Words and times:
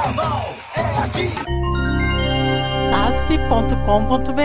Carnaval 0.00 0.54
é 0.76 0.80
aqui. 1.04 1.28
asp.com.br 2.94 4.40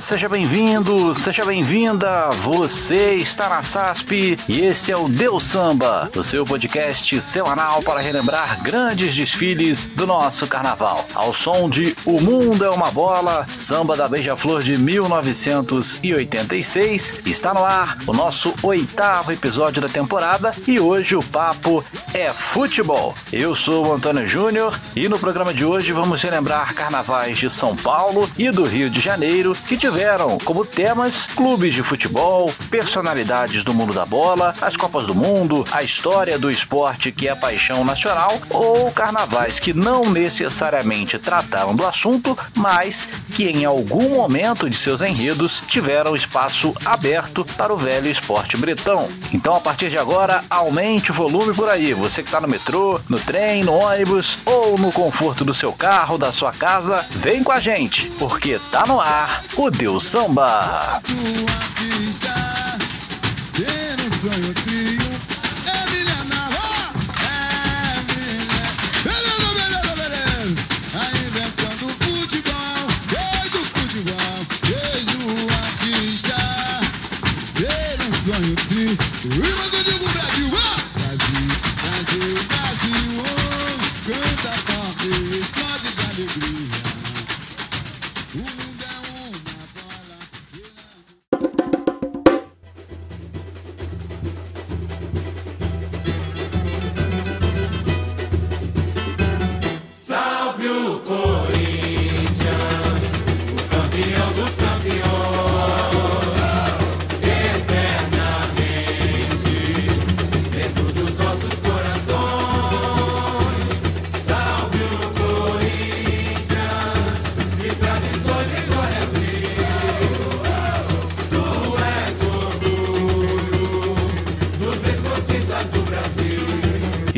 Seja 0.00 0.28
bem-vindo, 0.28 1.14
seja 1.14 1.44
bem-vinda. 1.44 2.30
Você 2.40 3.14
está 3.14 3.48
na 3.48 3.62
SASP 3.62 4.36
e 4.48 4.60
esse 4.60 4.90
é 4.90 4.96
o 4.96 5.08
Deus 5.08 5.44
Samba, 5.44 6.10
o 6.16 6.24
seu 6.24 6.44
podcast 6.44 7.22
semanal 7.22 7.80
para 7.82 8.00
relembrar 8.00 8.60
grandes 8.62 9.14
desfiles 9.14 9.86
do 9.86 10.04
nosso 10.06 10.48
carnaval. 10.48 11.06
Ao 11.14 11.32
som 11.32 11.70
de 11.70 11.96
O 12.04 12.20
Mundo 12.20 12.64
é 12.64 12.70
uma 12.70 12.90
Bola, 12.90 13.46
samba 13.56 13.96
da 13.96 14.08
Beija-Flor 14.08 14.64
de 14.64 14.76
1986, 14.76 17.14
está 17.24 17.54
no 17.54 17.64
ar 17.64 17.98
o 18.06 18.12
nosso 18.12 18.52
oitavo 18.62 19.30
episódio 19.30 19.80
da 19.80 19.88
temporada 19.88 20.52
e 20.66 20.80
hoje 20.80 21.14
o 21.14 21.22
papo 21.22 21.84
é 22.12 22.32
futebol. 22.32 23.14
Eu 23.32 23.54
sou 23.54 23.86
o 23.86 23.92
Antônio 23.92 24.26
Júnior 24.26 24.76
e 24.96 25.08
no 25.08 25.16
programa 25.18 25.54
de 25.54 25.64
hoje 25.64 25.92
vamos 25.92 26.20
relembrar 26.22 26.74
carnavais 26.74 27.38
de 27.38 27.48
São 27.48 27.76
Paulo 27.76 28.28
e 28.36 28.50
do 28.50 28.64
Rio 28.64 28.90
de 28.90 28.98
Janeiro 28.98 29.56
que 29.66 29.76
tiveram 29.76 30.38
como 30.38 30.64
temas 30.64 31.26
clubes 31.26 31.74
de 31.74 31.82
futebol, 31.82 32.52
personalidades 32.70 33.64
do 33.64 33.74
mundo 33.74 33.92
da 33.92 34.04
bola, 34.04 34.54
as 34.60 34.76
Copas 34.76 35.06
do 35.06 35.14
Mundo, 35.14 35.66
a 35.70 35.82
história 35.82 36.38
do 36.38 36.50
esporte 36.50 37.12
que 37.12 37.28
é 37.28 37.34
paixão 37.34 37.84
nacional 37.84 38.38
ou 38.48 38.90
carnavais 38.92 39.58
que 39.58 39.72
não 39.72 40.10
necessariamente 40.10 41.18
trataram 41.18 41.74
do 41.74 41.86
assunto, 41.86 42.36
mas 42.54 43.08
que 43.34 43.44
em 43.44 43.64
algum 43.64 44.10
momento 44.10 44.68
de 44.68 44.76
seus 44.76 45.02
enredos 45.02 45.62
tiveram 45.66 46.16
espaço 46.16 46.74
aberto 46.84 47.44
para 47.56 47.72
o 47.72 47.76
velho 47.76 48.10
esporte 48.10 48.56
bretão. 48.56 49.08
Então, 49.32 49.54
a 49.54 49.60
partir 49.60 49.90
de 49.90 49.98
agora, 49.98 50.44
aumente 50.50 51.10
o 51.10 51.14
volume 51.14 51.54
por 51.54 51.68
aí. 51.68 51.94
Você 51.94 52.22
que 52.22 52.28
está 52.28 52.40
no 52.40 52.48
metrô, 52.48 53.00
no 53.08 53.18
trem, 53.18 53.64
no 53.64 53.74
ônibus 53.74 54.38
ou 54.44 54.78
no 54.78 54.92
conforto 54.92 55.44
do 55.44 55.54
seu 55.54 55.72
carro, 55.72 56.18
da 56.18 56.32
sua 56.32 56.52
casa, 56.52 57.06
vem 57.10 57.42
com 57.42 57.52
a 57.52 57.60
gente, 57.60 58.10
porque 58.18 58.60
tá 58.70 58.86
no 58.86 59.00
ar 59.00 59.42
o 59.56 59.70
Deus 59.70 60.04
Samba. 60.04 61.02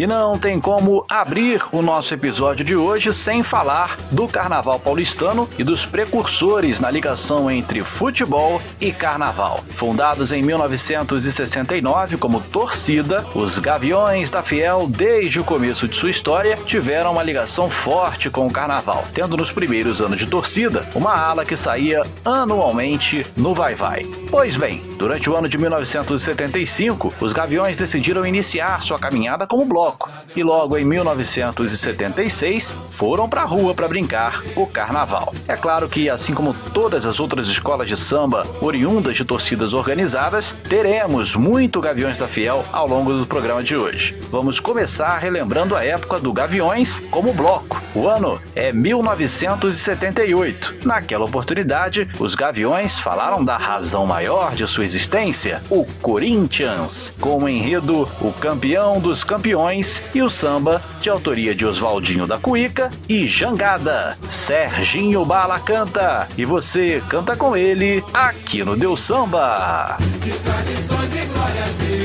E 0.03 0.07
não 0.07 0.37
tem 0.37 0.59
como 0.59 1.05
abrir 1.09 1.63
o 1.71 1.81
nosso 1.81 2.13
episódio 2.13 2.65
de 2.65 2.75
hoje 2.75 3.13
sem 3.13 3.41
falar 3.45 3.97
do 4.11 4.27
Carnaval 4.27 4.81
paulistano 4.81 5.49
e 5.57 5.63
dos 5.63 5.87
precursores 5.87 6.81
na 6.81 6.91
ligação 6.91 7.49
entre 7.49 7.83
futebol 7.83 8.61
e 8.81 8.91
carnaval. 8.91 9.63
Fundados 9.77 10.33
em 10.33 10.43
1969 10.43 12.17
como 12.17 12.41
torcida, 12.41 13.25
os 13.33 13.61
Gaviões 13.61 14.29
da 14.29 14.43
Fiel, 14.43 14.89
desde 14.89 15.39
o 15.39 15.45
começo 15.45 15.87
de 15.87 15.97
sua 15.97 16.11
história, 16.11 16.59
tiveram 16.67 17.13
uma 17.13 17.23
ligação 17.23 17.71
forte 17.71 18.29
com 18.29 18.49
o 18.49 18.53
carnaval, 18.53 19.05
tendo 19.15 19.37
nos 19.37 19.53
primeiros 19.53 20.01
anos 20.01 20.19
de 20.19 20.27
torcida 20.27 20.84
uma 20.97 21.15
ala 21.15 21.45
que 21.45 21.55
saía 21.55 22.03
anualmente 22.25 23.25
no 23.37 23.55
Vai 23.55 23.77
Vai. 23.77 24.05
Pois 24.29 24.57
bem, 24.57 24.83
durante 24.99 25.31
o 25.31 25.37
ano 25.37 25.49
de 25.49 25.57
1975, 25.57 27.15
os 27.21 27.33
Gaviões 27.33 27.77
decidiram 27.77 28.27
iniciar 28.27 28.83
sua 28.83 28.99
caminhada 28.99 29.47
como 29.47 29.65
bloco 29.65 29.91
e 30.34 30.42
logo 30.42 30.76
em 30.76 30.84
1976 30.84 32.76
foram 32.91 33.28
pra 33.28 33.44
rua 33.44 33.75
para 33.75 33.88
brincar 33.88 34.42
o 34.56 34.66
carnaval. 34.66 35.34
É 35.47 35.56
claro 35.56 35.88
que, 35.88 36.08
assim 36.08 36.34
como 36.34 36.54
todas 36.72 37.06
as 37.06 37.20
outras 37.20 37.48
escolas 37.48 37.88
de 37.88 37.97
samba 37.97 38.47
oriundas 38.60 39.16
de 39.16 39.25
torcidas 39.25 39.75
organizadas, 39.75 40.54
teremos 40.69 41.34
muito 41.34 41.80
Gaviões 41.80 42.19
da 42.19 42.28
Fiel 42.28 42.64
ao 42.72 42.86
longo 42.86 43.12
do 43.12 43.26
programa 43.26 43.62
de 43.62 43.76
hoje. 43.76 44.16
Vamos 44.30 44.60
começar 44.60 45.19
relembrando 45.19 45.76
a 45.76 45.84
época 45.84 46.20
do 46.20 46.32
Gaviões 46.32 47.00
como 47.10 47.32
bloco. 47.32 47.82
O 47.94 48.09
ano 48.09 48.41
é 48.54 48.72
1978. 48.72 50.76
Naquela 50.84 51.24
oportunidade, 51.24 52.09
os 52.19 52.34
Gaviões 52.34 52.98
falaram 52.98 53.44
da 53.44 53.56
razão 53.56 54.06
maior 54.06 54.54
de 54.54 54.66
sua 54.66 54.84
existência, 54.84 55.62
o 55.69 55.84
Corinthians, 56.00 57.14
com 57.20 57.44
o 57.44 57.48
enredo 57.48 58.09
O 58.20 58.32
Campeão 58.32 59.00
dos 59.00 59.24
Campeões 59.24 59.81
e 60.15 60.22
o 60.22 60.31
samba 60.31 60.82
de 61.00 61.10
autoria 61.10 61.54
de 61.54 61.66
Oswaldinho 61.66 62.26
da 62.26 62.38
Cuíca 62.38 62.91
e 63.09 63.26
Jangada. 63.26 64.16
Serginho 64.28 65.25
Bala 65.25 65.59
canta 65.59 66.28
e 66.37 66.44
você 66.44 67.03
canta 67.09 67.37
com 67.37 67.56
ele 67.56 68.03
aqui 68.15 68.65
no 68.65 68.76
Deus 68.76 69.00
Samba. 69.03 69.97
de 70.21 72.02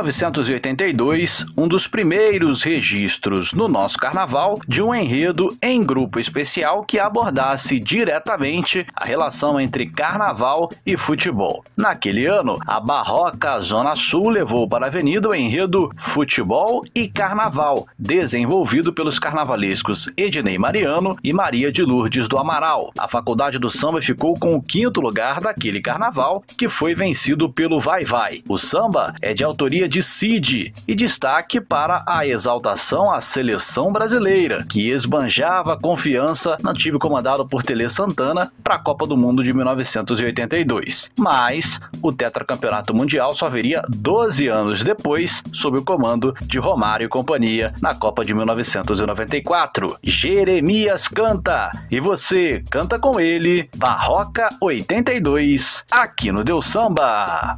1982, 0.00 1.44
um 1.56 1.68
dos 1.68 1.86
primeiros 1.86 2.62
registros 2.62 3.52
no 3.52 3.68
nosso 3.68 3.98
carnaval 3.98 4.58
de 4.66 4.82
um 4.82 4.94
enredo 4.94 5.48
em 5.62 5.82
grupo 5.84 6.18
especial 6.18 6.82
que 6.82 6.98
abordasse 6.98 7.78
diretamente 7.78 8.86
a 8.94 9.04
relação 9.04 9.60
entre 9.60 9.86
carnaval 9.86 10.70
e 10.86 10.96
futebol. 10.96 11.62
Naquele 11.76 12.24
ano, 12.26 12.58
a 12.66 12.80
Barroca 12.80 13.60
Zona 13.60 13.94
Sul 13.94 14.30
levou 14.30 14.66
para 14.66 14.86
a 14.86 14.88
avenida 14.88 15.28
o 15.28 15.34
enredo 15.34 15.90
Futebol 15.96 16.82
e 16.94 17.06
Carnaval, 17.06 17.86
desenvolvido 17.98 18.92
pelos 18.92 19.18
carnavalescos 19.18 20.10
Ednei 20.16 20.56
Mariano 20.56 21.16
e 21.22 21.32
Maria 21.32 21.70
de 21.70 21.82
Lourdes 21.82 22.26
do 22.26 22.38
Amaral. 22.38 22.90
A 22.98 23.06
Faculdade 23.06 23.58
do 23.58 23.68
Samba 23.68 24.00
ficou 24.00 24.34
com 24.34 24.54
o 24.54 24.62
quinto 24.62 25.00
lugar 25.00 25.40
daquele 25.40 25.80
carnaval, 25.80 26.42
que 26.56 26.68
foi 26.68 26.94
vencido 26.94 27.50
pelo 27.50 27.78
Vai 27.78 28.04
Vai. 28.04 28.42
O 28.48 28.56
samba 28.56 29.14
é 29.20 29.34
de 29.34 29.44
autoria 29.44 29.89
de 29.90 30.04
Cid 30.04 30.72
e 30.86 30.94
destaque 30.94 31.60
para 31.60 32.04
a 32.06 32.24
exaltação 32.24 33.12
à 33.12 33.20
seleção 33.20 33.92
brasileira, 33.92 34.64
que 34.68 34.88
esbanjava 34.88 35.76
confiança 35.76 36.56
no 36.62 36.72
time 36.72 36.96
comandado 36.96 37.44
por 37.44 37.64
Tele 37.64 37.88
Santana 37.88 38.52
para 38.62 38.76
a 38.76 38.78
Copa 38.78 39.04
do 39.04 39.16
Mundo 39.16 39.42
de 39.42 39.52
1982. 39.52 41.10
Mas 41.18 41.80
o 42.00 42.12
tetracampeonato 42.12 42.94
mundial 42.94 43.32
só 43.32 43.48
viria 43.48 43.82
12 43.88 44.46
anos 44.46 44.84
depois, 44.84 45.42
sob 45.52 45.78
o 45.78 45.84
comando 45.84 46.32
de 46.42 46.60
Romário 46.60 47.06
e 47.06 47.08
companhia 47.08 47.74
na 47.82 47.92
Copa 47.92 48.24
de 48.24 48.32
1994. 48.32 49.98
Jeremias 50.04 51.08
canta 51.08 51.72
e 51.90 51.98
você 51.98 52.62
canta 52.70 52.96
com 52.96 53.18
ele, 53.18 53.68
Barroca 53.76 54.48
82, 54.60 55.84
aqui 55.90 56.30
no 56.30 56.44
Deu 56.44 56.62
Samba. 56.62 57.56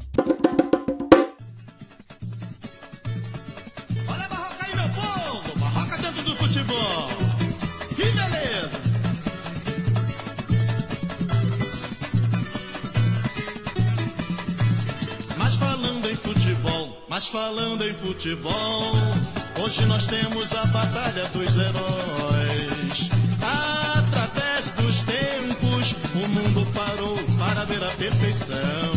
Beleza! 7.96 8.70
Mas 15.36 15.54
falando 15.56 16.10
em 16.10 16.16
futebol, 16.16 17.04
mas 17.08 17.26
falando 17.28 17.82
em 17.84 17.94
futebol, 17.94 18.92
hoje 19.62 19.84
nós 19.86 20.06
temos 20.06 20.52
a 20.52 20.66
batalha 20.66 21.28
dos 21.28 21.56
heróis. 21.56 23.10
Através 23.42 24.72
dos 24.72 25.02
tempos, 25.02 25.96
o 26.14 26.28
mundo 26.28 26.66
parou 26.72 27.16
para 27.38 27.64
ver 27.64 27.82
a 27.82 27.90
perfeição. 27.90 28.92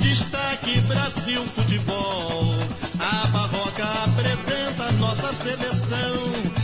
Destaque 0.00 0.80
Brasil 0.82 1.44
Futebol. 1.48 2.54
A 2.98 3.26
Barroca 3.28 3.84
apresenta 4.04 4.92
nossa 4.92 5.32
seleção. 5.34 6.55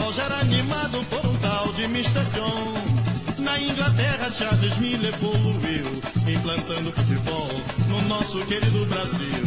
Futebol 0.00 0.12
já 0.12 0.24
era 0.24 0.40
animado 0.40 1.04
por 1.04 1.26
um 1.26 1.36
tal 1.36 1.72
de 1.72 1.84
Mr. 1.84 2.24
John. 2.34 3.42
Na 3.42 3.58
Inglaterra, 3.58 4.30
Charles 4.30 4.76
Miller 4.78 5.14
evoluiu, 5.14 6.00
implantando 6.26 6.92
futebol 6.92 7.48
no 7.88 8.02
nosso 8.02 8.38
querido 8.46 8.86
Brasil. 8.86 9.44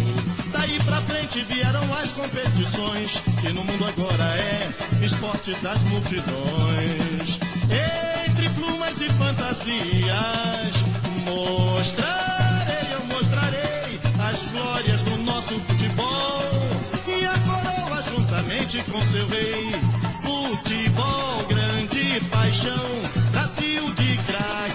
Daí 0.51 0.79
pra 0.83 1.01
frente 1.01 1.41
vieram 1.41 1.81
as 1.95 2.11
competições, 2.11 3.17
que 3.41 3.53
no 3.53 3.63
mundo 3.63 3.85
agora 3.85 4.35
é 4.38 4.71
esporte 5.03 5.53
das 5.61 5.81
multidões. 5.83 7.39
Entre 8.29 8.50
plumas 8.50 9.01
e 9.01 9.09
fantasias, 9.09 10.73
mostrarei, 11.25 12.94
eu 12.94 13.05
mostrarei 13.05 14.00
as 14.31 14.51
glórias 14.51 15.01
do 15.01 15.17
nosso 15.23 15.59
futebol. 15.59 16.44
E 17.07 17.25
a 17.25 17.39
coroa 17.39 18.03
juntamente 18.03 18.83
com 18.83 19.01
seu 19.11 19.27
rei. 19.27 20.02
Futebol, 20.44 21.45
grande 21.48 22.19
paixão. 22.30 22.74
Brasil 23.31 23.94
de 23.94 24.18
craques 24.24 24.73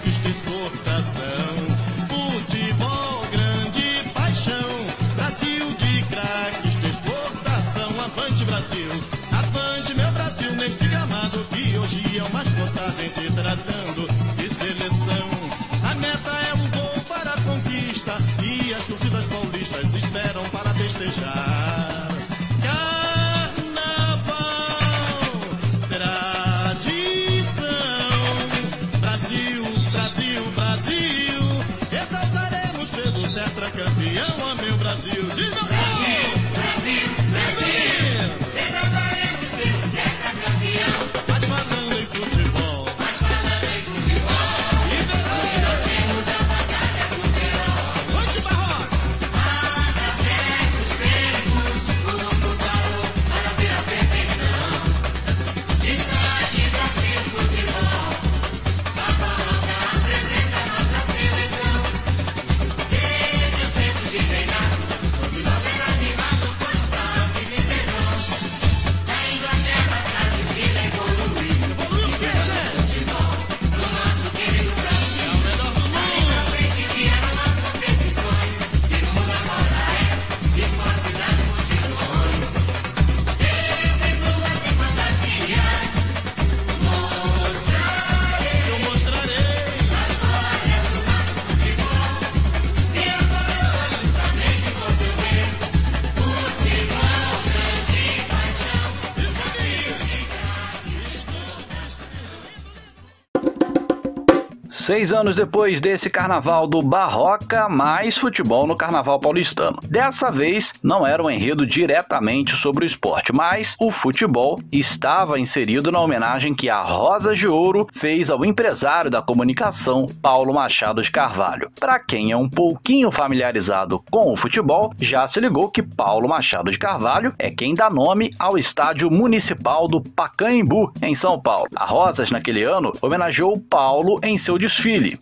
Seis 104.88 105.12
anos 105.12 105.36
depois 105.36 105.82
desse 105.82 106.08
carnaval 106.08 106.66
do 106.66 106.80
Barroca, 106.80 107.68
mais 107.68 108.16
futebol 108.16 108.66
no 108.66 108.74
carnaval 108.74 109.20
paulistano. 109.20 109.78
Dessa 109.82 110.30
vez, 110.30 110.72
não 110.82 111.06
era 111.06 111.22
um 111.22 111.30
enredo 111.30 111.66
diretamente 111.66 112.56
sobre 112.56 112.84
o 112.84 112.86
esporte, 112.86 113.30
mas 113.30 113.76
o 113.78 113.90
futebol 113.90 114.58
estava 114.72 115.38
inserido 115.38 115.92
na 115.92 116.00
homenagem 116.00 116.54
que 116.54 116.70
a 116.70 116.80
Rosa 116.80 117.34
de 117.34 117.46
Ouro 117.46 117.86
fez 117.92 118.30
ao 118.30 118.46
empresário 118.46 119.10
da 119.10 119.20
comunicação 119.20 120.06
Paulo 120.22 120.54
Machado 120.54 121.02
de 121.02 121.10
Carvalho. 121.10 121.70
Para 121.78 121.98
quem 121.98 122.32
é 122.32 122.36
um 122.38 122.48
pouquinho 122.48 123.10
familiarizado 123.10 124.02
com 124.10 124.32
o 124.32 124.36
futebol, 124.36 124.94
já 124.98 125.26
se 125.26 125.38
ligou 125.38 125.70
que 125.70 125.82
Paulo 125.82 126.26
Machado 126.26 126.70
de 126.70 126.78
Carvalho 126.78 127.34
é 127.38 127.50
quem 127.50 127.74
dá 127.74 127.90
nome 127.90 128.30
ao 128.38 128.56
estádio 128.56 129.10
municipal 129.10 129.86
do 129.86 130.00
Pacaembu, 130.00 130.90
em 131.02 131.14
São 131.14 131.38
Paulo. 131.38 131.68
A 131.76 131.84
Rosas, 131.84 132.30
naquele 132.30 132.62
ano, 132.62 132.90
homenageou 133.02 133.60
Paulo 133.60 134.18
em 134.22 134.38
seu 134.38 134.56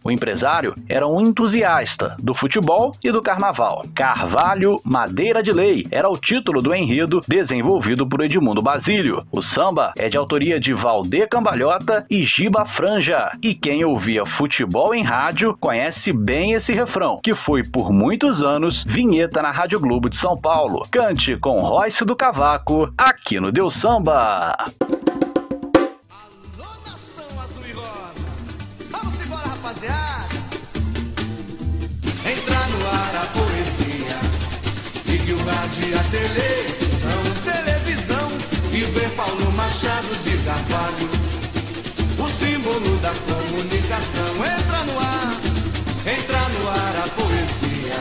O 0.04 0.10
empresário 0.10 0.74
era 0.86 1.06
um 1.06 1.18
entusiasta 1.18 2.14
do 2.18 2.34
futebol 2.34 2.92
e 3.02 3.10
do 3.10 3.22
carnaval. 3.22 3.84
Carvalho 3.94 4.78
Madeira 4.84 5.42
de 5.42 5.50
Lei 5.50 5.86
era 5.90 6.10
o 6.10 6.16
título 6.18 6.60
do 6.60 6.74
enredo 6.74 7.20
desenvolvido 7.26 8.06
por 8.06 8.20
Edmundo 8.20 8.60
Basílio. 8.60 9.26
O 9.32 9.40
samba 9.40 9.94
é 9.96 10.10
de 10.10 10.18
autoria 10.18 10.60
de 10.60 10.74
Valdir 10.74 11.26
Cambalhota 11.28 12.04
e 12.10 12.22
Giba 12.22 12.66
Franja. 12.66 13.32
E 13.42 13.54
quem 13.54 13.82
ouvia 13.82 14.26
futebol 14.26 14.94
em 14.94 15.02
rádio 15.02 15.56
conhece 15.58 16.12
bem 16.12 16.52
esse 16.52 16.74
refrão, 16.74 17.18
que 17.22 17.32
foi 17.32 17.62
por 17.62 17.90
muitos 17.90 18.42
anos 18.42 18.84
vinheta 18.84 19.40
na 19.40 19.50
Rádio 19.50 19.80
Globo 19.80 20.10
de 20.10 20.16
São 20.16 20.36
Paulo. 20.36 20.82
Cante 20.90 21.34
com 21.36 21.60
Royce 21.60 22.04
do 22.04 22.14
Cavaco, 22.14 22.92
aqui 22.98 23.40
no 23.40 23.50
Deu 23.50 23.70
Samba. 23.70 24.54
rádio, 35.66 35.98
a 35.98 36.04
televisão, 36.04 37.22
televisão 37.42 38.28
e 38.72 38.82
ver 38.82 39.10
Paulo 39.10 39.52
Machado 39.52 40.14
de 40.22 40.36
Carvalho. 40.44 41.10
O 42.18 42.28
símbolo 42.28 42.96
da 42.98 43.10
comunicação 43.10 44.34
entra 44.36 44.84
no 44.84 44.98
ar, 45.00 45.40
entra 46.06 46.38
no 46.54 46.68
ar 46.68 46.94
a 47.04 47.08
poesia. 47.18 47.98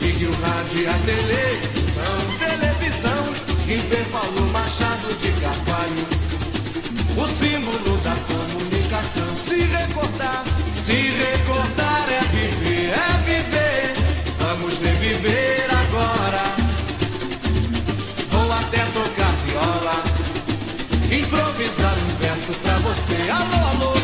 Ligue 0.00 0.26
o 0.26 0.32
rádio, 0.32 0.90
a 0.90 0.98
televisão, 1.06 2.16
televisão 2.38 3.22
e 3.68 3.76
ver 3.76 4.04
Paulo 4.06 4.35
se 22.96 23.30
ha 23.30 23.38
robado. 23.38 23.95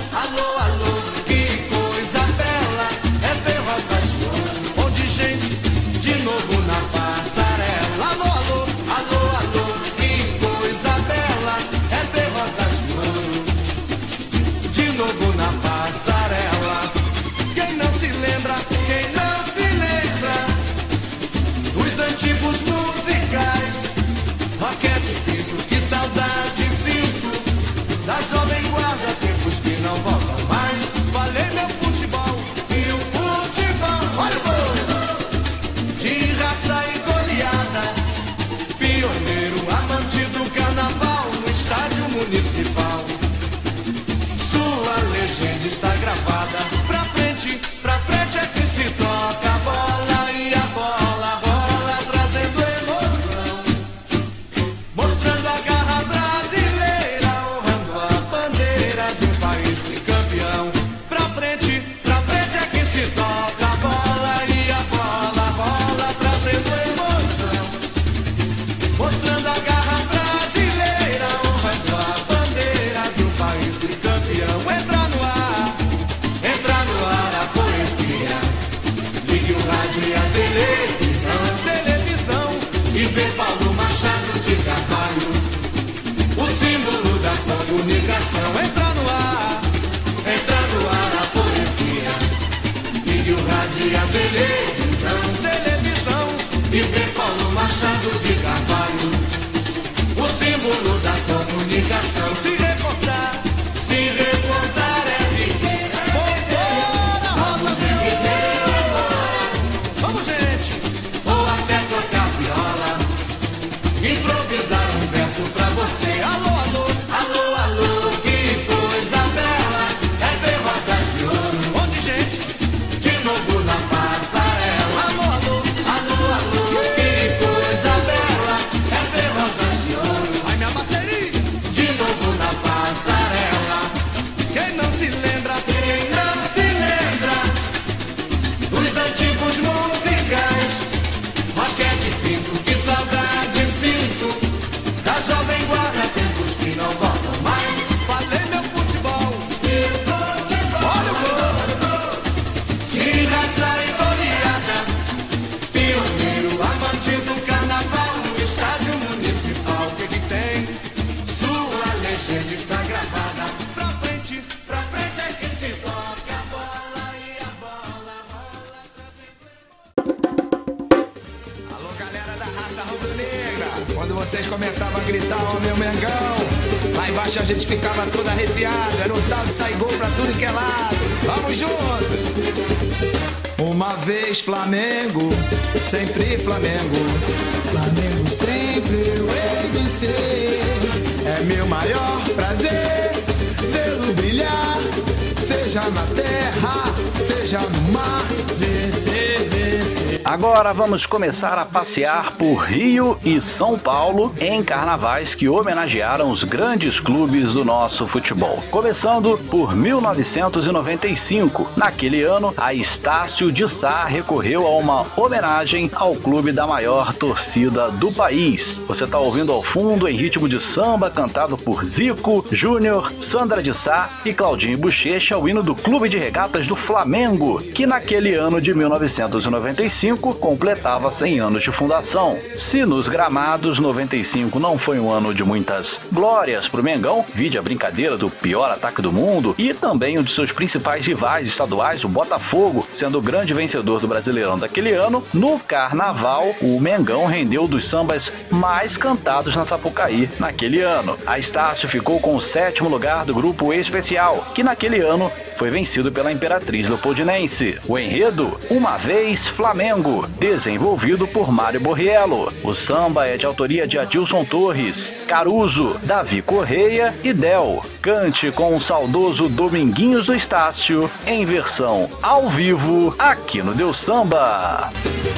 agora 200.44 200.72
vamos 200.72 201.06
começar 201.06 201.56
a 201.56 201.64
passear 201.64 202.32
por 202.32 202.64
Rio 202.64 203.16
e 203.24 203.40
São 203.40 203.78
Paulo 203.78 204.34
em 204.40 204.60
carnavais 204.60 205.36
que 205.36 205.48
homenagearam 205.48 206.32
os 206.32 206.42
grandes 206.42 206.98
clubes 206.98 207.52
do 207.52 207.64
nosso 207.64 208.08
futebol. 208.08 208.60
Começando 208.68 209.38
por 209.48 209.76
1995. 209.76 211.70
Naquele 211.76 212.24
ano, 212.24 212.52
a 212.56 212.74
Estácio 212.74 213.52
de 213.52 213.68
Sá 213.68 214.04
recorreu 214.04 214.66
a 214.66 214.70
uma 214.70 215.06
homenagem 215.16 215.88
ao 215.94 216.12
clube 216.16 216.50
da 216.50 216.66
maior 216.66 217.12
torcida 217.12 217.92
do 217.92 218.10
país. 218.10 218.82
Você 218.88 219.04
está 219.04 219.20
ouvindo 219.20 219.52
ao 219.52 219.62
fundo 219.62 220.08
em 220.08 220.16
ritmo 220.16 220.48
de 220.48 220.58
samba 220.58 221.08
cantado 221.08 221.56
por 221.56 221.84
Zico, 221.84 222.44
Júnior, 222.50 223.12
Sandra 223.20 223.62
de 223.62 223.72
Sá 223.72 224.10
e 224.24 224.32
Claudinho 224.32 224.76
Bochecha, 224.76 225.38
o 225.38 225.48
hino 225.48 225.62
do 225.62 225.76
Clube 225.76 226.08
de 226.08 226.18
Regatas 226.18 226.66
do 226.66 226.74
Flamengo, 226.74 227.62
que 227.62 227.86
naquele 227.86 228.34
ano 228.34 228.60
de 228.60 228.74
1995 228.74 230.31
Completava 230.34 231.10
100 231.10 231.40
anos 231.40 231.62
de 231.62 231.72
fundação. 231.72 232.38
Se 232.56 232.84
nos 232.84 233.08
gramados 233.08 233.78
95 233.78 234.58
não 234.58 234.78
foi 234.78 234.98
um 234.98 235.10
ano 235.10 235.34
de 235.34 235.44
muitas 235.44 236.00
glórias 236.12 236.68
para 236.68 236.80
o 236.80 236.84
Mengão, 236.84 237.24
vide 237.34 237.58
a 237.58 237.62
brincadeira 237.62 238.16
do 238.16 238.30
pior 238.30 238.70
ataque 238.70 239.02
do 239.02 239.12
mundo 239.12 239.54
e 239.58 239.72
também 239.74 240.18
um 240.18 240.22
de 240.22 240.32
seus 240.32 240.52
principais 240.52 241.06
rivais 241.06 241.46
estaduais, 241.46 242.04
o 242.04 242.08
Botafogo, 242.08 242.86
sendo 242.92 243.18
o 243.18 243.22
grande 243.22 243.54
vencedor 243.54 244.00
do 244.00 244.08
Brasileirão 244.08 244.58
daquele 244.58 244.92
ano, 244.92 245.22
no 245.32 245.58
Carnaval 245.58 246.54
o 246.60 246.80
Mengão 246.80 247.26
rendeu 247.26 247.66
dos 247.66 247.86
sambas 247.86 248.32
mais 248.50 248.96
cantados 248.96 249.56
na 249.56 249.64
Sapucaí 249.64 250.28
naquele 250.38 250.80
ano. 250.80 251.18
A 251.26 251.38
Estácio 251.38 251.88
ficou 251.88 252.20
com 252.20 252.36
o 252.36 252.42
sétimo 252.42 252.88
lugar 252.88 253.24
do 253.24 253.34
grupo 253.34 253.72
especial, 253.72 254.46
que 254.54 254.62
naquele 254.62 255.00
ano 255.00 255.30
foi 255.56 255.70
vencido 255.70 256.10
pela 256.10 256.32
Imperatriz 256.32 256.88
Leopoldinense. 256.88 257.78
O 257.86 257.98
enredo, 257.98 258.58
uma 258.70 258.96
vez 258.96 259.46
Flamengo, 259.46 260.21
desenvolvido 260.38 261.26
por 261.26 261.50
Mário 261.52 261.80
Borriello. 261.80 262.52
O 262.62 262.74
samba 262.74 263.26
é 263.26 263.36
de 263.36 263.46
autoria 263.46 263.86
de 263.86 263.98
Adilson 263.98 264.44
Torres, 264.44 265.12
Caruso, 265.26 265.96
Davi 266.02 266.42
Correia 266.42 267.14
e 267.22 267.32
Del. 267.32 267.84
Cante 268.00 268.50
com 268.50 268.74
o 268.74 268.80
saudoso 268.80 269.48
Dominguinhos 269.48 270.26
do 270.26 270.34
Estácio, 270.34 271.10
em 271.26 271.44
versão 271.44 272.08
ao 272.22 272.48
vivo, 272.48 273.14
aqui 273.18 273.62
no 273.62 273.74
Deus 273.74 273.98
Samba. 273.98 274.90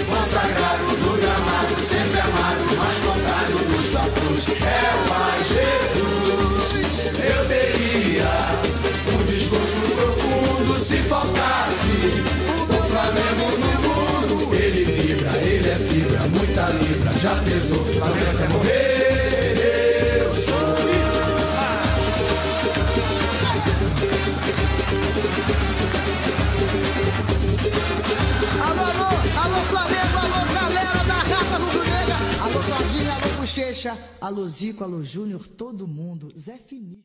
Consagrado 0.09 0.85
no 0.85 1.12
gramado, 1.19 1.75
pesou, 17.55 17.85
Flamengo 17.85 18.31
até 18.31 18.49
morrer. 18.49 19.55
Eu 20.19 20.35
sou. 20.35 20.55
Alô, 28.67 28.83
alô, 28.83 29.11
alô 29.45 29.61
Flamengo, 29.71 30.19
alô 30.19 30.41
galera 30.53 31.05
da 31.05 31.15
raça 31.15 31.59
rubro-negra, 31.59 32.17
alô 32.43 32.61
Claudinha, 32.65 33.13
alô 33.13 33.29
Bochecha, 33.37 33.99
alô 34.21 34.49
Zico, 34.49 34.83
alô 34.83 35.03
Júnior, 35.05 35.47
todo 35.47 35.87
mundo, 35.87 36.33
Zé 36.37 36.57
Fini. 36.57 37.05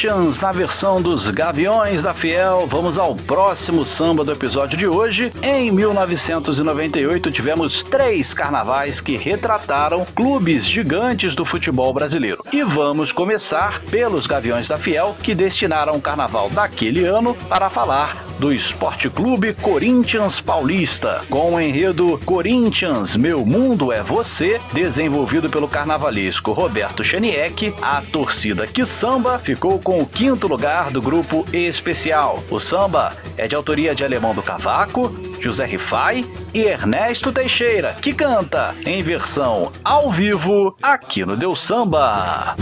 Corinthians, 0.00 0.40
na 0.40 0.50
versão 0.50 1.02
dos 1.02 1.28
Gaviões 1.28 2.02
da 2.02 2.14
Fiel, 2.14 2.66
vamos 2.66 2.96
ao 2.96 3.14
próximo 3.14 3.84
samba 3.84 4.24
do 4.24 4.32
episódio 4.32 4.78
de 4.78 4.86
hoje. 4.86 5.30
Em 5.42 5.70
1998, 5.70 7.30
tivemos 7.30 7.82
três 7.82 8.32
carnavais 8.32 8.98
que 9.02 9.18
retrataram 9.18 10.06
clubes 10.14 10.66
gigantes 10.66 11.34
do 11.34 11.44
futebol 11.44 11.92
brasileiro. 11.92 12.42
E 12.50 12.62
vamos 12.62 13.12
começar 13.12 13.82
pelos 13.90 14.26
Gaviões 14.26 14.68
da 14.68 14.78
Fiel, 14.78 15.14
que 15.22 15.34
destinaram 15.34 15.94
o 15.94 16.00
carnaval 16.00 16.48
daquele 16.48 17.04
ano 17.04 17.34
para 17.50 17.68
falar 17.68 18.29
do 18.40 18.54
Esporte 18.54 19.10
Clube 19.10 19.52
Corinthians 19.52 20.40
Paulista, 20.40 21.20
com 21.28 21.54
o 21.54 21.60
enredo 21.60 22.18
Corinthians, 22.24 23.14
Meu 23.14 23.44
Mundo 23.44 23.92
é 23.92 24.02
Você, 24.02 24.58
desenvolvido 24.72 25.50
pelo 25.50 25.68
carnavalesco 25.68 26.52
Roberto 26.52 27.04
Cheniek, 27.04 27.74
a 27.82 28.00
torcida 28.00 28.66
que 28.66 28.86
samba 28.86 29.38
ficou 29.38 29.78
com 29.78 30.00
o 30.00 30.06
quinto 30.06 30.48
lugar 30.48 30.90
do 30.90 31.02
grupo 31.02 31.44
especial. 31.52 32.42
O 32.50 32.58
samba 32.58 33.12
é 33.36 33.46
de 33.46 33.54
autoria 33.54 33.94
de 33.94 34.04
Alemão 34.04 34.34
do 34.34 34.42
Cavaco, 34.42 35.14
José 35.38 35.66
Rifai 35.66 36.24
e 36.54 36.60
Ernesto 36.60 37.30
Teixeira, 37.30 37.94
que 38.00 38.14
canta 38.14 38.74
em 38.86 39.02
versão 39.02 39.70
ao 39.84 40.10
vivo 40.10 40.74
aqui 40.82 41.26
no 41.26 41.36
Deus 41.36 41.60
Samba. 41.60 42.56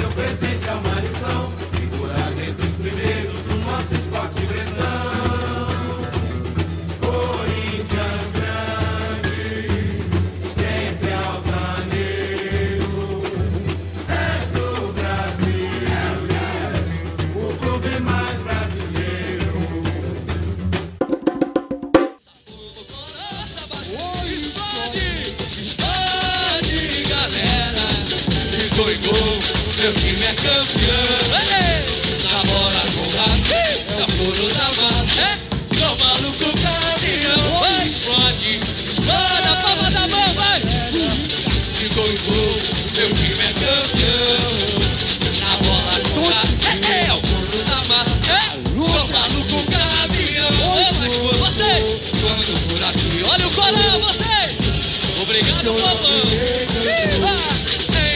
Do 55.62 55.74
povão. 55.74 57.38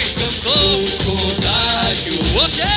Encantou 0.03 0.85
o 0.85 0.87
contágio. 1.05 2.15
O 2.15 2.49
quê? 2.51 2.73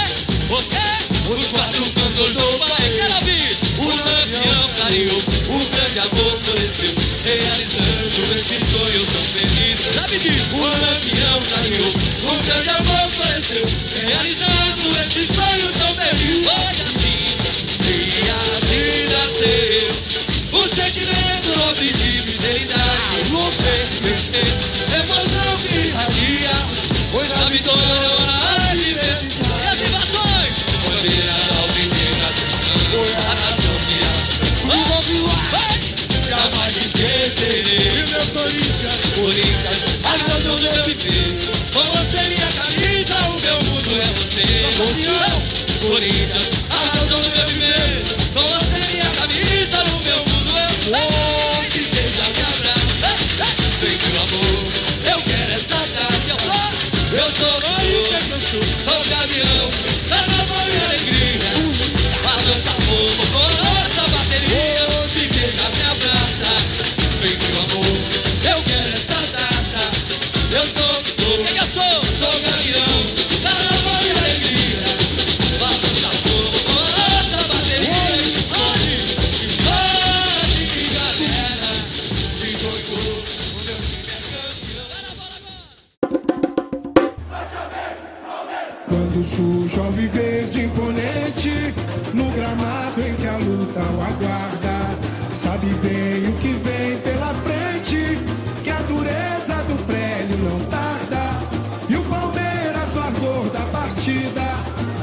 O 0.50 0.58
quê? 0.70 0.90
Os 1.30 1.52
quatro 1.52 1.84
cantos 1.92 2.34
do 2.34 2.60
pai. 2.60 2.90
Quero 2.90 3.16
ouvir. 3.16 3.58
O 3.78 3.88
lampião 3.88 4.70
clareou, 4.76 5.22
o 5.50 5.70
grande 5.70 6.00
amor 6.00 6.40
floresceu, 6.44 6.94
realizando 7.24 8.36
esse 8.36 8.58
sonho 8.72 9.06
tão 9.08 9.22
feliz. 9.22 9.82
Sabe 9.94 10.18
disso? 10.20 10.56
O 10.56 10.62
lampião 10.62 11.42
clareou, 11.50 11.94
o 12.24 12.44
grande 12.44 12.70
amor 12.70 13.10
floresceu, 13.12 13.66
realizando 14.08 14.55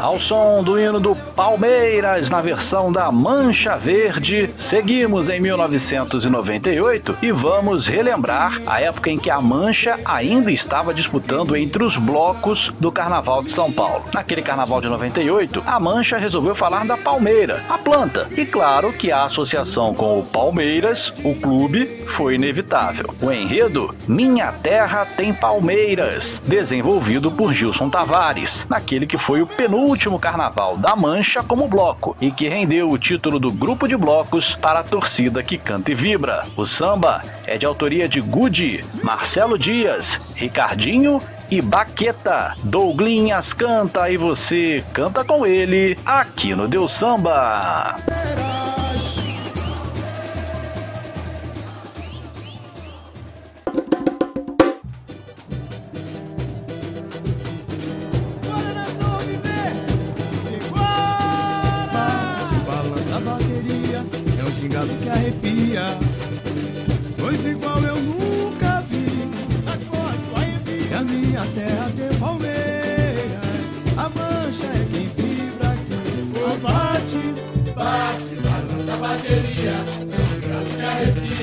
Ao 0.03 0.19
som 0.19 0.65
do 0.65 0.81
hino 0.81 0.99
do 0.99 1.15
Palmeiras 1.15 2.29
na 2.29 2.41
versão 2.41 2.91
da 2.91 3.09
Mancha 3.13 3.77
Verde, 3.77 4.51
seguimos 4.57 5.29
em 5.29 5.41
1998 5.41 7.19
e 7.23 7.31
vamos 7.31 7.87
relembrar 7.87 8.61
a 8.67 8.81
época 8.81 9.11
em 9.11 9.17
que 9.17 9.31
a 9.31 9.41
Mancha 9.41 10.01
ainda 10.05 10.51
estava 10.51 10.93
disputando 10.93 11.55
entre 11.55 11.85
os 11.85 11.97
blocos 11.97 12.75
do 12.81 12.91
Carnaval 12.91 13.45
de 13.45 13.53
São 13.53 13.71
Paulo. 13.71 14.05
Naquele 14.13 14.43
Carnaval 14.43 14.81
de 14.81 14.89
98, 14.89 15.63
a 15.65 15.79
Mancha 15.79 16.19
resolveu 16.19 16.57
falar 16.57 16.85
da 16.85 16.97
Palmeira, 16.97 17.63
a 17.71 17.79
planta. 17.79 18.27
E 18.37 18.45
claro 18.45 18.93
que 18.93 19.13
a 19.13 19.23
associação 19.23 19.95
com 19.95 20.19
o 20.19 20.27
Palmeiras, 20.27 21.13
o 21.23 21.33
clube, 21.37 22.03
foi 22.09 22.35
inevitável. 22.35 23.09
O 23.23 23.31
enredo 23.31 23.95
Minha 24.09 24.51
Terra 24.51 25.07
Tem 25.17 25.33
Palmeiras, 25.33 26.43
desenvolvido 26.45 27.31
por 27.31 27.53
Gilson 27.53 27.89
Tavares, 27.89 28.67
naquele 28.69 29.07
que 29.07 29.17
foi 29.17 29.41
o 29.41 29.47
penúltimo 29.47 29.92
carnaval 30.19 30.77
da 30.77 30.97
Mancha 30.97 31.43
como 31.43 31.69
bloco 31.69 32.17
e 32.21 32.31
que 32.31 32.49
rendeu 32.49 32.91
o 32.91 32.99
título 32.99 33.39
do 33.39 33.53
grupo 33.53 33.87
de 33.87 33.97
blocos 33.97 34.55
para 34.57 34.81
a 34.81 34.85
torcida 34.85 35.43
que 35.43 35.59
canta 35.59 35.91
e 35.91 35.95
vibra. 35.95 36.45
O 36.57 36.65
samba 36.65 37.23
é 37.47 37.59
de 37.59 37.67
autoria 37.67 38.09
de 38.09 38.21
Gudi, 38.21 38.85
Marcelo 39.03 39.59
Dias, 39.59 40.35
Ricardinho 40.35 41.21
e 41.51 41.61
Baqueta. 41.61 42.55
Douglinhas 42.65 43.53
canta 43.53 44.09
e 44.11 44.17
você 44.17 44.83
canta 44.93 45.23
com 45.23 45.47
ele 45.47 45.99
aqui 46.05 46.55
no 46.55 46.67
Deus 46.67 46.93
Samba. 46.93 47.97
Gingado 64.63 64.89
que 65.03 65.09
arrepia. 65.09 65.99
Pois 67.19 67.45
igual 67.45 67.83
eu 67.83 67.97
nunca 67.97 68.81
vi. 68.89 69.03
E 70.91 70.95
a 70.95 71.03
minha 71.03 71.41
terra 71.55 71.91
tem 71.97 72.19
palmeiras, 72.19 73.41
a 73.97 74.09
mancha 74.11 74.67
é 74.67 74.87
quem 74.93 75.09
vibra 75.17 75.69
aqui. 75.69 76.31
Mas 76.47 76.63
bate, 76.63 77.35
bate, 77.75 78.35
balança 78.43 78.93
a 78.93 78.97
bateria, 78.97 79.77
é 80.11 80.23
gingado 80.35 80.65
que 80.77 80.83
arrepia. 80.83 81.42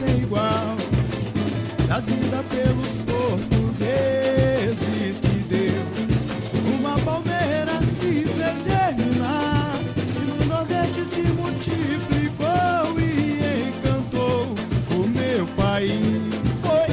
Sem 0.00 0.22
igual, 0.22 0.76
trazida 1.86 2.42
pelos 2.48 2.94
portugueses, 3.04 5.20
que 5.20 5.38
deu 5.46 5.84
uma 6.78 6.98
palmeira 7.00 7.78
se 7.98 8.24
germinar. 8.24 9.76
E 10.16 10.18
no 10.24 10.36
Nordeste 10.46 11.04
se 11.04 11.20
multiplicou 11.20 12.98
e 12.98 13.68
encantou 13.68 14.54
o 14.92 15.06
meu 15.06 15.46
país. 15.48 16.00
Foi, 16.62 16.88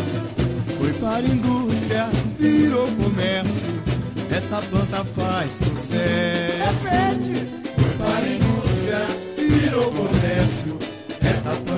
foi 0.78 0.92
para 1.00 1.16
a 1.16 1.22
indústria, 1.22 2.10
virou 2.38 2.88
comércio. 2.88 3.82
Esta 4.30 4.62
planta 4.64 5.06
faz 5.06 5.54
sucesso. 5.54 6.90
Foi 7.74 7.90
para 7.98 8.18
a 8.18 8.28
indústria, 8.28 9.08
virou 9.38 9.90
comércio. 9.94 10.78
Esta 11.22 11.52
planta 11.52 11.77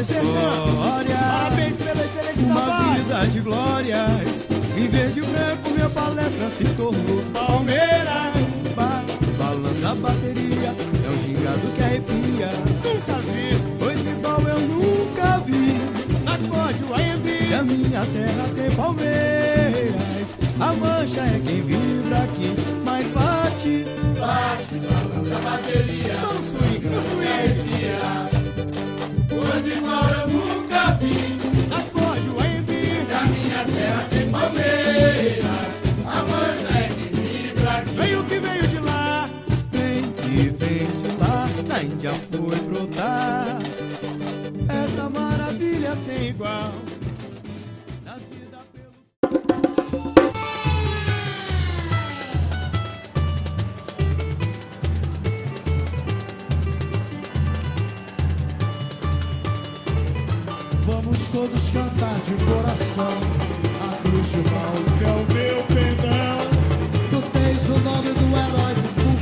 inspirou 0.00 0.30
a 0.30 0.42
nossa 0.42 0.68
história. 0.68 1.16
Parabéns 1.16 1.76
pela 1.76 2.04
excelente 2.04 2.40
Uma 2.40 2.94
vida 2.94 3.26
de 3.26 3.40
glórias. 3.40 4.48
Em 4.76 4.88
verde 4.88 5.20
e 5.20 5.22
branco, 5.22 5.70
minha 5.70 5.90
palestra 5.90 6.50
se 6.50 6.64
tornou 6.74 7.22
Palmeiras. 7.32 8.36
Ba 8.74 9.04
balança 9.38 9.90
a 9.90 9.94
bateria, 9.94 10.68
é 10.68 11.10
um 11.10 11.18
gingado 11.20 11.72
que 11.74 11.82
arrepia. 11.82 12.50
Nunca 12.84 13.14
vi, 13.20 13.76
pois 13.78 14.06
igual 14.06 14.40
eu 14.40 14.60
nunca 14.60 15.38
vi. 15.46 15.80
Sacode 16.24 16.84
o 16.84 16.94
AMB, 16.94 17.46
que 17.48 17.54
a 17.54 17.62
minha 17.62 18.06
terra 18.06 18.48
tem 18.54 18.70
palmeiras. 18.76 20.38
A 20.60 20.72
mancha 20.74 21.20
é 21.20 21.40
quem 21.44 21.62
vibra 21.62 22.18
aqui, 22.18 22.54
mas 22.84 23.06
bate, 23.08 23.84
bate, 24.18 24.74
balança 24.86 25.36
a 25.36 25.50
bateria. 25.50 26.14
Só 26.14 26.32
no 26.32 26.42
swing, 26.42 26.86
no 26.86 27.02
swing. 27.02 27.70
Pois 29.40 29.66
igual 29.66 30.04
eu 30.20 30.28
nunca 30.28 30.90
vi. 31.00 31.38
Sacode 31.70 32.28
o 32.28 32.40
AMB, 32.40 32.70
que 33.06 33.14
a 33.14 33.22
minha 33.22 33.64
terra 33.64 34.06
tem 34.10 34.30
palmeiras. 34.30 35.44
A 36.06 36.22
mancha 36.30 36.78
é 36.78 36.88
quem 36.88 37.10
vibra. 37.12 37.82
Veio 37.96 38.24
que 38.24 38.38
veio 38.38 38.68
de 38.68 38.78
lá, 38.80 39.30
vem 39.72 40.02
que 40.02 40.50
vem 40.50 40.86
de 40.86 41.16
lá, 41.18 41.48
da 41.66 41.82
Índia 41.82 42.10
foi 42.30 42.56
brotar. 42.60 43.58
Esta 44.68 45.08
maravilha 45.08 45.96
sem 46.04 46.28
igual. 46.28 46.72
Todos 61.32 61.70
cantar 61.70 62.18
de 62.20 62.44
coração. 62.44 63.06
A 63.82 63.96
cruz 64.02 64.30
de 64.30 64.38
mal, 64.50 64.72
que 64.98 65.04
é 65.04 65.08
o 65.08 65.34
meu 65.34 65.39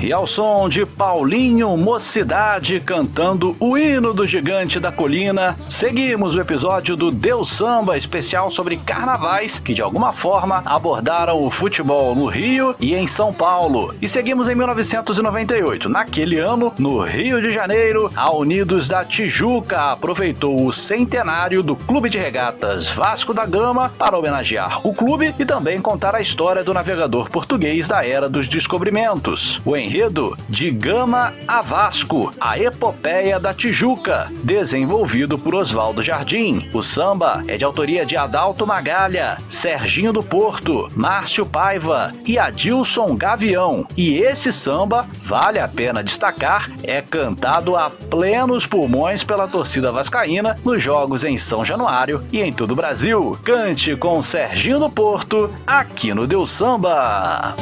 E 0.00 0.12
ao 0.12 0.28
som 0.28 0.68
de 0.68 0.86
Paulinho 0.86 1.76
Mocidade 1.76 2.78
cantando 2.78 3.56
o 3.58 3.76
hino 3.76 4.14
do 4.14 4.24
gigante 4.24 4.78
da 4.78 4.92
colina, 4.92 5.56
seguimos 5.68 6.36
o 6.36 6.40
episódio 6.40 6.94
do 6.94 7.10
Deus 7.10 7.50
Samba 7.50 7.98
especial 7.98 8.48
sobre 8.52 8.76
carnavais 8.76 9.58
que 9.58 9.74
de 9.74 9.82
alguma 9.82 10.12
forma 10.12 10.62
abordaram 10.64 11.42
o 11.42 11.50
futebol 11.50 12.14
no 12.14 12.26
Rio 12.26 12.76
e 12.78 12.94
em 12.94 13.08
São 13.08 13.34
Paulo. 13.34 13.92
E 14.00 14.08
seguimos 14.08 14.48
em 14.48 14.54
1998. 14.54 15.88
Naquele 15.88 16.38
ano, 16.38 16.72
no 16.78 17.02
Rio 17.02 17.42
de 17.42 17.52
Janeiro, 17.52 18.08
a 18.14 18.32
Unidos 18.32 18.86
da 18.86 19.04
Tijuca 19.04 19.90
aproveitou 19.90 20.64
o 20.64 20.72
centenário 20.72 21.60
do 21.60 21.74
Clube 21.74 22.08
de 22.08 22.18
Regatas 22.18 22.88
Vasco 22.88 23.34
da 23.34 23.44
Gama 23.44 23.92
para 23.98 24.16
homenagear 24.16 24.86
o 24.86 24.94
clube 24.94 25.34
e 25.36 25.44
também 25.44 25.80
contar 25.80 26.14
a 26.14 26.20
história 26.20 26.62
do 26.62 26.72
navegador 26.72 27.28
português 27.28 27.88
da 27.88 28.06
era 28.06 28.28
dos 28.28 28.46
descobrimentos. 28.46 29.60
O 29.64 29.76
enredo 29.88 30.36
de 30.50 30.70
Gama 30.70 31.32
a 31.46 31.62
Vasco, 31.62 32.30
a 32.38 32.58
epopeia 32.58 33.40
da 33.40 33.54
Tijuca, 33.54 34.30
desenvolvido 34.44 35.38
por 35.38 35.54
Oswaldo 35.54 36.02
Jardim. 36.02 36.68
O 36.74 36.82
samba 36.82 37.42
é 37.48 37.56
de 37.56 37.64
autoria 37.64 38.04
de 38.04 38.14
Adalto 38.14 38.66
Magalha, 38.66 39.38
Serginho 39.48 40.12
do 40.12 40.22
Porto, 40.22 40.90
Márcio 40.94 41.46
Paiva 41.46 42.12
e 42.26 42.38
Adilson 42.38 43.16
Gavião. 43.16 43.86
E 43.96 44.18
esse 44.18 44.52
samba, 44.52 45.06
vale 45.22 45.58
a 45.58 45.66
pena 45.66 46.04
destacar, 46.04 46.70
é 46.82 47.00
cantado 47.00 47.74
a 47.74 47.88
plenos 47.88 48.66
pulmões 48.66 49.24
pela 49.24 49.48
torcida 49.48 49.90
vascaína 49.90 50.54
nos 50.62 50.82
jogos 50.82 51.24
em 51.24 51.38
São 51.38 51.64
Januário 51.64 52.22
e 52.30 52.40
em 52.40 52.52
todo 52.52 52.72
o 52.72 52.76
Brasil. 52.76 53.38
Cante 53.42 53.96
com 53.96 54.22
Serginho 54.22 54.78
do 54.78 54.90
Porto, 54.90 55.50
aqui 55.66 56.12
no 56.12 56.26
Deus 56.26 56.50
Samba. 56.50 57.54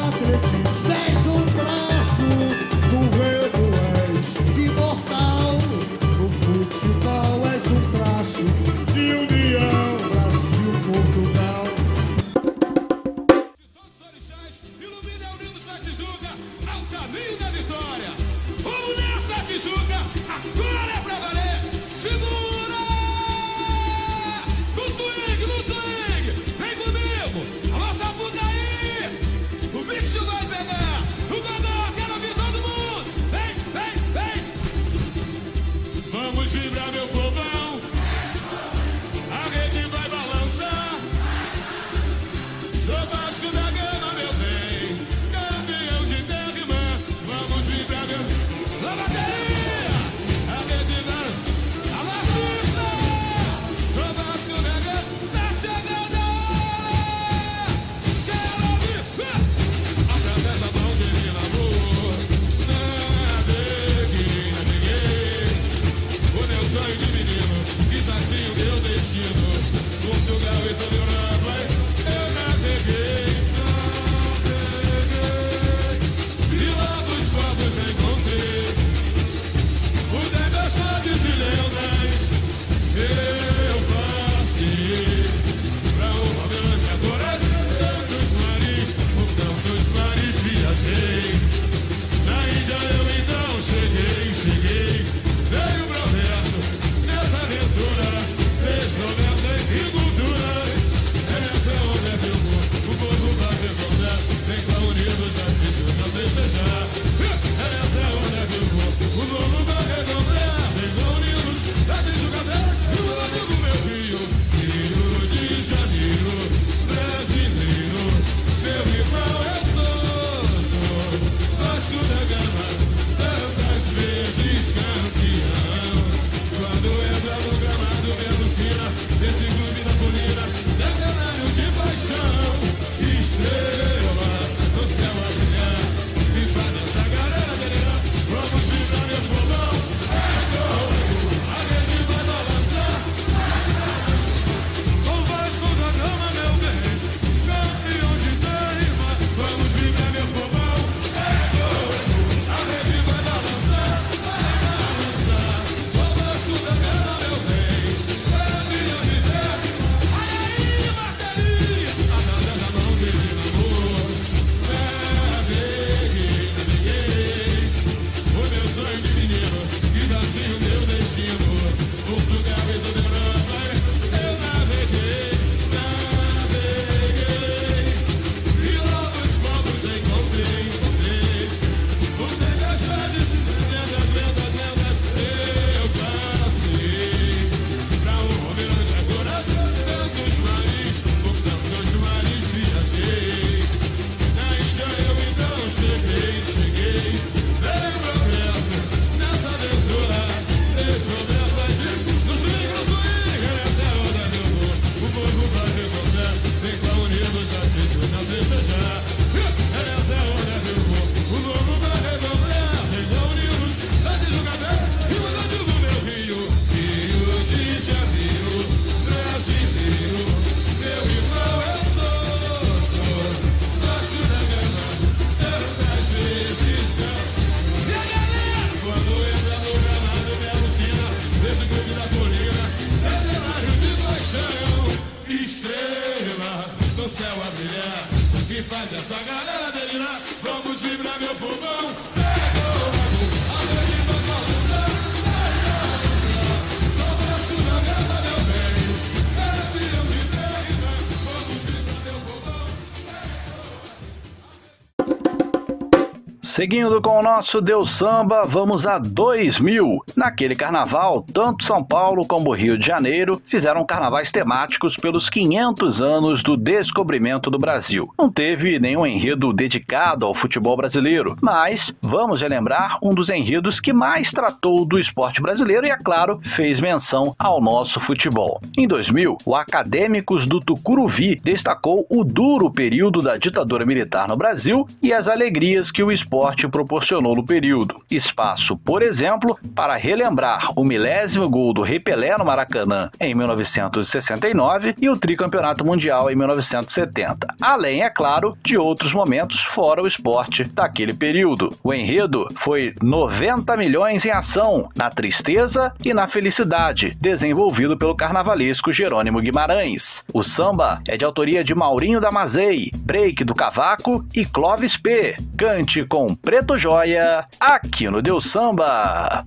Seguindo 256.67 257.01
com 257.01 257.21
o 257.21 257.23
nosso 257.23 257.61
Deus 257.61 257.93
Samba, 257.93 258.43
vamos 258.43 258.85
a 258.85 258.99
2000. 258.99 260.05
Naquele 260.17 260.55
carnaval, 260.55 261.23
tanto 261.31 261.63
São 261.63 261.85
Paulo 261.85 262.27
como 262.27 262.55
Rio 262.55 262.79
de 262.79 262.87
Janeiro 262.87 263.43
fizeram 263.45 263.85
carnavais 263.85 264.33
temáticos 264.33 264.97
pelos 264.97 265.29
500 265.29 266.01
anos 266.01 266.43
do 266.43 266.57
descobrimento 266.57 267.51
do 267.51 267.59
Brasil. 267.59 268.11
Não 268.17 268.31
teve 268.31 268.79
nenhum 268.79 269.07
enredo 269.07 269.53
dedicado 269.53 270.25
ao 270.25 270.33
futebol 270.33 270.75
brasileiro, 270.75 271.37
mas 271.43 271.95
vamos 272.01 272.41
relembrar 272.41 272.99
um 273.03 273.11
dos 273.11 273.29
enredos 273.29 273.79
que 273.79 273.93
mais 273.93 274.31
tratou 274.31 274.87
do 274.87 274.99
esporte 274.99 275.43
brasileiro 275.43 275.87
e, 275.87 275.91
é 275.91 275.99
claro, 275.99 276.41
fez 276.43 276.81
menção 276.81 277.35
ao 277.39 277.61
nosso 277.61 278.01
futebol. 278.01 278.59
Em 278.75 278.89
2000, 278.89 279.37
o 279.45 279.55
Acadêmicos 279.55 280.47
do 280.47 280.61
Tucuruvi 280.61 281.39
destacou 281.45 282.07
o 282.09 282.25
duro 282.25 282.71
período 282.71 283.21
da 283.21 283.37
ditadura 283.37 283.85
militar 283.85 284.27
no 284.27 284.37
Brasil 284.37 284.89
e 285.03 285.13
as 285.13 285.29
alegrias 285.29 285.91
que 285.91 286.03
o 286.03 286.11
esporte 286.11 286.67
proporcionou 286.67 287.37
no 287.37 287.45
período. 287.45 288.01
Espaço, 288.11 288.79
por 288.79 289.03
exemplo, 289.03 289.59
para 289.75 290.06
relembrar 290.07 290.71
o 290.77 290.85
milésimo 290.85 291.51
gol 291.51 291.75
do 291.75 291.83
Rei 291.83 291.99
Pelé 291.99 292.39
no 292.39 292.45
Maracanã 292.45 293.11
em 293.19 293.35
1969 293.35 294.95
e 295.01 295.11
o 295.11 295.17
tricampeonato 295.17 295.85
mundial 295.85 296.31
em 296.31 296.37
1970. 296.37 297.49
Além, 297.61 298.05
é 298.05 298.09
claro, 298.09 298.57
de 298.63 298.79
outros 298.79 299.13
momentos 299.13 299.65
fora 299.65 300.01
o 300.01 300.07
esporte 300.07 300.63
daquele 300.63 301.13
período. 301.13 301.77
O 301.83 301.93
enredo 301.93 302.47
foi 302.55 302.95
90 303.03 303.77
milhões 303.77 304.25
em 304.25 304.31
ação, 304.31 304.89
na 304.97 305.11
tristeza 305.11 305.93
e 306.05 306.15
na 306.15 306.29
felicidade, 306.29 307.17
desenvolvido 307.21 307.97
pelo 307.97 308.15
carnavalesco 308.15 308.93
Jerônimo 308.93 309.41
Guimarães. 309.41 310.25
O 310.33 310.45
samba 310.45 311.01
é 311.09 311.17
de 311.17 311.25
autoria 311.25 311.65
de 311.65 311.75
Maurinho 311.75 312.21
Damazei, 312.21 312.93
Break 312.97 313.43
do 313.43 313.57
Cavaco 313.57 314.25
e 314.33 314.47
Clóvis 314.47 314.97
P. 314.97 315.37
Cante 315.59 316.05
com 316.05 316.29
Preto 316.29 316.79
Joia, 316.79 317.45
aqui 317.59 318.09
no 318.09 318.23
Deus 318.23 318.47
Samba. 318.47 319.45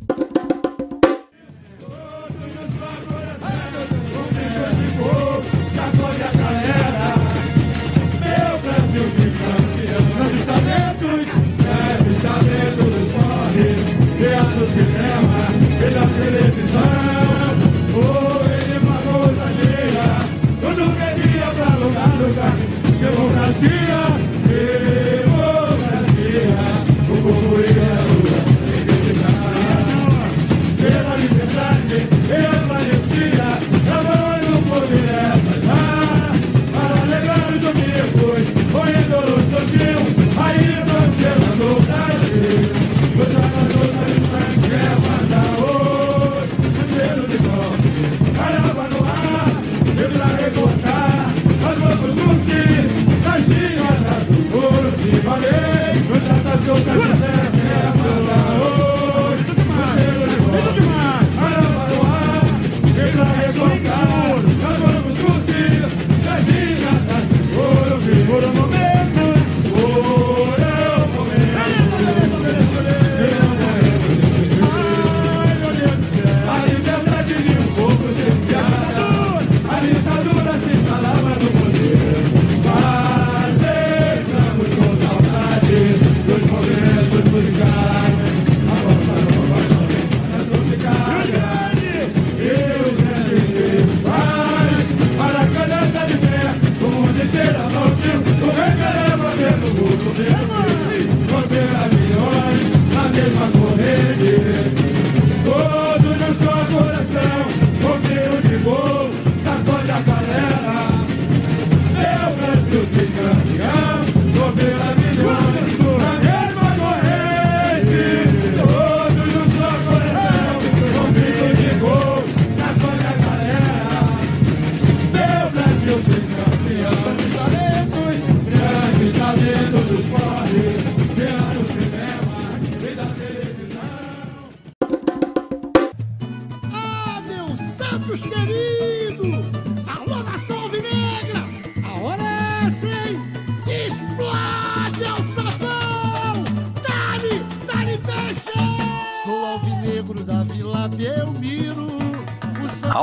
Ah, 16.21 17.09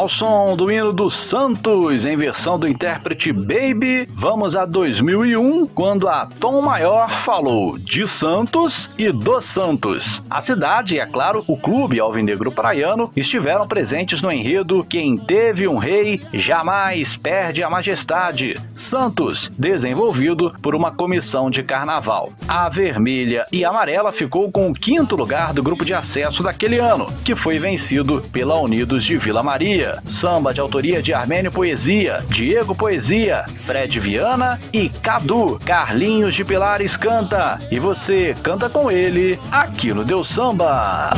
Ao 0.07 0.11
som 0.11 0.55
do 0.55 0.71
hino 0.71 0.93
do 0.93 1.11
Santos, 1.11 2.05
em 2.05 2.17
versão 2.17 2.57
do 2.57 2.69
intérprete 2.69 3.33
Baby, 3.33 4.07
vamos 4.09 4.55
a 4.55 4.65
2001, 4.65 5.67
quando 5.67 6.07
a 6.09 6.27
Tom 6.27 6.63
Maior 6.63 7.11
falou 7.11 7.76
de 7.97 8.07
Santos 8.07 8.91
e 8.99 9.11
dos 9.11 9.47
Santos. 9.47 10.23
A 10.29 10.43
cidade 10.43 10.97
e, 10.97 10.99
é 10.99 11.07
claro, 11.07 11.43
o 11.47 11.57
clube 11.57 11.99
alvinegro 11.99 12.53
praiano 12.53 13.11
estiveram 13.17 13.67
presentes 13.67 14.21
no 14.21 14.31
enredo 14.31 14.85
Quem 14.85 15.17
teve 15.17 15.67
um 15.67 15.79
rei 15.79 16.21
jamais 16.31 17.17
perde 17.17 17.63
a 17.63 17.71
majestade. 17.71 18.61
Santos, 18.75 19.51
desenvolvido 19.59 20.55
por 20.61 20.75
uma 20.75 20.91
comissão 20.91 21.49
de 21.49 21.63
carnaval. 21.63 22.35
A 22.47 22.69
vermelha 22.69 23.47
e 23.51 23.65
amarela 23.65 24.13
ficou 24.13 24.53
com 24.53 24.71
o 24.71 24.75
quinto 24.75 25.17
lugar 25.17 25.55
do 25.55 25.63
grupo 25.63 25.83
de 25.83 25.95
acesso 25.95 26.43
daquele 26.43 26.79
ano, 26.79 27.11
que 27.25 27.35
foi 27.35 27.59
vencido 27.59 28.23
pela 28.31 28.61
Unidos 28.61 29.07
de 29.07 29.17
Vila 29.17 29.43
Maria. 29.43 30.03
Samba 30.05 30.53
de 30.53 30.61
autoria 30.61 31.03
de 31.03 31.15
Armênio 31.15 31.51
Poesia, 31.51 32.23
Diego 32.29 32.75
Poesia, 32.75 33.47
Fred 33.63 33.99
Viana 33.99 34.61
e 34.71 34.91
Cadu. 34.91 35.59
Carlinhos 35.65 36.35
de 36.35 36.45
Pilares 36.45 36.95
canta 36.95 37.59
e 37.71 37.86
você 37.87 38.35
canta 38.43 38.69
com 38.69 38.91
ele 38.91 39.39
aqui 39.53 39.95
no 39.95 40.05
Deus 40.05 40.27
Samba. 40.27 41.11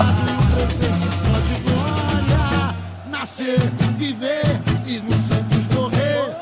Nascer, 3.11 3.59
viver 3.97 4.45
e 4.87 5.01
no 5.01 5.15
Santos 5.15 5.67
morrer. 5.69 6.37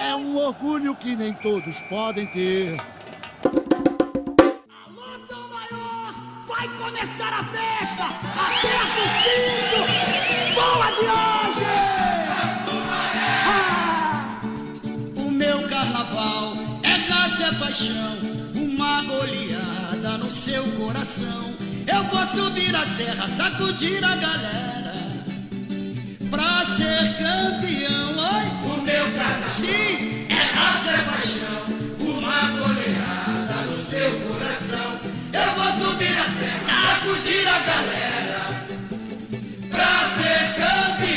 É 0.00 0.14
um 0.14 0.38
orgulho 0.38 0.96
que 0.96 1.14
nem 1.14 1.34
todos 1.34 1.82
podem 1.82 2.26
ter. 2.28 2.78
Tom 5.28 5.48
Maior! 5.52 6.14
Vai 6.46 6.66
começar 6.78 7.34
a 7.34 7.44
festa! 7.44 8.04
O! 9.74 9.84
Boa 10.54 10.86
viagem! 10.98 11.68
Ah! 13.44 14.40
O 15.14 15.30
meu 15.30 15.68
carnaval 15.68 16.54
é 16.82 17.12
raça 17.12 17.44
é 17.44 17.52
paixão, 17.52 18.16
uma 18.88 19.02
goleada 19.02 20.16
no 20.18 20.30
seu 20.30 20.64
coração. 20.72 21.52
Eu 21.86 22.04
vou 22.04 22.24
subir 22.26 22.74
a 22.74 22.86
serra, 22.86 23.28
sacudir 23.28 24.02
a 24.02 24.16
galera 24.16 24.94
pra 26.30 26.64
ser 26.64 27.14
campeão. 27.18 28.08
Oi, 28.18 28.46
o 28.64 28.82
meu 28.82 29.12
cara, 29.12 29.48
sim, 29.50 30.26
é 30.30 30.42
raça, 30.56 30.90
é 30.90 31.02
paixão, 31.02 31.64
uma 32.00 32.40
goleada 32.58 33.66
no 33.68 33.76
seu 33.76 34.10
coração. 34.20 35.00
Eu 35.32 35.54
vou 35.54 35.90
subir 35.90 36.16
a 36.18 36.24
serra, 36.38 36.58
sacudir 36.58 37.46
a 37.46 37.58
galera 37.58 38.40
pra 39.70 40.08
ser 40.08 40.54
campeão. 40.56 41.07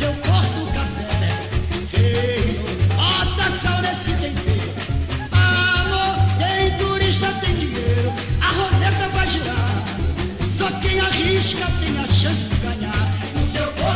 Seu 0.00 0.12
porto 0.14 0.72
café. 0.72 1.12
Rei, 1.92 2.58
bota 2.96 3.50
sal 3.50 3.82
nesse 3.82 4.12
tempero. 4.12 4.72
Amor, 5.30 6.16
tem 6.38 6.74
turista, 6.78 7.26
tem 7.44 7.54
dinheiro. 7.54 8.10
A 8.40 8.46
roleta 8.46 9.08
vai 9.12 9.28
girar. 9.28 9.84
Só 10.50 10.70
quem 10.80 10.98
arrisca 11.00 11.66
tem 11.80 11.98
a 12.02 12.06
chance 12.06 12.48
de 12.48 12.56
ganhar. 12.66 13.08
No 13.36 13.44
seu 13.44 13.66
porto 13.72 13.89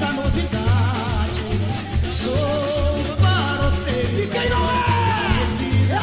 nessa 0.00 0.12
novidade. 0.14 1.42
Sou 2.10 2.34
baroteiro, 3.20 4.56
alegria, 5.28 6.00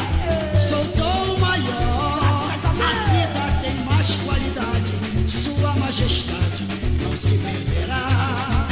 sou 0.60 0.84
tom 0.96 1.38
maior. 1.38 2.52
A 2.64 3.10
vida 3.10 3.60
tem 3.60 3.74
mais 3.84 4.14
qualidade, 4.16 4.92
sua 5.26 5.72
majestade 5.74 6.64
não 7.02 7.16
se 7.16 7.38
perderá. 7.38 8.68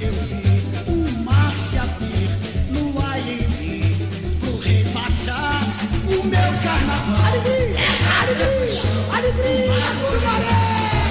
Eu 0.00 0.12
vi 0.12 0.62
o 0.88 1.24
mar 1.24 1.54
se 1.54 1.78
abrir 1.78 2.30
no 2.70 3.00
Aire, 3.12 3.96
pro 4.40 4.58
rei 4.58 4.84
passar 4.92 5.62
o 6.06 6.24
meu 6.24 6.52
carnaval. 6.62 7.36
É 7.46 7.86
raça, 8.04 8.42
é 8.42 8.58
paixão, 8.58 9.14
alegria, 9.14 9.76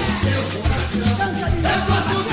seu 0.10 0.62
coração. 0.62 1.08
Eu 1.64 1.86
vou 1.86 2.25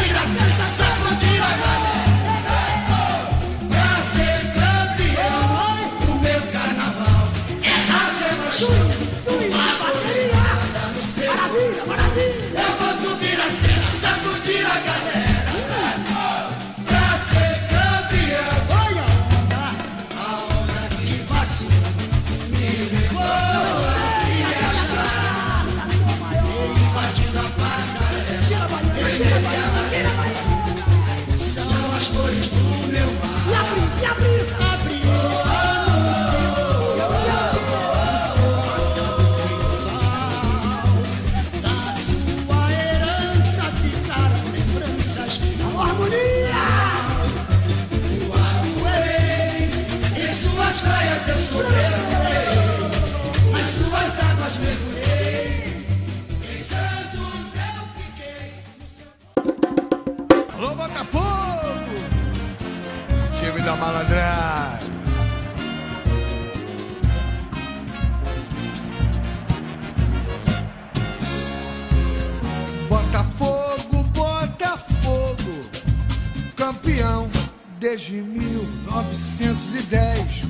desde 77.93 78.23
1910. 78.23 80.43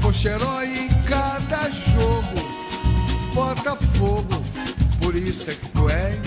Foste 0.00 0.26
herói 0.26 0.66
em 0.66 0.88
cada 1.04 1.70
jogo. 1.70 2.34
Botafogo, 3.32 4.42
por 5.00 5.14
isso 5.14 5.52
é 5.52 5.54
que 5.54 5.68
tu 5.68 5.88
és 5.88 6.18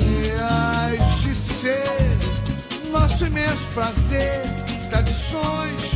e 0.00 0.30
has 0.40 1.20
de 1.20 1.34
ser 1.34 2.16
nosso 2.90 3.26
imenso 3.26 3.68
prazer. 3.74 4.44
Tradições 4.88 5.95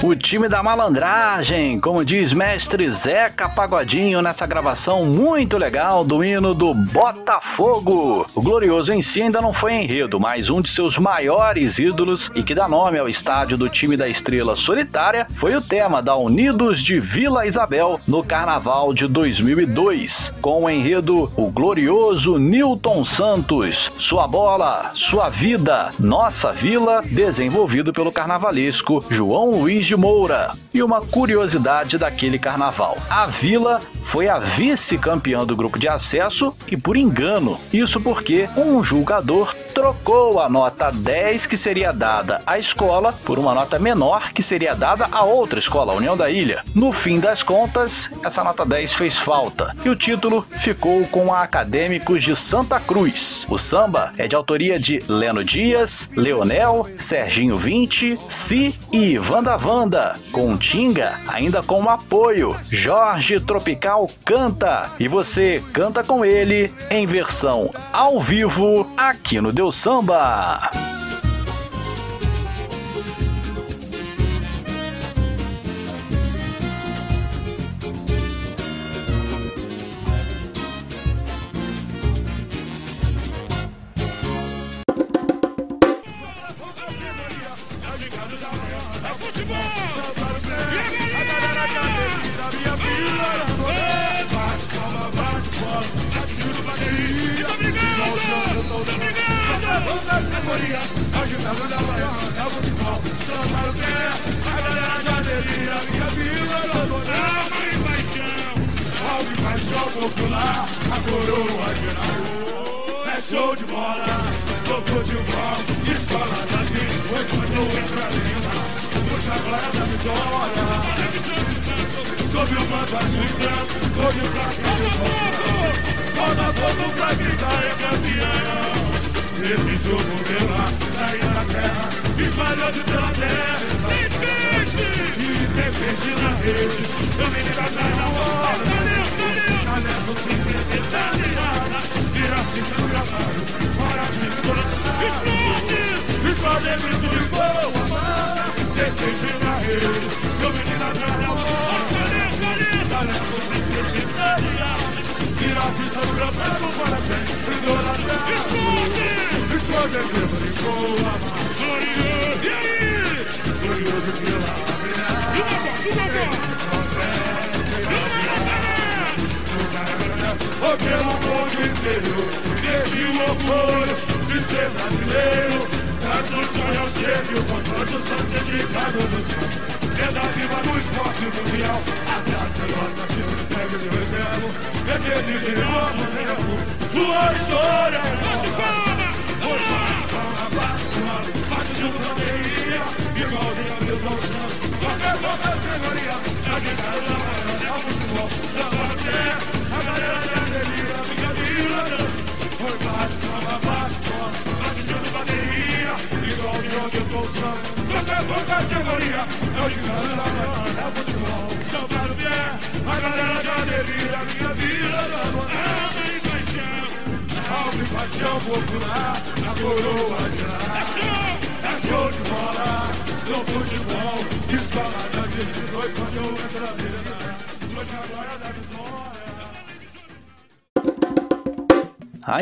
O 0.00 0.14
time 0.14 0.48
da 0.48 0.62
malandragem, 0.62 1.80
como 1.80 2.04
diz 2.04 2.32
mestre 2.32 2.88
Zeca 2.88 3.48
Pagodinho 3.48 4.22
nessa 4.22 4.46
gravação 4.46 5.04
muito 5.04 5.58
legal 5.58 6.04
do 6.04 6.22
hino 6.22 6.54
do 6.54 6.72
Botafogo. 6.72 8.24
O 8.32 8.40
Glorioso 8.40 8.92
em 8.92 9.02
si 9.02 9.22
ainda 9.22 9.40
não 9.40 9.52
foi 9.52 9.74
enredo, 9.74 10.20
mas 10.20 10.50
um 10.50 10.60
de 10.60 10.70
seus 10.70 10.96
maiores 10.96 11.80
ídolos 11.80 12.30
e 12.32 12.44
que 12.44 12.54
dá 12.54 12.68
nome 12.68 12.96
ao 12.96 13.08
estádio 13.08 13.58
do 13.58 13.68
time 13.68 13.96
da 13.96 14.08
Estrela 14.08 14.54
Solitária 14.54 15.26
foi 15.34 15.56
o 15.56 15.60
tema 15.60 16.00
da 16.00 16.14
Unidos 16.16 16.80
de 16.80 17.00
Vila 17.00 17.44
Isabel 17.44 17.98
no 18.06 18.22
Carnaval 18.22 18.94
de 18.94 19.08
2002, 19.08 20.32
com 20.40 20.62
o 20.62 20.70
enredo 20.70 21.28
O 21.34 21.50
Glorioso 21.50 22.38
Newton 22.38 23.04
Santos, 23.04 23.90
Sua 23.98 24.28
Bola, 24.28 24.92
Sua 24.94 25.28
Vida, 25.28 25.90
Nossa 25.98 26.52
Vila, 26.52 27.02
desenvolvido 27.04 27.92
pelo 27.92 28.12
carnavalesco 28.12 29.04
João 29.10 29.50
Luiz 29.50 29.87
Moura 29.96 30.54
e 30.78 30.82
uma 30.82 31.00
curiosidade 31.00 31.98
daquele 31.98 32.38
carnaval. 32.38 32.96
A 33.10 33.26
Vila 33.26 33.80
foi 34.04 34.28
a 34.28 34.38
vice-campeã 34.38 35.44
do 35.44 35.56
grupo 35.56 35.78
de 35.78 35.88
acesso 35.88 36.54
e 36.68 36.76
por 36.76 36.96
engano. 36.96 37.58
Isso 37.72 38.00
porque 38.00 38.48
um 38.56 38.82
julgador 38.82 39.54
trocou 39.74 40.40
a 40.40 40.48
nota 40.48 40.90
10 40.90 41.46
que 41.46 41.56
seria 41.56 41.92
dada 41.92 42.40
à 42.46 42.58
escola 42.58 43.12
por 43.12 43.38
uma 43.38 43.54
nota 43.54 43.78
menor 43.78 44.32
que 44.32 44.42
seria 44.42 44.74
dada 44.74 45.08
a 45.12 45.22
outra 45.24 45.58
escola, 45.58 45.92
a 45.92 45.96
União 45.96 46.16
da 46.16 46.30
Ilha. 46.30 46.64
No 46.74 46.90
fim 46.90 47.20
das 47.20 47.42
contas, 47.42 48.10
essa 48.24 48.42
nota 48.42 48.64
10 48.64 48.94
fez 48.94 49.16
falta 49.16 49.74
e 49.84 49.88
o 49.88 49.94
título 49.94 50.44
ficou 50.58 51.04
com 51.06 51.32
a 51.32 51.42
Acadêmicos 51.42 52.22
de 52.22 52.34
Santa 52.34 52.80
Cruz. 52.80 53.46
O 53.48 53.58
samba 53.58 54.12
é 54.16 54.26
de 54.26 54.34
autoria 54.34 54.78
de 54.78 55.00
Leno 55.08 55.44
Dias, 55.44 56.08
Leonel, 56.16 56.86
Serginho 56.96 57.56
20, 57.56 58.18
Si 58.26 58.74
e 58.90 59.18
Vanda 59.18 59.56
Vanda, 59.56 60.14
com 60.32 60.56
Xinga, 60.68 61.18
ainda 61.26 61.62
com 61.62 61.82
o 61.82 61.88
apoio 61.88 62.54
Jorge 62.70 63.40
Tropical 63.40 64.06
Canta. 64.22 64.90
E 65.00 65.08
você 65.08 65.64
canta 65.72 66.04
com 66.04 66.22
ele 66.22 66.70
em 66.90 67.06
versão 67.06 67.70
ao 67.90 68.20
vivo 68.20 68.86
aqui 68.94 69.40
no 69.40 69.50
Deus 69.50 69.76
Samba. 69.76 70.70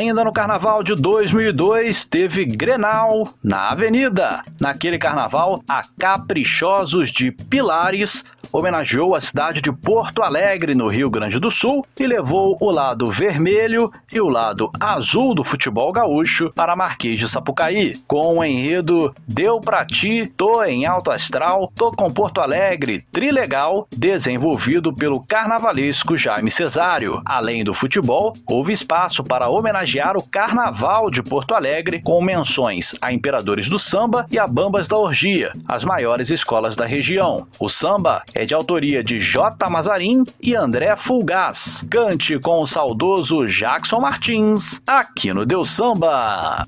ainda 0.07 0.23
no 0.23 0.31
carnaval 0.31 0.83
de 0.83 0.95
2002, 0.95 2.05
teve 2.05 2.45
Grenal 2.45 3.27
na 3.43 3.69
Avenida. 3.69 4.43
Naquele 4.59 4.97
carnaval, 4.97 5.61
a 5.67 5.81
Caprichosos 5.99 7.11
de 7.11 7.31
Pilares 7.31 8.23
homenageou 8.51 9.13
a 9.13 9.21
cidade 9.21 9.61
de 9.61 9.71
Porto 9.87 10.21
Alegre, 10.21 10.75
no 10.75 10.89
Rio 10.89 11.09
Grande 11.09 11.39
do 11.39 11.49
Sul, 11.49 11.81
e 11.97 12.05
levou 12.05 12.57
o 12.59 12.69
lado 12.69 13.09
vermelho 13.09 13.89
e 14.11 14.19
o 14.19 14.27
lado 14.27 14.69
azul 14.77 15.33
do 15.33 15.45
futebol 15.45 15.93
gaúcho 15.93 16.51
para 16.53 16.75
Marquês 16.75 17.17
de 17.17 17.29
Sapucaí, 17.29 17.95
com 18.05 18.39
o 18.39 18.43
enredo 18.43 19.15
Deu 19.25 19.61
pra 19.61 19.85
ti, 19.85 20.29
tô 20.35 20.61
em 20.65 20.85
alto 20.85 21.09
astral, 21.09 21.71
tô 21.73 21.89
com 21.93 22.09
Porto 22.09 22.41
Alegre, 22.41 23.05
trilegal, 23.13 23.87
desenvolvido 23.95 24.93
pelo 24.93 25.21
carnavalesco 25.21 26.17
Jaime 26.17 26.51
Cesário. 26.51 27.21
Além 27.25 27.63
do 27.63 27.73
futebol, 27.73 28.33
houve 28.45 28.73
espaço 28.73 29.23
para 29.23 29.47
homenagear 29.47 30.17
o 30.17 30.27
Carnaval 30.27 31.09
de 31.09 31.23
Porto 31.23 31.55
Alegre 31.55 32.01
com 32.01 32.21
menções 32.21 32.93
a 33.01 33.13
Imperadores 33.13 33.69
do 33.69 33.79
Samba 33.79 34.25
e 34.29 34.37
a 34.37 34.45
Bambas 34.45 34.89
da 34.89 34.97
Orgia, 34.97 35.53
as 35.65 35.85
maiores 35.85 36.29
escolas 36.29 36.75
da 36.75 36.85
região. 36.85 37.47
O 37.57 37.69
samba 37.69 38.21
é 38.35 38.45
de 38.45 38.53
autoria 38.53 39.01
de 39.01 39.17
J. 39.17 39.76
Mazarim 39.77 40.23
e 40.41 40.55
André 40.55 40.95
Fulgaz. 40.95 41.85
Cante 41.87 42.39
com 42.39 42.63
o 42.63 42.65
saudoso 42.65 43.45
Jackson 43.45 43.99
Martins, 43.99 44.81
aqui 44.87 45.31
no 45.31 45.45
Deus 45.45 45.69
Samba. 45.69 46.67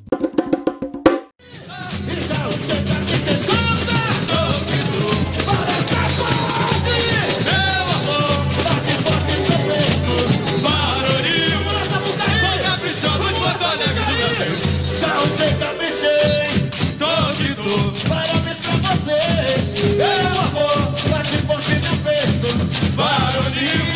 varonil 22.99 23.95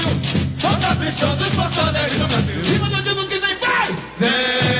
Só 0.59 0.69
caprichosos 0.79 1.49
porto 1.49 1.79
alegre 1.81 2.17
do 2.17 2.27
Brasil 2.27 2.61
E 2.63 2.79
mandou 2.79 3.01
de 3.01 3.27
que 3.27 3.39
vem, 3.39 3.57
vai! 3.59 3.97
Vem! 4.19 4.72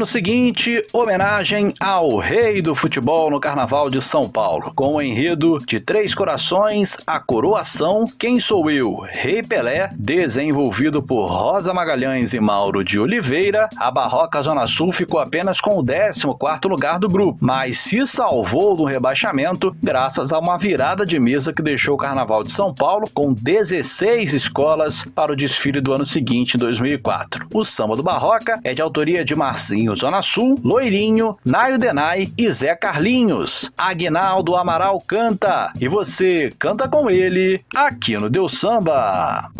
Ano 0.00 0.06
seguinte, 0.06 0.82
homenagem 0.94 1.74
ao 1.78 2.16
rei 2.16 2.62
do 2.62 2.74
futebol 2.74 3.30
no 3.30 3.38
Carnaval 3.38 3.90
de 3.90 4.00
São 4.00 4.26
Paulo, 4.30 4.72
com 4.74 4.94
o 4.94 5.02
enredo 5.02 5.58
de 5.58 5.78
Três 5.78 6.14
Corações, 6.14 6.96
a 7.06 7.20
coroação, 7.20 8.06
Quem 8.18 8.40
Sou 8.40 8.70
Eu, 8.70 9.00
Rei 9.00 9.42
Pelé, 9.42 9.90
desenvolvido 9.94 11.02
por 11.02 11.26
Rosa 11.26 11.74
Magalhães 11.74 12.32
e 12.32 12.40
Mauro 12.40 12.82
de 12.82 12.98
Oliveira, 12.98 13.68
a 13.76 13.90
Barroca 13.90 14.40
Zona 14.40 14.66
Sul 14.66 14.90
ficou 14.90 15.20
apenas 15.20 15.60
com 15.60 15.78
o 15.78 15.84
14º 15.84 16.66
lugar 16.66 16.98
do 16.98 17.06
grupo, 17.06 17.38
mas 17.42 17.78
se 17.78 18.06
salvou 18.06 18.74
do 18.74 18.84
rebaixamento 18.84 19.76
graças 19.82 20.32
a 20.32 20.38
uma 20.38 20.56
virada 20.56 21.04
de 21.04 21.20
mesa 21.20 21.52
que 21.52 21.60
deixou 21.60 21.96
o 21.96 21.98
Carnaval 21.98 22.42
de 22.42 22.52
São 22.52 22.72
Paulo 22.72 23.04
com 23.12 23.34
16 23.34 24.32
escolas 24.32 25.04
para 25.14 25.32
o 25.32 25.36
desfile 25.36 25.78
do 25.78 25.92
ano 25.92 26.06
seguinte, 26.06 26.54
em 26.54 26.58
2004. 26.58 27.48
O 27.52 27.64
samba 27.64 27.96
do 27.96 28.02
Barroca 28.02 28.60
é 28.62 28.72
de 28.72 28.80
autoria 28.80 29.24
de 29.24 29.34
Marcinho 29.34 29.94
Zona 29.96 30.22
Sul, 30.22 30.60
Loirinho, 30.62 31.36
Naio 31.44 31.78
Denai 31.78 32.32
e 32.38 32.52
Zé 32.52 32.76
Carlinhos. 32.76 33.70
Aguinaldo 33.76 34.54
Amaral 34.54 35.00
canta 35.00 35.72
e 35.80 35.88
você 35.88 36.52
canta 36.58 36.88
com 36.88 37.10
ele 37.10 37.64
aqui 37.74 38.16
no 38.16 38.30
Deus 38.30 38.58
Samba. 38.58 39.50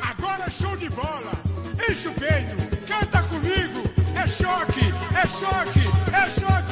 Agora 0.00 0.44
é 0.46 0.50
show 0.50 0.76
de 0.76 0.90
bola. 0.90 1.32
Enche 1.90 2.08
o 2.08 2.12
peito, 2.12 2.54
canta 2.86 3.22
comigo. 3.22 3.82
É 4.14 4.28
choque, 4.28 4.92
é 5.16 5.26
choque, 5.26 5.88
é 6.14 6.30
choque 6.30 6.71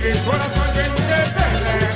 três 0.00 0.18
corações 0.20 0.70
vem 0.74 0.88
no 0.88 0.96
Pelé. 0.96 1.90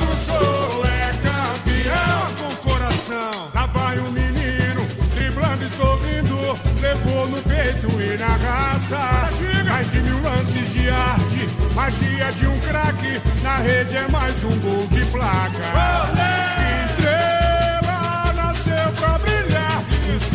Um 0.00 0.16
show, 0.24 0.84
é 0.84 1.12
campeão. 1.22 2.08
Só 2.08 2.22
com 2.42 2.52
o 2.52 2.56
coração. 2.56 3.50
Lá 3.54 3.66
vai 3.66 3.98
um 3.98 4.10
menino, 4.10 4.86
driblando 5.14 5.64
e 5.64 5.68
sorrindo. 5.68 6.58
Levou 6.80 7.28
no 7.28 7.42
peito 7.42 7.88
e 8.00 8.16
na 8.18 8.28
raça. 8.28 9.30
Mais 9.68 9.90
de 9.90 9.98
mil 9.98 10.22
lances 10.22 10.72
de 10.72 10.88
arte. 10.88 11.48
Magia 11.74 12.32
de 12.32 12.46
um 12.46 12.58
craque. 12.60 13.20
Na 13.42 13.56
rede 13.58 13.96
é 13.96 14.08
mais 14.08 14.42
um 14.44 14.58
gol 14.60 14.86
de 14.88 15.04
placa. 15.06 15.58
Estrela 16.84 18.32
nasceu 18.34 18.92
pra 18.98 19.18
brilhar. 19.18 19.82
Nos 20.12 20.28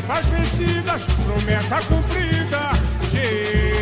copas 0.00 0.26
vencidas, 0.28 1.02
promessa 1.24 1.80
cumprida, 1.82 2.70
genial. 3.10 3.77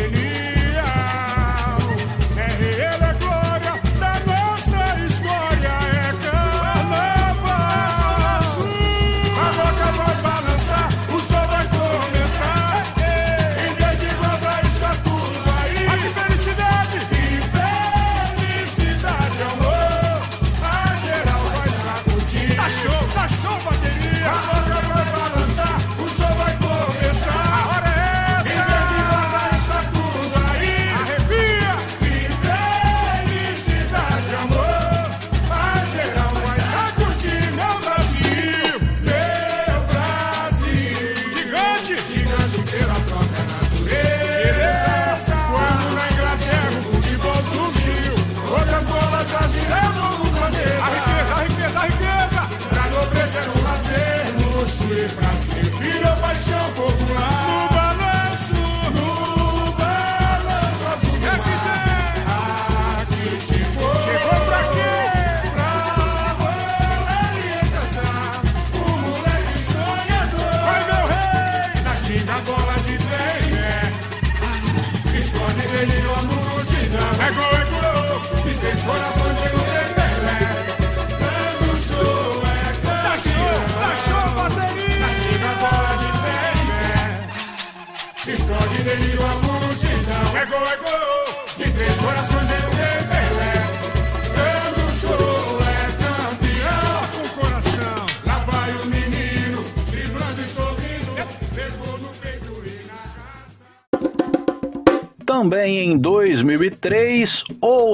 Em 105.67 105.97
2003, 105.97 107.43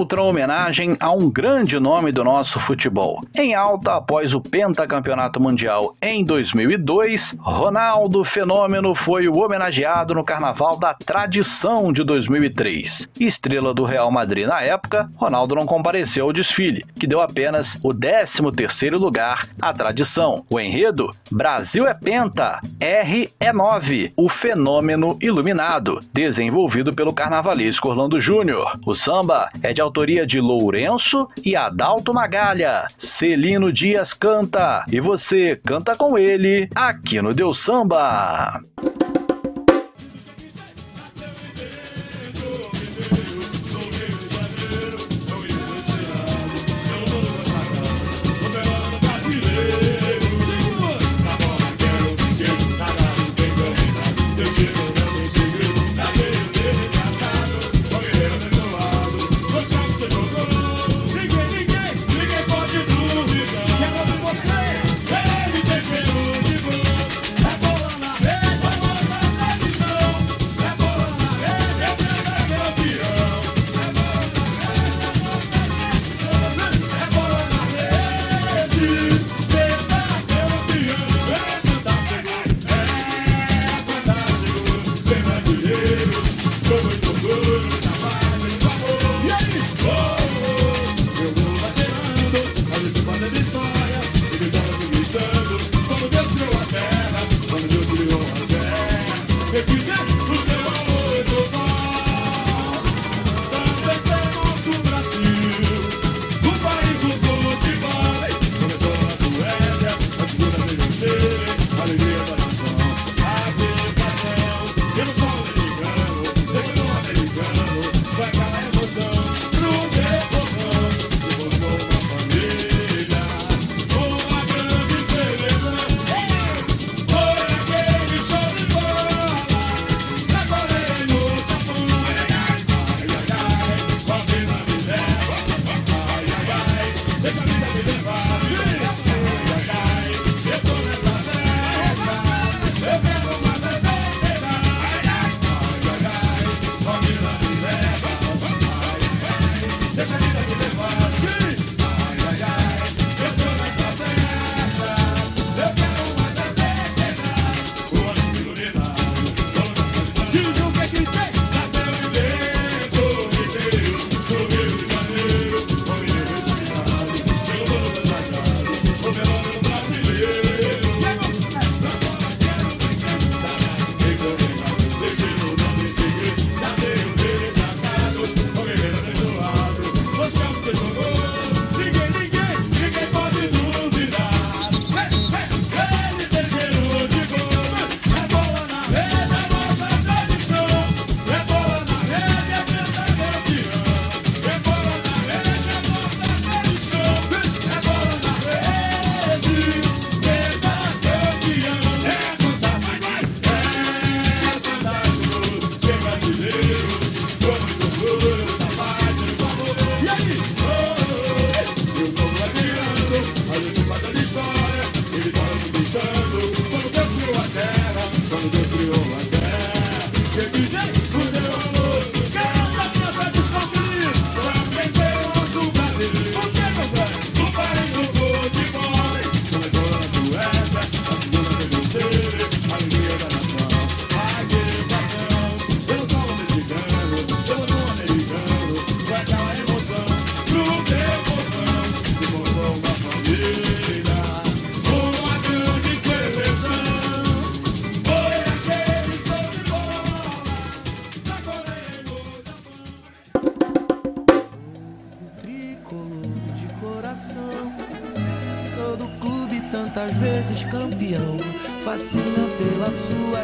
outra 0.03 0.21
homenagem 0.21 0.97
a 0.99 1.13
um 1.13 1.31
grande 1.31 1.79
nome 1.79 2.11
do 2.11 2.25
nosso 2.25 2.59
futebol. 2.59 3.21
Em 3.33 3.55
alta 3.55 3.95
após 3.95 4.33
o 4.33 4.41
pentacampeonato 4.41 5.39
mundial 5.39 5.95
em 6.01 6.25
2002, 6.25 7.37
Ronaldo 7.39 8.21
Fenômeno 8.25 8.93
foi 8.93 9.29
o 9.29 9.37
homenageado 9.37 10.13
no 10.13 10.21
Carnaval 10.21 10.75
da 10.75 10.93
Tradição 10.93 11.93
de 11.93 12.03
2003. 12.03 13.07
Estrela 13.17 13.73
do 13.73 13.85
Real 13.85 14.11
Madrid 14.11 14.45
na 14.45 14.61
época, 14.61 15.09
Ronaldo 15.15 15.55
não 15.55 15.65
compareceu 15.65 16.25
ao 16.25 16.33
desfile, 16.33 16.83
que 16.99 17.07
deu 17.07 17.21
apenas 17.21 17.79
o 17.81 17.93
13º 17.93 18.97
lugar 18.97 19.47
à 19.61 19.71
tradição. 19.71 20.43
O 20.49 20.59
enredo? 20.59 21.11
Brasil 21.31 21.87
é 21.87 21.93
penta, 21.93 22.59
R 22.77 23.29
é 23.39 23.53
9, 23.53 24.11
o 24.17 24.27
fenômeno 24.27 25.17
iluminado, 25.21 26.01
desenvolvido 26.11 26.93
pelo 26.93 27.13
carnavalesco 27.13 27.87
Orlando 27.87 28.19
Júnior. 28.19 28.77
O 28.85 28.93
samba 28.93 29.49
é 29.61 29.71
de 29.71 29.81
autoria 29.93 30.25
de 30.25 30.39
Lourenço 30.39 31.27
e 31.45 31.55
Adalto 31.55 32.11
Magalha. 32.11 32.87
Celino 32.97 33.71
Dias 33.71 34.11
canta 34.11 34.83
e 34.91 34.99
você 34.99 35.55
canta 35.55 35.95
com 35.95 36.17
ele 36.17 36.67
aqui 36.73 37.21
no 37.21 37.31
Deus 37.31 37.59
Samba. 37.59 38.59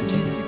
Sua 0.07 0.38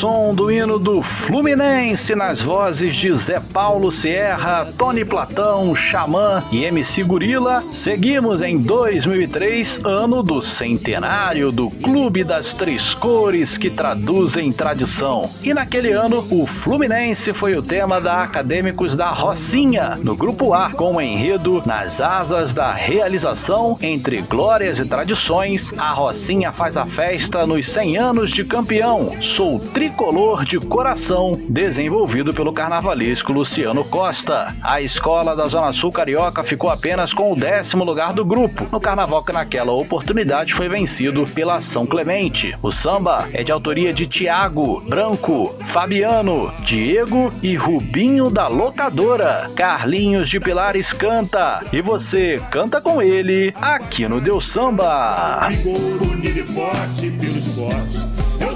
som 0.00 0.34
do 0.34 0.50
hino 0.50 0.78
do 0.78 1.02
Fluminense 1.02 2.14
nas 2.14 2.40
vozes 2.40 2.96
de 2.96 3.12
Zé 3.12 3.38
Paulo 3.38 3.92
Sierra, 3.92 4.66
Tony 4.78 5.04
Platão, 5.04 5.76
Xamã 5.76 6.42
e 6.50 6.64
MC 6.64 7.02
Gorila, 7.02 7.62
seguimos 7.70 8.40
em 8.40 8.56
2003, 8.56 9.84
ano 9.84 10.22
do 10.22 10.40
centenário 10.40 11.52
do 11.52 11.68
Clube 11.68 12.24
das 12.24 12.54
Três 12.54 12.94
Cores 12.94 13.58
que 13.58 13.68
traduzem 13.68 14.50
tradição. 14.50 15.28
E 15.42 15.52
naquele 15.52 15.92
ano, 15.92 16.26
o 16.30 16.46
Fluminense 16.46 17.34
foi 17.34 17.54
o 17.54 17.62
tema 17.62 18.00
da 18.00 18.22
Acadêmicos 18.22 18.96
da 18.96 19.10
Rocinha, 19.10 19.98
no 20.02 20.16
grupo 20.16 20.54
A, 20.54 20.70
com 20.70 20.94
o 20.94 21.00
enredo 21.02 21.62
Nas 21.66 22.00
Asas 22.00 22.54
da 22.54 22.72
Realização, 22.72 23.76
entre 23.82 24.22
glórias 24.22 24.78
e 24.78 24.86
tradições, 24.86 25.74
a 25.76 25.90
Rocinha 25.90 26.50
faz 26.50 26.78
a 26.78 26.86
festa 26.86 27.46
nos 27.46 27.68
100 27.68 27.98
anos 27.98 28.30
de 28.30 28.44
campeão. 28.44 29.14
Sou 29.20 29.60
tricolor 29.90 30.44
de 30.44 30.58
coração, 30.60 31.36
desenvolvido 31.48 32.32
pelo 32.32 32.52
carnavalesco 32.52 33.32
Luciano 33.32 33.82
Costa. 33.82 34.54
A 34.62 34.80
escola 34.80 35.34
da 35.34 35.46
Zona 35.46 35.72
Sul 35.72 35.90
Carioca 35.90 36.44
ficou 36.44 36.70
apenas 36.70 37.12
com 37.12 37.32
o 37.32 37.36
décimo 37.36 37.82
lugar 37.82 38.12
do 38.12 38.24
grupo, 38.24 38.68
no 38.70 38.80
carnaval 38.80 39.24
que 39.24 39.32
naquela 39.32 39.72
oportunidade 39.72 40.54
foi 40.54 40.68
vencido 40.68 41.26
pela 41.26 41.60
São 41.60 41.86
Clemente. 41.86 42.56
O 42.62 42.70
samba 42.70 43.28
é 43.32 43.42
de 43.42 43.50
autoria 43.50 43.92
de 43.92 44.06
Tiago, 44.06 44.80
Branco, 44.80 45.52
Fabiano, 45.66 46.52
Diego 46.60 47.32
e 47.42 47.56
Rubinho 47.56 48.30
da 48.30 48.46
Locadora. 48.46 49.50
Carlinhos 49.56 50.28
de 50.30 50.38
Pilares 50.38 50.92
canta 50.92 51.64
e 51.72 51.82
você 51.82 52.40
canta 52.50 52.80
com 52.80 53.02
ele 53.02 53.52
aqui 53.60 54.06
no 54.06 54.20
Deus 54.20 54.48
Samba. 54.48 55.48
E 55.50 56.42
forte 56.44 57.10
pelo 57.10 57.38
esporte. 57.38 58.09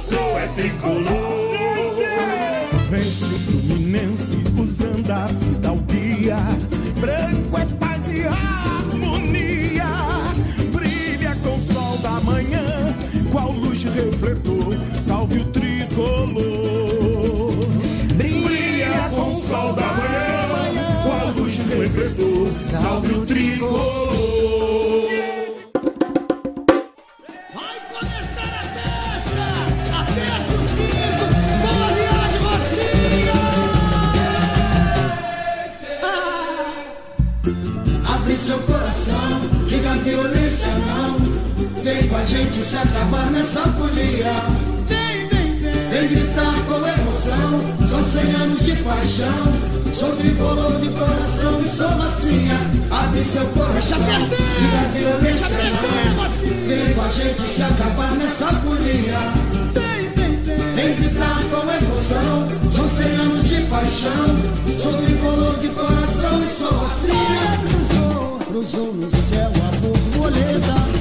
Sou 0.09 0.39
é 0.39 0.47
tricolor. 0.49 1.55
Vence 2.91 3.25
o 3.25 3.39
Fluminense 3.39 4.37
usando 4.59 5.11
a 5.11 5.27
fidalguia. 5.29 6.37
Branco 7.01 7.59
é 7.59 7.65
paz 7.77 8.11
e 8.11 8.27
harmonia. 8.27 9.87
Brilha 10.73 11.35
com 11.43 11.57
o 11.57 11.61
sol 11.61 11.97
da 11.99 12.21
manhã, 12.21 12.95
qual 13.33 13.51
luz 13.51 13.85
refletor. 13.85 14.75
Salve 15.01 15.41
o 15.41 15.45
tricolor. 15.47 16.45
Brilha 18.15 19.09
com 19.11 19.33
o 19.33 19.35
sol 19.35 19.73
da 19.73 19.87
manhã, 19.87 21.03
qual 21.03 21.33
luz 21.35 21.59
refletor. 21.67 22.53
Salve 22.53 23.13
o 23.15 23.25
tricolor. 23.25 24.64
Vem 42.25 42.43
gente 42.43 42.65
se 42.65 42.77
acabar 42.79 43.31
nessa 43.31 43.61
folia. 43.61 44.33
Vem, 44.89 45.29
vem, 45.29 45.59
vem. 45.59 45.91
Vem 45.91 46.09
gritar 46.09 46.55
com 46.67 46.77
emoção. 46.77 47.87
São 47.87 48.03
cem 48.03 48.35
anos 48.35 48.65
de 48.65 48.77
paixão. 48.77 49.53
Sou 49.93 50.17
tricolor 50.17 50.81
de 50.81 50.89
coração 50.89 51.61
e 51.61 51.69
sou 51.69 51.91
macia. 51.91 52.57
Abre 52.91 53.23
seu 53.27 53.47
coração, 53.49 53.99
diga 53.99 54.99
violência 54.99 55.59
não. 55.65 56.29
Vem 56.67 56.95
com 56.95 57.03
a 57.03 57.09
gente 57.11 57.43
se 57.43 57.63
acabar 57.63 58.13
nessa 58.13 58.47
folia. 58.47 59.19
Vem 60.75 60.97
gritar 60.97 61.43
com 61.51 61.85
emoção. 61.85 62.71
São 62.71 62.89
cem 62.89 63.15
anos 63.17 63.45
de 63.47 63.61
paixão. 63.67 64.79
Sou 64.79 64.95
tricolor 64.95 65.59
de 65.59 65.69
coração 65.69 66.43
e 66.43 66.49
sou 66.49 66.73
macia. 66.73 67.13
Cruzou, 67.69 68.39
cruzou 68.47 68.95
no 68.95 69.11
céu 69.11 69.53
a 69.57 69.77
borboleta. 69.77 70.94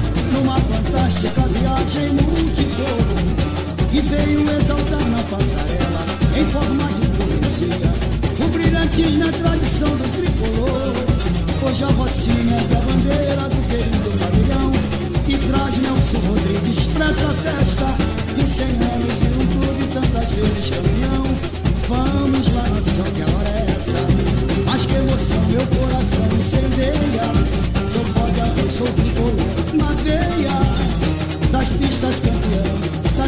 Fantástica 0.94 1.40
viagem 1.48 2.10
multicolor. 2.10 3.04
E 3.92 4.00
veio 4.00 4.48
exaltar 4.48 5.04
na 5.10 5.22
passarela 5.24 6.06
em 6.36 6.46
forma 6.46 6.84
de 6.84 7.08
poesia. 7.18 7.92
O 8.38 8.48
brilhante 8.48 9.02
na 9.18 9.32
tradição 9.32 9.88
do 9.88 10.08
tricolor. 10.16 10.94
Hoje 11.66 11.82
a 11.82 11.88
Rocinha 11.88 12.54
é 12.54 12.76
a 12.76 12.80
bandeira 12.80 13.42
do 13.48 13.68
querido 13.68 14.10
pavilhão. 14.20 14.70
E 15.26 15.36
traz 15.48 15.78
Nelson 15.78 16.18
Rodrigues 16.28 16.86
pra 16.86 17.06
essa 17.06 17.28
festa. 17.42 17.86
De 18.36 18.48
100 18.48 18.66
anos 18.66 19.18
de 19.18 19.26
um 19.34 19.46
clube, 19.46 19.88
tantas 19.92 20.30
vezes 20.30 20.70
campeão. 20.70 21.24
Vamos 21.88 22.52
lá, 22.52 22.68
nação, 22.68 23.04
que 23.16 23.22
a 23.22 23.26
hora 23.26 23.48
é 23.48 23.74
essa. 23.76 23.98
Mas 24.64 24.86
que 24.86 24.94
emoção, 24.94 25.42
meu 25.50 25.66
coração 25.66 26.24
incendeia. 26.38 27.64
Sou 27.88 28.04
pobre, 28.14 28.40
arroz, 28.40 28.74
sou 28.74 28.86
tricolor 28.86 29.23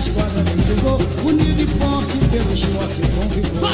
das 0.07 0.15
quadras 0.15 0.49
vencedor. 0.51 1.01
Unido 1.25 1.63
e 1.63 1.67
forte 1.67 2.19
pelo 2.31 2.55
esporte 2.55 3.01
com 3.15 3.29
vigor. 3.29 3.71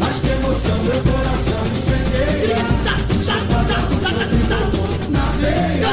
Mas 0.00 0.20
que 0.20 0.28
emoção, 0.28 0.76
meu 0.84 1.00
coração 1.02 1.60
incendeia. 1.74 2.56
Sou 3.20 3.34
arroz, 3.34 3.68
sou 4.10 5.10
na 5.10 5.24
veia. 5.40 5.88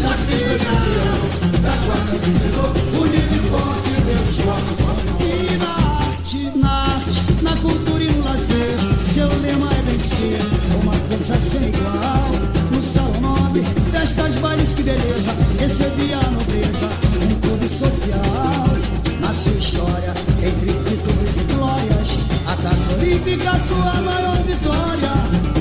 Das 0.00 0.20
pistas 0.26 0.62
campeão, 0.64 1.62
das 1.62 1.84
quadras 1.84 2.20
vencedor. 2.26 2.72
Unido 3.00 3.34
e 3.34 3.50
forte 3.50 3.90
pelo 4.06 4.28
esporte 4.28 4.70
com 4.82 4.92
vigor. 4.94 5.18
E 5.20 5.56
na 5.56 5.72
arte, 6.06 6.40
na 6.56 6.70
arte, 6.70 7.22
na 7.42 7.56
cultura 7.56 8.04
e 8.04 8.12
no 8.12 8.24
lazer. 8.24 8.76
Seu 9.04 9.28
lema 9.40 9.68
é 9.72 9.90
vencer, 9.90 10.40
uma 10.82 10.92
força 10.92 11.36
sem 11.38 11.68
igual. 11.68 12.30
No 12.70 12.82
salão 12.82 13.20
nobre, 13.20 13.64
festas, 13.90 14.36
bailes, 14.36 14.72
que 14.72 14.82
beleza. 14.82 15.34
Recebi 15.58 16.12
a 16.12 16.30
nobreza, 16.30 16.88
um 17.20 17.40
clube 17.40 17.68
social. 17.68 18.47
Entre 20.42 20.72
títulos 20.72 21.36
e 21.36 21.52
glórias, 21.52 22.18
a 22.46 22.56
taça 22.56 22.92
olímpica, 22.92 23.58
sua 23.58 23.94
maior 24.02 24.36
vitória. 24.44 25.12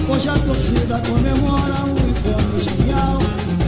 Hoje 0.08 0.30
a 0.30 0.34
torcida 0.40 1.02
comemora 1.08 1.84
um 1.86 2.10
encontro 2.10 2.60
genial. 2.60 3.18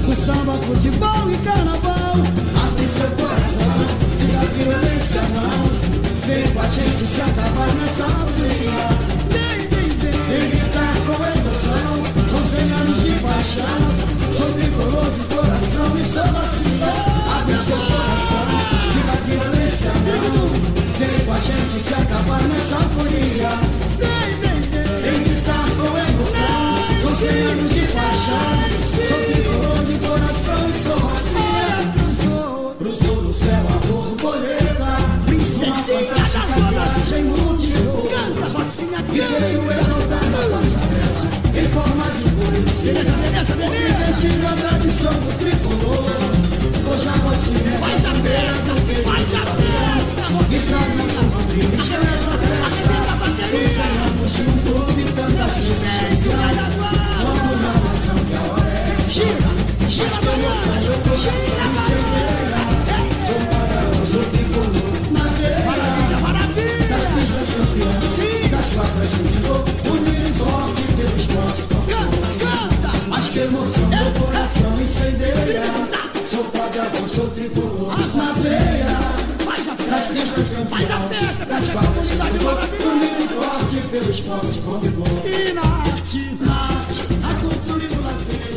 O 0.08 0.16
samba, 0.16 0.54
futebol 0.54 1.30
e 1.32 1.38
carnaval. 1.38 2.16
Abre 2.64 2.88
seu 2.88 3.10
coração, 3.12 3.76
diga 4.18 4.40
violência 4.56 5.22
não. 5.34 5.90
Vem 6.28 6.52
com 6.54 6.62
a 6.62 6.70
gente 6.70 7.06
se 7.06 7.22
acabar 7.22 7.74
nessa 7.76 8.04
alegria. 8.06 8.90
Vem, 9.30 9.68
vem, 9.68 9.90
vem. 9.98 10.12
Vem 10.12 10.50
gritar 10.52 10.94
com 11.06 11.40
emoção. 11.40 12.28
São 12.28 12.82
anos 12.82 13.04
de 13.04 13.12
paixão. 13.20 14.10
Sou 14.32 14.52
tricolor 14.54 15.10
de 15.12 15.36
coração 15.36 15.98
e 16.00 16.06
sou 16.06 16.32
macia. 16.32 16.94
Abre 17.40 17.58
seu 17.60 17.78
coração. 17.78 18.09
Diga 18.94 19.16
violência 19.26 19.92
não. 20.06 20.50
Vem 20.98 21.26
com 21.26 21.34
a 21.34 21.40
gente 21.40 21.80
se 21.80 21.94
acabar 21.94 22.42
nessa 22.44 22.76
agonia. 22.76 23.52
Vem, 25.02 25.24
gritar 25.24 25.66
com 25.78 25.98
emoção. 25.98 27.00
São 27.00 27.16
cem 27.16 27.68
de 27.68 27.88
paixão. 27.94 28.70
Sou 29.08 29.18
tricolor 29.26 29.86
de 29.86 29.98
coração 30.06 30.70
e 30.70 30.74
sou 30.74 31.00
macia. 31.00 31.80
Cruzou, 32.78 33.22
no 33.24 33.34
céu 33.34 33.66
a 33.68 33.88
borboleta. 33.88 34.70
Princesinha 35.26 36.14
da 36.14 36.26
zona 36.26 36.88
sem 36.88 37.24
multidão 37.24 38.04
Canta, 38.10 38.58
Rocinha, 38.58 38.98
canta 38.98 39.40
Veio 39.40 39.72
exaltar 39.72 40.24
na 40.30 40.38
passarela 40.38 41.24
Em 41.56 41.70
forma 41.70 42.06
de 42.12 42.24
poesia 42.36 42.94
Beleza, 42.94 43.12
beleza, 43.14 43.56
beleza 43.56 44.48
a 44.48 44.56
tradição 44.56 45.14
do 45.14 45.38
tricolor 45.38 46.39
Hoje 46.90 47.08
a 47.08 47.12
Faz 47.12 48.04
a 48.04 48.14
festa, 48.16 48.74
faz 49.04 49.30
a 49.34 49.46
festa 49.46 50.26
E 50.50 50.60
traz 50.60 50.90
nosso 50.98 51.24
Rodrigues 51.26 51.90
Nessa 51.90 52.32
festa 52.32 52.74
Os 53.54 53.72
cem 53.72 53.94
anos 54.08 54.34
de 54.34 54.42
um 54.42 54.58
clube 54.58 55.04
Tantas 55.14 55.54
vezes 55.56 55.98
campeão 56.00 56.40
Vamos 57.22 57.62
na 57.62 57.74
nação 57.86 58.18
que 58.26 58.34
a 58.34 58.42
hora 58.42 58.70
é 58.70 59.06
Gira, 59.08 59.52
gira, 59.88 60.10
balança 60.26 60.72
Meu 60.82 60.98
coração 61.00 61.36
incendeia 61.78 62.58
Sou 63.28 63.40
para 63.46 64.06
sou 64.06 64.24
tricolor 64.24 64.90
Maravilha, 65.12 66.18
maravilha! 66.22 66.88
Das 66.90 67.06
pistas 67.06 67.50
campeão, 67.54 68.02
sim! 68.02 68.50
Das 68.50 68.70
quadras 68.70 69.12
vencedor, 69.14 69.64
unido 69.86 70.28
e 70.28 70.34
forte 70.34 70.82
pelo 70.98 71.16
esporte 71.16 71.62
Canta, 71.88 72.28
canta! 72.40 72.92
Mas 73.08 73.30
que 73.30 73.40
emoção, 73.40 73.88
meu 73.90 74.12
coração 74.14 74.82
incendeia 74.82 76.10
Sou 76.30 76.44
pagabão, 76.44 77.08
sou 77.10 77.28
tricolor. 77.30 77.92
Na 78.16 78.32
veia 78.34 78.86
Faz 79.44 79.68
a 79.68 79.74
festa, 79.74 79.90
das 79.90 80.08
pistas 80.08 80.50
campeão, 80.52 80.68
faz 80.68 80.92
a 80.92 81.00
festa 81.10 81.46
Das 81.46 81.70
quadras 81.70 82.10
vencedor, 82.10 82.60
unido 82.86 83.24
e 83.24 83.28
forte 83.30 83.88
pelo 83.90 84.12
esporte 84.12 84.60
com 84.60 84.80
vigor. 84.80 85.08
E 85.26 85.54
na 85.54 85.62
arte, 85.64 86.38
na 86.40 86.54
arte, 86.54 87.02
na 87.20 87.34
cultura 87.34 87.84
e 87.84 87.96
no 87.96 88.04
lazer 88.04 88.49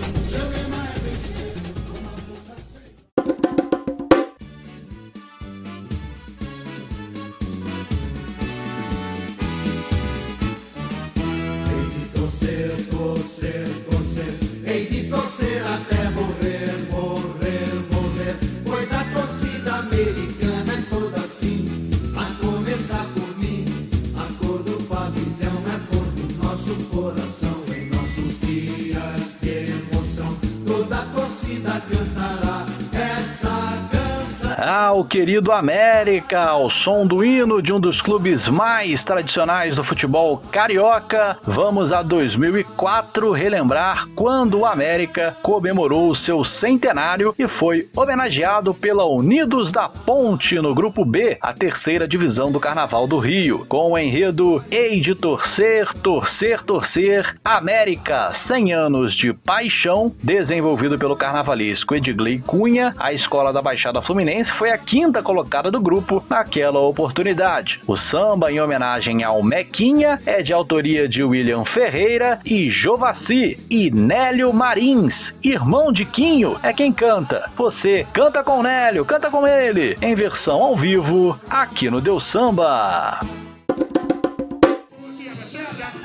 querido 35.12 35.52
América, 35.52 36.40
ao 36.40 36.70
som 36.70 37.06
do 37.06 37.22
hino 37.22 37.60
de 37.60 37.70
um 37.70 37.78
dos 37.78 38.00
clubes 38.00 38.48
mais 38.48 39.04
tradicionais 39.04 39.76
do 39.76 39.84
futebol 39.84 40.40
carioca, 40.50 41.36
vamos 41.42 41.92
a 41.92 42.00
2004 42.00 43.30
relembrar 43.30 44.08
quando 44.16 44.60
o 44.60 44.64
América 44.64 45.36
comemorou 45.42 46.14
seu 46.14 46.42
centenário 46.44 47.34
e 47.38 47.46
foi 47.46 47.90
homenageado 47.94 48.72
pela 48.72 49.04
Unidos 49.04 49.70
da 49.70 49.86
Ponte 49.86 50.58
no 50.58 50.74
Grupo 50.74 51.04
B, 51.04 51.36
a 51.42 51.52
terceira 51.52 52.08
divisão 52.08 52.50
do 52.50 52.58
Carnaval 52.58 53.06
do 53.06 53.18
Rio, 53.18 53.66
com 53.68 53.92
o 53.92 53.98
enredo 53.98 54.64
Hei 54.70 54.98
de 54.98 55.14
torcer, 55.14 55.92
torcer, 55.92 56.62
torcer, 56.62 57.36
América, 57.44 58.32
100 58.32 58.72
anos 58.72 59.12
de 59.12 59.34
paixão, 59.34 60.10
desenvolvido 60.22 60.98
pelo 60.98 61.16
carnavalesco 61.16 61.94
Edgley 61.94 62.38
Cunha, 62.38 62.94
a 62.98 63.12
escola 63.12 63.52
da 63.52 63.60
Baixada 63.60 64.00
Fluminense 64.00 64.50
foi 64.50 64.70
a 64.70 64.78
quinta 64.78 65.01
colocada 65.10 65.70
do 65.70 65.80
grupo 65.80 66.22
naquela 66.28 66.78
oportunidade. 66.78 67.80
O 67.86 67.96
samba, 67.96 68.52
em 68.52 68.60
homenagem 68.60 69.24
ao 69.24 69.42
Mequinha, 69.42 70.20
é 70.24 70.42
de 70.42 70.52
autoria 70.52 71.08
de 71.08 71.24
William 71.24 71.64
Ferreira 71.64 72.38
e 72.44 72.68
Jovaci. 72.68 73.58
E 73.70 73.90
Nélio 73.90 74.52
Marins, 74.52 75.34
irmão 75.42 75.90
de 75.92 76.04
Quinho, 76.04 76.56
é 76.62 76.72
quem 76.72 76.92
canta. 76.92 77.50
Você 77.56 78.06
canta 78.12 78.44
com 78.44 78.62
Nélio, 78.62 79.04
canta 79.04 79.30
com 79.30 79.46
ele, 79.46 79.96
em 80.00 80.14
versão 80.14 80.62
ao 80.62 80.76
vivo, 80.76 81.36
aqui 81.50 81.90
no 81.90 82.00
Deus 82.00 82.24
Samba. 82.24 83.18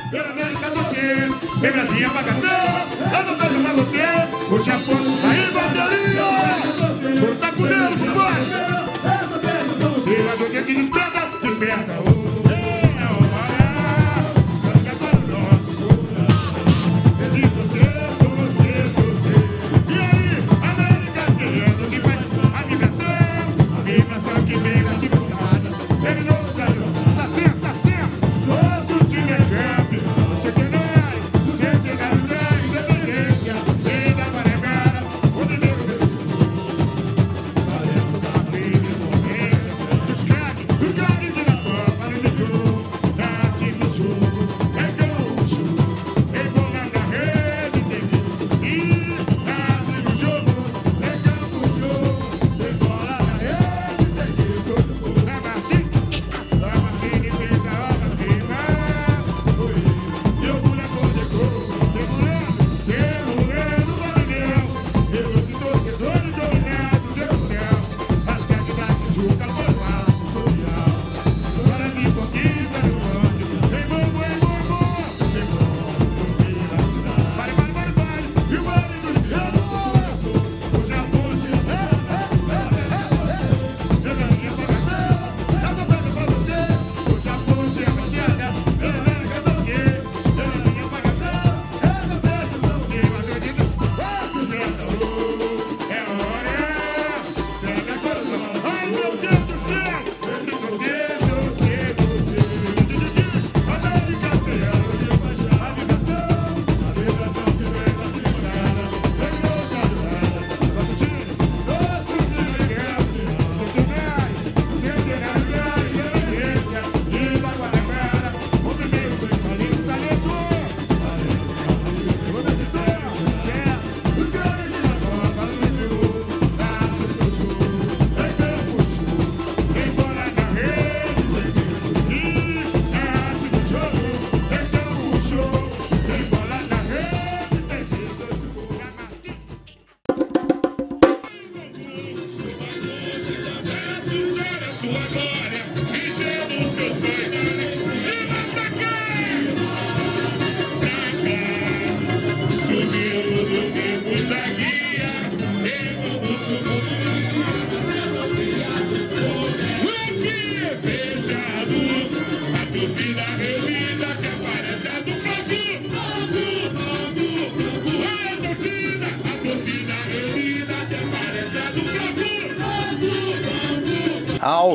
Pela 0.09 0.29
América 0.29 0.69
do 0.69 0.79
Sul, 0.85 1.59
vem 1.59 1.71
Brasil 1.71 2.09
Pagatão, 2.09 2.49
eu 3.11 3.23
não 3.23 3.35
vejo 3.37 3.61
pra 3.61 3.73
você, 3.73 4.07
o 4.49 4.63
Japão, 4.63 5.03
aí 5.29 5.51
bateria, 5.51 6.27
corta 7.19 7.51
com 7.51 7.65
ele, 7.67 8.16
desperta, 10.73 11.29
desperta, 11.41 12.06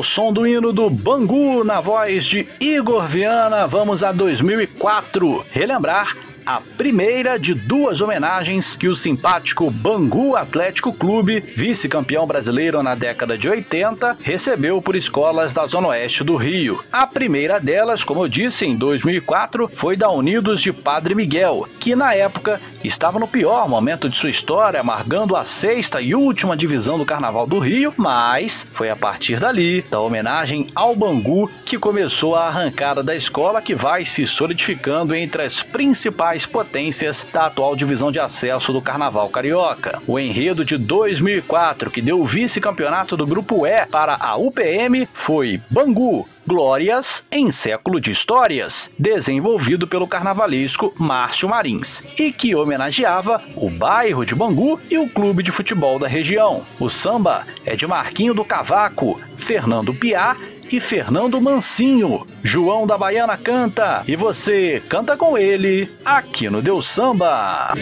Som 0.03 0.33
do 0.33 0.45
hino 0.45 0.73
do 0.73 0.89
Bangu, 0.89 1.63
na 1.63 1.79
voz 1.79 2.25
de 2.25 2.45
Igor 2.59 3.07
Viana, 3.07 3.65
vamos 3.65 4.03
a 4.03 4.11
2004 4.11 5.45
relembrar 5.49 6.13
a 6.45 6.59
primeira 6.77 7.39
de 7.39 7.53
duas 7.53 8.01
homenagens 8.01 8.75
que 8.75 8.87
o 8.87 8.95
simpático 8.95 9.69
Bangu 9.71 10.35
Atlético 10.35 10.91
Clube, 10.91 11.39
vice-campeão 11.39 12.27
brasileiro 12.27 12.83
na 12.83 12.95
década 12.95 13.37
de 13.37 13.47
80, 13.47 14.17
recebeu 14.21 14.81
por 14.81 14.95
escolas 14.95 15.53
da 15.53 15.65
Zona 15.65 15.89
Oeste 15.89 16.23
do 16.23 16.35
Rio. 16.35 16.83
A 16.91 17.07
primeira 17.07 17.59
delas, 17.59 18.03
como 18.03 18.23
eu 18.23 18.27
disse, 18.27 18.65
em 18.65 18.75
2004, 18.75 19.71
foi 19.73 19.95
da 19.95 20.09
Unidos 20.09 20.61
de 20.61 20.73
Padre 20.73 21.15
Miguel, 21.15 21.65
que 21.79 21.95
na 21.95 22.13
época 22.13 22.59
estava 22.83 23.19
no 23.19 23.27
pior 23.27 23.67
momento 23.67 24.09
de 24.09 24.17
sua 24.17 24.29
história, 24.29 24.79
amargando 24.79 25.35
a 25.35 25.43
sexta 25.43 26.01
e 26.01 26.13
última 26.13 26.57
divisão 26.57 26.97
do 26.97 27.05
Carnaval 27.05 27.47
do 27.47 27.59
Rio, 27.59 27.93
mas 27.97 28.67
foi 28.71 28.89
a 28.89 28.95
partir 28.95 29.39
dali, 29.39 29.81
da 29.83 29.99
homenagem 29.99 30.67
ao 30.75 30.95
Bangu, 30.95 31.49
que 31.65 31.77
começou 31.77 32.35
a 32.35 32.47
arrancada 32.47 33.01
da 33.01 33.15
escola 33.15 33.61
que 33.61 33.73
vai 33.73 34.05
se 34.05 34.27
solidificando 34.27 35.15
entre 35.15 35.43
as 35.43 35.61
principais 35.61 36.45
potências 36.45 37.25
da 37.31 37.45
atual 37.45 37.75
divisão 37.75 38.11
de 38.11 38.19
acesso 38.19 38.73
do 38.73 38.81
Carnaval 38.81 39.29
Carioca. 39.29 40.01
O 40.05 40.19
enredo 40.19 40.65
de 40.65 40.77
2004, 40.77 41.89
que 41.89 42.01
deu 42.01 42.19
o 42.19 42.25
vice-campeonato 42.25 43.15
do 43.15 43.25
Grupo 43.25 43.65
E 43.65 43.85
para 43.85 44.17
a 44.19 44.35
UPM, 44.35 45.07
foi 45.13 45.61
Bangu, 45.69 46.27
Glórias 46.45 47.25
em 47.31 47.49
Século 47.51 48.01
de 48.01 48.11
Histórias, 48.11 48.91
desenvolvido 48.99 49.87
pelo 49.87 50.07
carnavalesco 50.07 50.93
Márcio 50.97 51.47
Marins, 51.47 52.03
e 52.19 52.31
que 52.31 52.53
homenageava 52.53 53.41
o 53.55 53.69
bairro 53.69 54.25
de 54.25 54.35
Bangu 54.35 54.79
e 54.89 54.97
o 54.97 55.09
clube 55.09 55.41
de 55.41 55.51
futebol 55.51 55.97
da 55.97 56.07
região. 56.07 56.63
O 56.79 56.89
samba 56.89 57.45
é 57.65 57.75
de 57.75 57.87
Marquinho 57.87 58.33
do 58.33 58.43
Cavaco, 58.43 59.21
Fernando 59.37 59.93
Piá 59.93 60.35
e 60.71 60.79
Fernando 60.79 61.39
Mancinho. 61.39 62.25
João 62.43 62.85
da 62.85 62.97
Baiana 62.97 63.37
canta 63.37 64.03
e 64.07 64.15
você 64.15 64.81
canta 64.89 65.15
com 65.15 65.37
ele 65.37 65.89
aqui 66.03 66.49
no 66.49 66.61
Deus 66.61 66.87
Samba. 66.87 67.73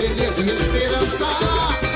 beleza 0.00 0.42
e 0.42 0.50
esperança. 0.50 1.89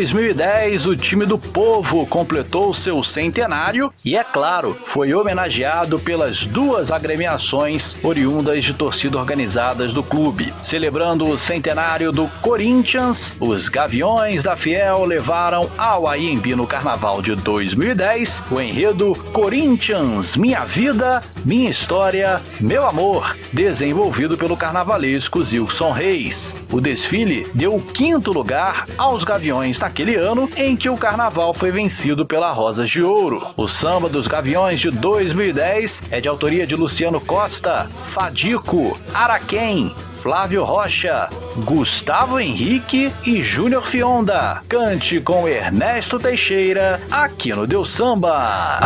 2010, 0.00 0.86
o 0.86 0.96
time 0.96 1.26
do 1.26 1.38
povo 1.38 2.06
completou 2.06 2.72
seu 2.72 3.04
centenário 3.04 3.92
e, 4.02 4.16
é 4.16 4.24
claro, 4.24 4.74
foi 4.86 5.12
homenageado 5.12 5.98
pelas 5.98 6.46
duas 6.46 6.90
agremiações 6.90 7.94
oriundas 8.02 8.64
de 8.64 8.72
torcida 8.72 9.18
organizadas 9.18 9.92
do 9.92 10.02
clube. 10.02 10.54
Celebrando 10.62 11.28
o 11.28 11.36
centenário 11.36 12.10
do 12.12 12.26
Corinthians, 12.40 13.30
os 13.38 13.68
Gaviões 13.68 14.44
da 14.44 14.56
Fiel 14.56 15.04
levaram 15.04 15.68
ao 15.76 16.08
AIMB 16.08 16.54
no 16.56 16.66
Carnaval 16.66 17.20
de 17.20 17.34
2010 17.34 18.44
o 18.50 18.58
enredo 18.58 19.14
Corinthians, 19.34 20.34
Minha 20.34 20.64
Vida, 20.64 21.20
Minha 21.44 21.68
História, 21.68 22.40
Meu 22.58 22.86
Amor, 22.86 23.29
desenvolvido 23.52 24.36
pelo 24.36 24.56
carnavalesco 24.56 25.42
Zilson 25.42 25.92
Reis. 25.92 26.54
O 26.70 26.80
desfile 26.80 27.46
deu 27.54 27.74
o 27.74 27.82
quinto 27.82 28.32
lugar 28.32 28.86
aos 28.96 29.24
Gaviões 29.24 29.78
naquele 29.78 30.16
ano 30.16 30.48
em 30.56 30.76
que 30.76 30.88
o 30.88 30.96
carnaval 30.96 31.52
foi 31.52 31.70
vencido 31.70 32.24
pela 32.24 32.52
Rosas 32.52 32.88
de 32.88 33.02
Ouro. 33.02 33.48
O 33.56 33.68
samba 33.68 34.08
dos 34.08 34.26
Gaviões 34.26 34.80
de 34.80 34.90
2010 34.90 36.04
é 36.10 36.20
de 36.20 36.28
autoria 36.28 36.66
de 36.66 36.76
Luciano 36.76 37.20
Costa, 37.20 37.88
Fadico, 38.08 38.98
Araquém, 39.12 39.94
Flávio 40.20 40.64
Rocha, 40.64 41.30
Gustavo 41.64 42.38
Henrique 42.38 43.10
e 43.24 43.42
Júnior 43.42 43.86
Fionda. 43.86 44.62
Cante 44.68 45.18
com 45.18 45.48
Ernesto 45.48 46.18
Teixeira 46.18 47.00
aqui 47.10 47.54
no 47.54 47.66
Deu 47.66 47.86
Samba. 47.86 48.80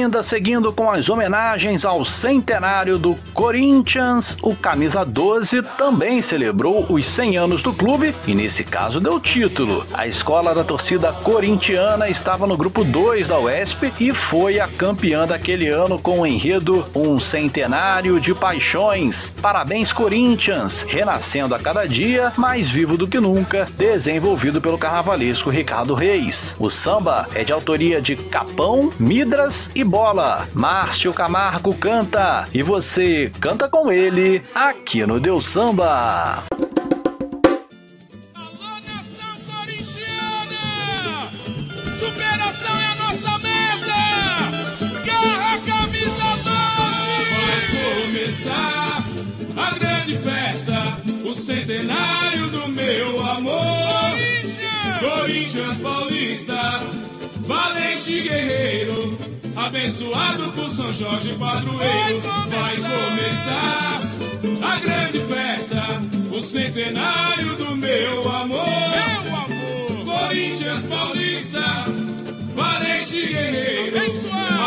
Ainda 0.00 0.22
seguindo 0.22 0.72
com 0.72 0.90
as 0.90 1.10
homenagens 1.10 1.84
ao 1.84 2.06
centenário 2.06 2.98
do 2.98 3.14
Corinthians, 3.40 4.36
o 4.42 4.54
Camisa 4.54 5.02
12 5.02 5.62
também 5.78 6.20
celebrou 6.20 6.84
os 6.90 7.06
100 7.06 7.38
anos 7.38 7.62
do 7.62 7.72
clube 7.72 8.14
e, 8.26 8.34
nesse 8.34 8.62
caso, 8.62 9.00
deu 9.00 9.18
título. 9.18 9.86
A 9.94 10.06
escola 10.06 10.54
da 10.54 10.62
torcida 10.62 11.10
corintiana 11.10 12.10
estava 12.10 12.46
no 12.46 12.54
grupo 12.54 12.84
2 12.84 13.28
da 13.28 13.38
UESP 13.38 13.94
e 13.98 14.12
foi 14.12 14.60
a 14.60 14.68
campeã 14.68 15.26
daquele 15.26 15.68
ano 15.68 15.98
com 15.98 16.20
o 16.20 16.26
enredo 16.26 16.84
Um 16.94 17.18
Centenário 17.18 18.20
de 18.20 18.34
Paixões. 18.34 19.32
Parabéns, 19.40 19.90
Corinthians! 19.90 20.84
Renascendo 20.86 21.54
a 21.54 21.58
cada 21.58 21.88
dia, 21.88 22.34
mais 22.36 22.68
vivo 22.68 22.98
do 22.98 23.08
que 23.08 23.18
nunca, 23.18 23.66
desenvolvido 23.78 24.60
pelo 24.60 24.76
carnavalesco 24.76 25.48
Ricardo 25.48 25.94
Reis. 25.94 26.54
O 26.58 26.68
samba 26.68 27.26
é 27.34 27.42
de 27.42 27.54
autoria 27.54 28.02
de 28.02 28.16
Capão, 28.16 28.92
Midras 28.98 29.70
e 29.74 29.82
Bola. 29.82 30.46
Márcio 30.52 31.14
Camargo 31.14 31.72
canta 31.72 32.46
e 32.52 32.62
você 32.62 33.29
canta 33.30 33.68
com 33.68 33.90
ele 33.90 34.42
aqui 34.54 35.06
no 35.06 35.20
Deus 35.20 35.46
Samba. 35.46 36.44
Superação 41.98 42.80
é 42.80 42.86
a 42.86 42.94
nossa 42.96 43.38
meta! 43.38 43.94
Garra 45.04 45.58
camisa 45.60 46.24
12! 46.44 47.30
Vai 47.36 48.04
começar 48.04 49.04
a 49.56 49.78
grande 49.78 50.16
festa, 50.18 50.74
o 51.24 51.34
centenário 51.34 52.48
do 52.48 52.68
meu 52.68 53.26
amor. 53.26 54.10
Corinthians 55.00 55.78
Paulista, 55.78 56.80
valente 57.50 58.20
guerreiro, 58.20 59.18
abençoado 59.56 60.52
por 60.52 60.70
São 60.70 60.94
Jorge 60.94 61.34
Padroeiro. 61.34 62.20
Vai 62.48 62.76
começar 62.76 64.00
a 64.62 64.78
grande 64.78 65.18
festa, 65.18 65.82
o 66.32 66.40
centenário 66.40 67.56
do 67.56 67.76
meu 67.76 68.30
amor. 68.30 68.64
Meu 68.64 69.36
amor. 69.36 70.04
Corinthians 70.04 70.84
Paulista, 70.84 71.64
valente 72.54 73.26
guerreiro, 73.26 73.98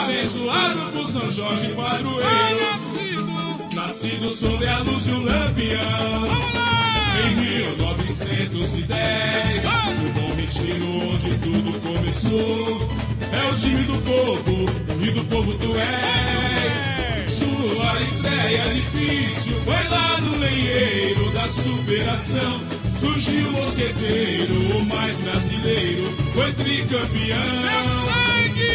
abençoado, 0.01 0.91
por 0.91 1.09
São 1.09 1.31
Jorge 1.31 1.69
Padroeiro. 1.69 2.59
nascido, 2.69 3.75
nascido 3.75 4.33
sob 4.33 4.67
a 4.67 4.79
luz 4.79 5.05
de 5.05 5.11
um 5.13 5.23
lampião. 5.23 6.72
Em 7.15 7.35
1910, 7.35 9.65
o 9.65 9.67
bom 10.13 10.33
retiro 10.35 10.87
onde 11.13 11.37
tudo 11.37 11.79
começou. 11.81 12.89
É 13.31 13.43
o 13.49 13.53
time 13.55 13.83
do 13.83 13.97
povo 14.01 14.69
e 15.01 15.11
do 15.11 15.23
povo 15.25 15.53
tu 15.55 15.75
és. 15.77 17.31
Sua 17.31 18.01
estreia 18.01 18.63
difícil 18.73 19.59
foi 19.63 19.87
lá 19.89 20.19
no 20.21 20.37
lenheiro 20.39 21.29
da 21.31 21.47
superação. 21.49 22.61
Surgiu 22.99 23.47
o 23.47 23.51
mosqueteiro, 23.51 24.77
o 24.77 24.85
mais 24.85 25.17
brasileiro, 25.17 26.03
foi 26.33 26.51
tricampeão. 26.53 27.43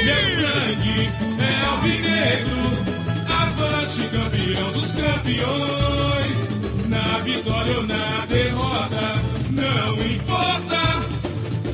Meu 0.05 0.24
sangue 0.39 1.10
é 1.40 1.65
alvinegro, 1.66 2.62
avante 3.28 4.02
campeão 4.09 4.73
dos 4.73 4.93
campeões. 4.93 6.57
Na 6.89 7.19
vitória 7.19 7.77
ou 7.77 7.86
na 7.86 8.24
derrota, 8.27 9.01
não 9.51 9.94
importa. 10.06 10.78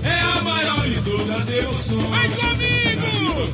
É 0.02 0.20
a 0.20 0.42
maior 0.42 0.84
de 0.88 1.00
todas 1.02 1.30
as 1.38 1.48
emoções. 1.50 2.08
Vai 2.08 2.28
comigo! 2.30 3.00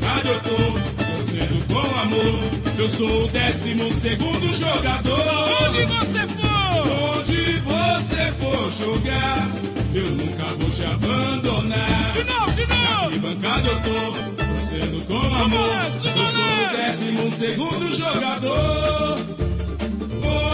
Na 0.00 0.12
arquibancada 0.12 0.28
eu 0.28 0.40
tô, 0.40 1.04
torcendo 1.04 1.66
com 1.68 2.00
amor. 2.00 2.40
Eu 2.78 2.88
sou 2.88 3.24
o 3.24 3.28
décimo 3.28 3.92
segundo 3.92 4.54
jogador. 4.54 5.20
Onde 5.66 5.84
você 5.84 6.26
for, 6.40 7.18
onde 7.18 7.60
você 7.60 8.32
for 8.38 8.70
jogar, 8.72 9.48
eu 9.94 10.10
nunca 10.12 10.44
vou 10.58 10.70
te 10.70 10.84
abandonar. 10.86 12.12
De 12.14 12.24
novo, 12.24 12.52
de 12.52 12.66
novo! 12.66 12.82
Na 12.82 13.04
arquibancada 13.04 13.68
eu 13.68 13.80
tô, 13.82 14.44
torcendo 14.44 15.06
com 15.06 15.18
amor. 15.18 15.90
Eu 16.16 16.26
sou 16.26 16.42
o 16.42 16.72
décimo 16.72 17.30
segundo 17.30 17.94
jogador. 17.94 19.39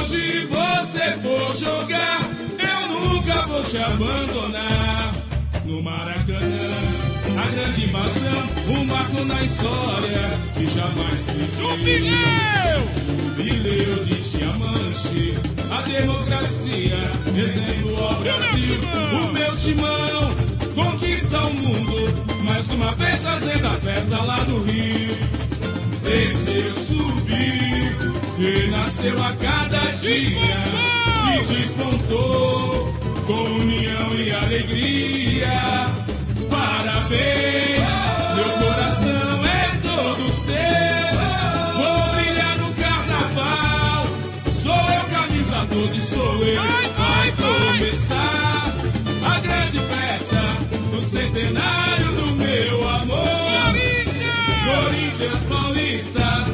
Onde 0.07 0.47
você 0.47 1.13
for 1.21 1.57
jogar, 1.57 2.21
eu 2.61 2.89
nunca 2.89 3.43
vou 3.49 3.61
te 3.65 3.77
abandonar. 3.77 5.13
No 5.65 5.83
Maracanã, 5.83 6.71
a 7.37 7.51
grande 7.51 7.87
invasão, 7.87 8.47
um 8.69 8.85
marco 8.85 9.25
na 9.25 9.43
história 9.43 10.31
que 10.55 10.69
jamais 10.69 11.21
se. 11.21 11.41
Jubileu! 11.59 12.87
Jubileu 13.35 14.05
de 14.05 14.15
diamante, 14.31 15.35
a 15.73 15.83
democracia, 15.83 16.99
exemplo 17.37 18.05
ao 18.05 18.15
Brasil. 18.15 18.79
O 19.13 19.33
meu 19.33 19.57
timão 19.57 20.31
conquista 20.77 21.41
o 21.47 21.53
mundo, 21.53 22.45
mais 22.45 22.71
uma 22.71 22.93
vez 22.93 23.23
fazendo 23.23 23.67
a 23.67 23.73
festa 23.73 24.23
lá 24.23 24.39
no 24.45 24.63
Rio. 24.63 25.17
Desceu, 26.05 26.67
subiu, 28.37 28.61
renasceu 28.61 29.23
a 29.23 29.33
cada 29.33 29.81
dia 29.93 30.65
e 31.35 31.45
despontou 31.47 32.93
com 33.27 33.43
união 33.43 34.15
e 34.15 34.33
alegria. 34.33 35.87
Parabéns, 36.51 37.91
meu 38.35 38.69
coração 38.69 39.47
é 39.47 39.71
todo 39.83 40.31
seu. 40.31 40.55
Vou 41.77 42.15
brilhar 42.15 42.59
no 42.59 42.75
carnaval, 42.75 44.07
sou 44.51 44.75
eu 44.75 45.05
camisa 45.11 45.65
12, 45.65 46.01
sou 46.01 46.45
eu. 46.45 46.63
Vai 46.97 47.33
começar 47.33 48.75
a 49.25 49.41
grande 49.41 49.79
festa 49.79 50.41
do 50.91 51.03
centenário 51.03 52.13
do 52.13 52.27
meu 52.37 52.89
amor. 52.89 53.37
Corinthians 54.67 55.43
Paulista, 55.49 56.45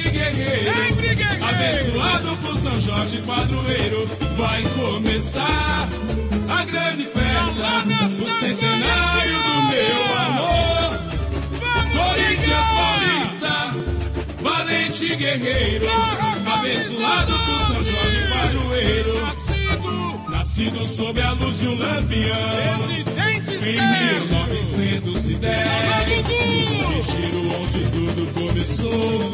guerreiro, 0.00 0.72
abençoado 1.42 2.36
por 2.38 2.56
São 2.58 2.80
Jorge 2.80 3.18
Padroeiro, 3.22 4.08
vai 4.36 4.62
começar 4.62 5.88
a 6.48 6.64
grande 6.64 7.04
festa, 7.06 7.84
o 8.22 8.28
centenário 8.40 9.38
do 9.42 9.62
meu 9.70 10.18
amor. 10.18 10.66
Corinthians 11.92 12.66
Paulista, 12.68 13.74
valente 14.42 15.16
guerreiro, 15.16 15.86
abençoado 16.52 17.32
por 17.32 17.60
São 17.60 17.84
Jorge 17.84 18.28
Padroeiro, 18.28 19.45
nascido 20.28 20.86
sob 20.86 21.20
a 21.20 21.32
luz 21.32 21.58
de 21.60 21.68
um 21.68 21.78
lampião. 21.78 23.06
Em 23.66 23.80
1910, 24.16 26.26
o 26.26 26.28
retiro 26.88 27.40
onde 27.60 27.80
tudo 27.90 28.26
começou. 28.34 29.32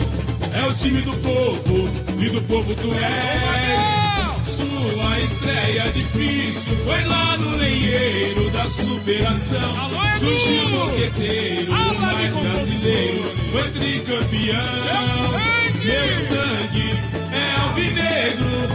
É 0.54 0.66
o 0.66 0.74
time 0.74 1.00
do 1.02 1.12
povo 1.18 1.88
e 2.20 2.28
do 2.30 2.42
povo 2.42 2.74
tu 2.74 2.92
és. 2.92 4.46
Sua 4.46 5.18
estreia 5.20 5.90
difícil 5.92 6.76
foi 6.84 7.04
lá 7.04 7.36
no 7.38 7.56
lenheiro 7.56 8.50
da 8.50 8.68
superação. 8.68 9.90
Surgiu 10.18 10.66
o 10.66 10.70
mosqueteiro, 10.70 11.72
o 11.72 12.00
mais 12.00 12.34
brasileiro, 12.34 13.22
foi 13.50 13.70
tricampeão. 13.70 15.32
Meu 15.82 16.16
sangue 16.16 16.90
é 17.32 17.52
alvinegro, 17.60 18.68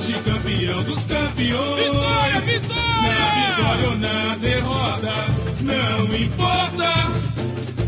avante 0.00 0.12
campeão 0.22 0.82
dos 0.84 1.06
campeões. 1.06 1.84
Vitória, 1.84 2.40
vitória! 2.40 3.00
Na 3.02 3.46
vitória 3.46 3.88
ou 3.88 3.96
na 3.98 4.36
derrota, 4.36 5.12
não 5.60 6.16
importa. 6.16 6.90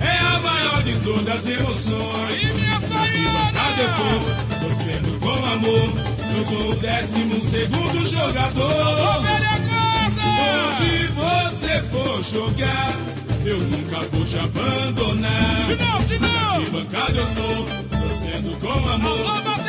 É 0.00 0.18
a 0.18 0.40
maior 0.40 0.82
de 0.82 0.92
todas 1.00 1.36
as 1.36 1.46
emoções. 1.46 2.42
E 2.42 2.46
minha 2.54 2.74
arquibancada 2.74 3.82
eu 3.82 3.88
tô, 3.94 4.60
torcendo 4.60 5.20
com 5.20 5.46
amor. 5.46 5.92
Eu 6.36 6.44
sou 6.46 6.70
o 6.70 6.76
décimo 6.76 7.42
segundo 7.42 8.06
jogador. 8.06 9.22
Onde 10.44 11.06
você 11.08 11.82
for 11.90 12.22
jogar, 12.24 12.94
eu 13.44 13.58
nunca 13.58 14.00
vou 14.12 14.24
te 14.24 14.38
abandonar. 14.38 15.66
De 15.66 15.76
novo, 15.76 16.04
de 16.06 16.18
novo. 16.18 16.32
Na 16.32 16.52
arquibancada 16.54 17.18
eu 17.18 17.26
tô, 17.34 17.91
torcendo 18.22 18.56
com 18.60 18.88
amor. 18.88 19.18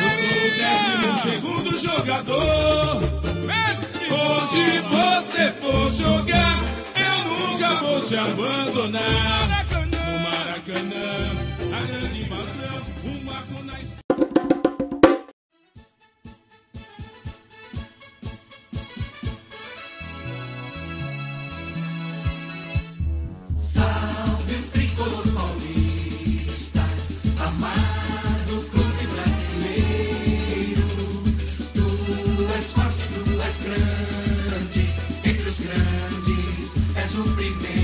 Eu 0.00 0.10
sou 0.10 0.28
o 0.30 0.50
décimo 0.56 1.16
segundo 1.22 1.76
jogador. 1.78 3.02
Onde 4.10 4.80
você 4.80 5.50
for 5.52 5.90
jogar, 5.92 6.62
eu 6.94 7.48
nunca 7.48 7.68
vou 7.76 8.00
te 8.00 8.16
abandonar. 8.16 9.64
No 9.90 10.20
Maracanã, 10.20 11.30
a 11.72 11.80
grande 11.86 12.28
grandes 35.64 36.96
é 36.96 37.06
sofrimento. 37.06 37.83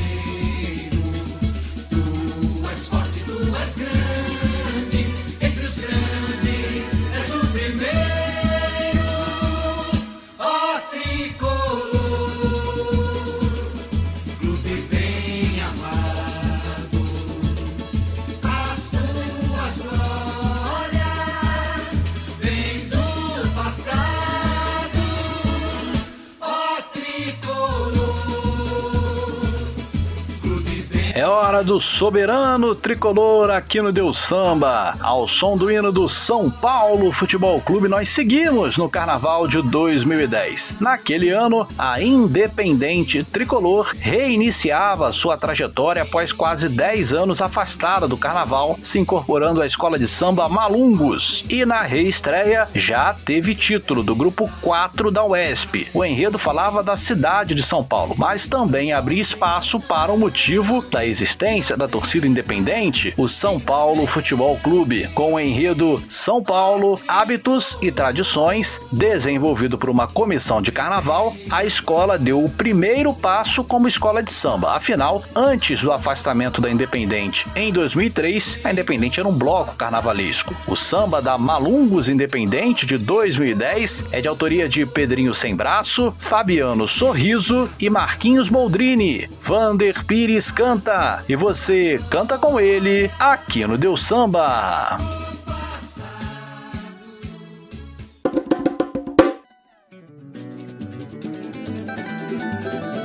Hora 31.51 31.65
do 31.65 31.81
soberano 31.81 32.77
tricolor 32.77 33.51
aqui 33.51 33.83
no 33.83 33.91
Deus 33.91 34.21
Samba. 34.21 34.95
Ao 35.01 35.27
som 35.27 35.57
do 35.57 35.69
hino 35.69 35.91
do 35.91 36.09
São 36.09 36.49
Paulo 36.49 37.11
Futebol 37.11 37.61
Clube, 37.61 37.89
nós 37.89 38.11
seguimos 38.11 38.77
no 38.77 38.89
Carnaval 38.89 39.49
de 39.49 39.61
2010. 39.61 40.77
Naquele 40.79 41.31
ano, 41.31 41.67
a 41.77 42.01
Independente 42.01 43.25
Tricolor 43.25 43.91
reiniciava 43.99 45.13
sua 45.13 45.37
trajetória 45.37 46.03
após 46.03 46.33
quase 46.33 46.69
10 46.69 47.13
anos 47.15 47.43
afastada 47.43 48.07
do 48.07 48.17
Carnaval, 48.17 48.79
se 48.81 49.01
incorporando 49.01 49.61
à 49.61 49.67
escola 49.67 49.99
de 49.99 50.07
samba 50.07 50.49
Malungos. 50.49 51.45
E 51.49 51.65
na 51.65 51.81
reestreia 51.81 52.69
já 52.77 53.13
teve 53.13 53.57
título 53.57 54.05
do 54.05 54.15
grupo 54.15 54.49
4 54.63 55.11
da 55.11 55.25
UESP. 55.25 55.89
O 55.93 56.05
enredo 56.05 56.39
falava 56.39 56.81
da 56.81 56.97
cidade 56.97 57.57
de 57.57 57.63
São 57.65 57.83
Paulo, 57.83 58.15
mas 58.17 58.47
também 58.47 58.93
abria 58.93 59.21
espaço 59.21 59.81
para 59.81 60.13
o 60.13 60.19
motivo 60.19 60.81
da 60.89 61.05
existência 61.05 61.40
da 61.79 61.89
torcida 61.89 62.27
independente, 62.27 63.15
o 63.17 63.27
São 63.27 63.59
Paulo 63.59 64.07
Futebol 64.07 64.59
Clube, 64.59 65.09
com 65.15 65.33
o 65.33 65.41
enredo 65.41 66.03
São 66.07 66.43
Paulo, 66.43 67.01
Hábitos 67.09 67.79
e 67.81 67.91
Tradições, 67.91 68.79
desenvolvido 68.93 69.79
por 69.79 69.89
uma 69.89 70.07
comissão 70.07 70.61
de 70.61 70.71
carnaval, 70.71 71.35
a 71.49 71.65
escola 71.65 72.19
deu 72.19 72.45
o 72.45 72.51
primeiro 72.51 73.15
passo 73.15 73.65
como 73.65 73.89
escola 73.89 74.23
de 74.23 74.31
samba. 74.31 74.77
Afinal, 74.77 75.25
antes 75.35 75.81
do 75.81 75.91
afastamento 75.91 76.61
da 76.61 76.71
Independente, 76.71 77.47
em 77.57 77.73
2003, 77.73 78.59
a 78.63 78.71
Independente 78.71 79.19
era 79.19 79.29
um 79.29 79.33
bloco 79.33 79.75
carnavalesco. 79.77 80.55
O 80.67 80.77
samba 80.77 81.23
da 81.23 81.39
Malungos 81.39 82.11
Independente 82.11 82.85
de 82.85 82.99
2010 82.99 84.09
é 84.13 84.21
de 84.21 84.29
autoria 84.29 84.69
de 84.69 84.85
Pedrinho 84.85 85.33
Sem 85.33 85.57
Braço, 85.57 86.15
Fabiano 86.19 86.87
Sorriso 86.87 87.67
e 87.81 87.89
Marquinhos 87.89 88.51
Moldrini. 88.51 89.27
Vander 89.41 90.05
Pires 90.05 90.51
canta 90.51 91.25
e 91.31 91.37
você 91.37 91.97
canta 92.11 92.37
com 92.37 92.59
ele 92.59 93.09
aqui 93.17 93.65
no 93.65 93.79
Deus 93.79 94.03
Samba. 94.03 94.99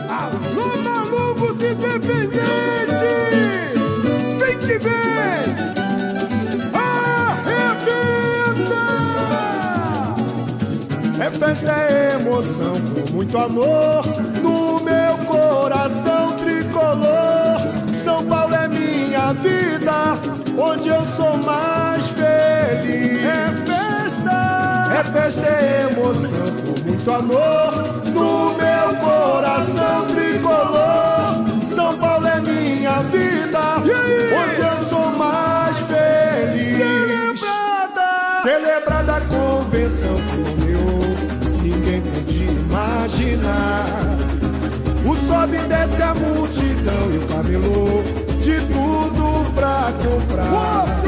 Alô, 0.10 0.76
malucos 0.84 1.62
independentes! 1.62 2.40
Vem 4.40 4.58
que 4.58 4.80
vem! 4.80 4.96
É 11.20 11.30
festa, 11.30 11.72
é 11.72 12.16
emoção, 12.16 12.74
com 12.74 13.14
muito 13.14 13.38
amor 13.38 14.04
no 14.42 14.80
meu 14.80 15.16
coração 15.28 16.05
minha 19.26 19.34
vida, 19.34 20.18
onde 20.58 20.90
eu 20.90 21.02
sou 21.16 21.38
mais 21.38 22.08
feliz. 22.10 23.24
É 23.24 23.52
festa! 23.66 24.94
É 25.00 25.04
festa, 25.04 25.42
é 25.42 25.88
emoção, 25.92 26.52
com 26.64 26.88
muito 26.88 27.12
amor 27.12 27.74
no 28.14 28.54
meu 28.54 28.96
coração 29.00 30.06
tricolor. 30.14 31.64
São 31.64 31.98
Paulo 31.98 32.28
é 32.28 32.42
minha 32.42 33.02
vida, 33.04 33.78
onde 33.78 34.62
eu 34.62 34.86
sou 34.90 35.12
mais 35.16 35.78
feliz. 35.80 37.40
Celebrada! 37.40 38.42
Celebrada 38.44 39.16
a 39.16 39.22
convenção 39.22 40.16
como 40.30 40.70
eu, 40.70 41.62
ninguém 41.64 42.02
podia 42.02 42.52
imaginar. 42.52 43.86
O 45.04 45.16
sobe 45.16 45.58
e 45.58 45.68
desce 45.68 46.02
a 46.02 46.14
multidão 46.14 47.12
e 47.12 47.18
o 47.18 47.28
camelô 47.28 48.15
pra 50.22 50.44
comprar. 50.44 50.84
Osso, 50.84 51.08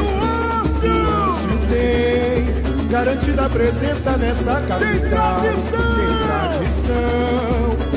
osso! 1.30 1.58
tem 1.68 2.88
garantida 2.88 3.46
a 3.46 3.48
presença 3.48 4.16
nessa 4.16 4.60
capital. 4.62 4.78
Tem 4.80 5.00
tradição! 5.00 5.78
Tem 5.96 6.16
tradição 6.26 7.88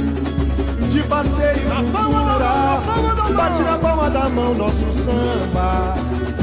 de 0.89 1.03
parceiro 1.03 1.59
e 1.59 1.63
cultura. 1.63 2.71
Bate 3.35 3.61
na 3.63 3.77
palma 3.77 4.09
da 4.09 4.29
mão 4.29 4.53
nosso 4.53 4.91
samba. 4.91 5.95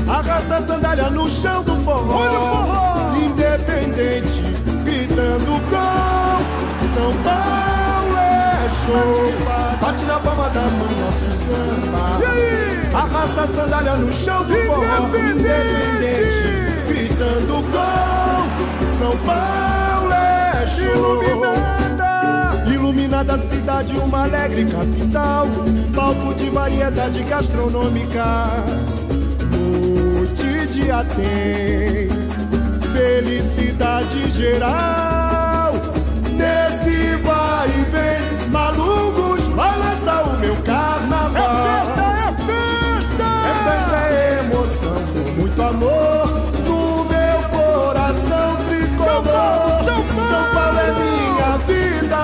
Arrasta 0.09 0.57
a 0.57 0.63
sandália 0.63 1.11
no 1.11 1.29
chão 1.29 1.63
do 1.63 1.77
forró. 1.81 3.15
Independente, 3.23 4.43
gritando 4.85 5.61
com 5.69 6.87
São 6.95 7.13
Paulo 7.23 8.17
é 8.17 8.69
show. 8.87 9.78
Na 10.09 10.19
palma 10.21 10.49
da 10.49 10.63
mão 10.63 10.89
nosso 11.01 11.31
samba. 11.45 12.19
Arrasta 12.97 13.43
a 13.43 13.47
sandália 13.47 13.97
no 13.97 14.11
chão 14.11 14.43
do 14.43 14.55
forró. 14.65 15.07
Independente, 15.09 16.49
gritando 16.89 17.63
com 17.71 18.97
São 18.99 19.15
Paulo 19.19 20.11
é 20.11 20.67
show. 20.67 21.23
Iluminada, 21.23 22.73
iluminada 22.73 23.37
cidade, 23.37 23.99
uma 23.99 24.25
alegre 24.25 24.65
capital. 24.65 25.47
Palco 25.95 26.35
de 26.35 26.49
variedade 26.49 27.23
gastronômica. 27.25 28.47
Noite 29.53 30.47
e 30.47 30.67
dia 30.69 31.05
tem 31.15 32.09
felicidade 32.95 34.31
geral. 34.31 35.28
Amor. 45.69 46.27
No 46.65 47.05
meu 47.05 47.39
coração 47.51 48.57
tricolor. 48.69 49.15
São 49.15 49.23
Paulo, 49.23 50.29
São 50.29 50.45
Paulo 50.55 50.79
é 50.79 50.93
minha 50.93 51.53
vida, 51.69 52.23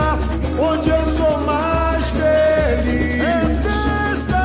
onde 0.58 0.88
eu 0.88 1.04
sou 1.14 1.40
mais 1.44 2.04
feliz. 2.06 3.22
É 3.22 3.32
festa! 3.62 4.42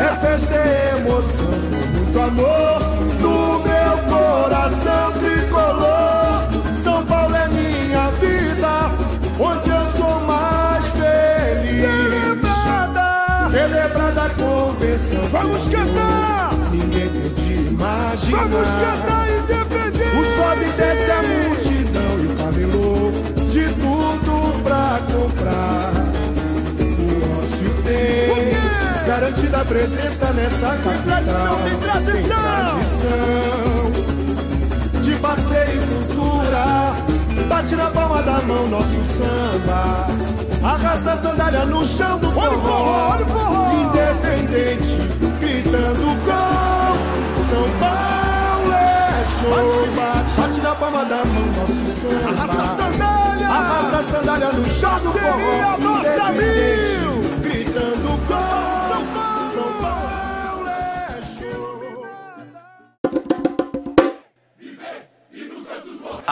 É 0.00 0.16
festa, 0.20 0.54
é 0.54 0.94
emoção, 0.98 1.50
muito 1.92 2.20
amor. 2.20 2.80
No 3.20 3.58
meu 3.60 3.94
coração 4.08 5.12
tricolor. 5.12 6.42
São 6.82 7.04
Paulo 7.06 7.34
é 7.34 7.48
minha 7.48 8.10
vida, 8.20 8.90
onde 9.38 9.70
eu 9.70 9.86
sou 9.96 10.20
mais 10.26 10.84
feliz. 10.88 11.80
Celebrada! 11.80 13.50
Celebrada 13.50 14.22
a 14.24 14.28
convenção. 14.30 15.22
Vamos 15.30 15.68
cantar! 15.68 15.81
Vamos 18.32 18.70
cantar 18.70 19.28
independente! 19.28 20.16
O 20.16 20.24
sobe 20.36 20.64
e 20.64 20.72
desce 20.72 21.10
a 21.10 21.22
multidão 21.22 22.18
e 22.18 22.26
o 22.26 22.34
camelô 22.36 23.12
de 23.50 23.64
tudo 23.74 24.62
pra 24.62 25.00
comprar. 25.12 25.92
O 26.80 27.06
ócio 27.42 27.70
tem 27.84 29.06
garantida 29.06 29.58
a 29.60 29.64
presença 29.66 30.32
nessa 30.32 30.76
capital. 30.78 31.58
Tem 31.62 31.78
tradição, 31.78 32.12
tem 32.12 32.22
tradição 32.24 32.72
de 35.02 35.14
passeio 35.16 35.82
e 35.82 35.86
cultura. 35.86 36.64
Bate 37.48 37.76
na 37.76 37.90
palma 37.90 38.22
da 38.22 38.40
mão 38.40 38.66
nosso 38.66 39.04
samba. 39.18 40.06
Arrasta 40.62 41.12
a 41.12 41.16
sandália 41.18 41.66
no 41.66 41.84
chão 41.86 42.18
do 42.18 42.32
forró. 42.32 43.18
Independente, 43.82 44.96
gritando 45.38 46.16
com 46.24 47.42
São 47.42 47.68
Paulo 47.78 48.11
show. 49.42 49.92
Bate, 49.96 50.34
bate 50.36 50.60
na 50.60 50.74
palma 50.74 51.04
da 51.04 51.24
mão 51.24 51.46
nosso 51.46 51.86
samba. 51.86 52.30
Arrasta 52.30 52.62
a 52.62 52.76
sandália. 52.76 53.48
Arrasta 53.48 53.96
a 53.96 54.02
sandália 54.02 54.52
no 54.52 54.68
chão 54.68 55.00
do 55.00 55.12
forró. 55.12 55.76
Independente, 55.98 57.38
gritando 57.40 58.08
com 58.08 58.26
São 58.26 59.04
Paulo 59.12 59.52
é 59.52 60.31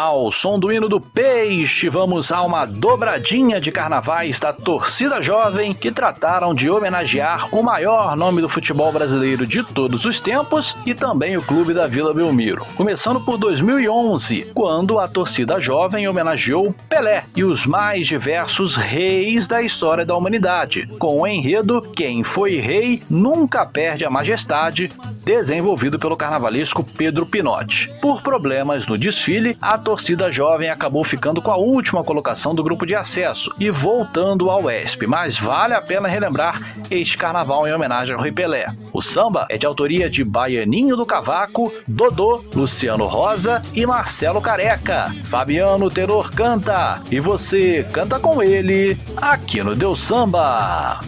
Ao 0.01 0.31
som 0.31 0.59
do 0.59 0.73
hino 0.73 0.89
do 0.89 0.99
Peixe, 0.99 1.91
vamos 1.91 2.33
a 2.33 2.41
uma 2.41 2.65
dobradinha 2.65 3.61
de 3.61 3.71
carnavais 3.71 4.41
da 4.41 4.51
torcida 4.51 5.21
jovem 5.21 5.75
que 5.75 5.93
trataram 5.93 6.55
de 6.55 6.71
homenagear 6.71 7.55
o 7.55 7.63
maior 7.63 8.17
nome 8.17 8.41
do 8.41 8.49
futebol 8.49 8.91
brasileiro 8.91 9.47
de 9.47 9.63
todos 9.63 10.07
os 10.07 10.19
tempos 10.19 10.75
e 10.87 10.95
também 10.95 11.37
o 11.37 11.43
clube 11.43 11.75
da 11.75 11.87
Vila 11.87 12.15
Belmiro. 12.15 12.65
Começando 12.79 13.21
por 13.21 13.37
2011, 13.37 14.53
quando 14.55 14.99
a 14.99 15.07
torcida 15.07 15.61
jovem 15.61 16.09
homenageou 16.09 16.75
Pelé 16.89 17.23
e 17.37 17.45
os 17.45 17.67
mais 17.67 18.07
diversos 18.07 18.77
reis 18.77 19.47
da 19.47 19.61
história 19.61 20.07
da 20.07 20.17
humanidade, 20.17 20.87
com 20.99 21.21
o 21.21 21.27
enredo 21.27 21.83
Quem 21.95 22.23
foi 22.23 22.57
rei 22.57 23.03
nunca 23.11 23.67
perde 23.67 24.07
a 24.07 24.11
majestade, 24.11 24.91
desenvolvido 25.27 25.99
pelo 25.99 26.17
carnavalesco 26.17 26.83
Pedro 26.83 27.27
Pinotti. 27.27 27.93
Por 28.01 28.23
problemas 28.23 28.87
no 28.87 28.97
desfile, 28.97 29.55
a 29.61 29.77
torcida 29.91 30.31
jovem 30.31 30.71
acabou 30.71 31.03
ficando 31.03 31.43
com 31.43 31.51
a 31.51 31.57
última 31.57 32.05
colocação 32.05 32.55
do 32.55 32.63
grupo 32.63 32.87
de 32.87 32.95
acesso 32.95 33.53
e 33.59 33.73
voltando 33.73 34.49
ao 34.49 34.71
ESP, 34.71 35.05
mas 35.05 35.37
vale 35.37 35.75
a 35.75 35.83
pena 35.83 36.07
relembrar 36.07 36.63
este 36.89 37.19
carnaval 37.19 37.67
em 37.67 37.73
homenagem 37.73 38.15
ao 38.15 38.23
Rei 38.23 38.31
Pelé. 38.31 38.73
O 38.93 39.03
samba 39.03 39.47
é 39.51 39.59
de 39.59 39.67
autoria 39.67 40.09
de 40.09 40.23
Baianinho 40.23 40.97
do 40.97 41.05
Cavaco, 41.05 41.73
Dodô, 41.89 42.45
Luciano 42.55 43.07
Rosa 43.07 43.63
e 43.75 43.85
Marcelo 43.85 44.41
Careca. 44.41 45.13
Fabiano 45.25 45.91
Tenor 45.91 46.31
canta 46.31 47.03
e 47.11 47.19
você 47.19 47.85
canta 47.93 48.21
com 48.21 48.41
ele 48.41 48.97
aqui 49.17 49.61
no 49.61 49.75
Deus 49.75 50.01
Samba. 50.01 51.01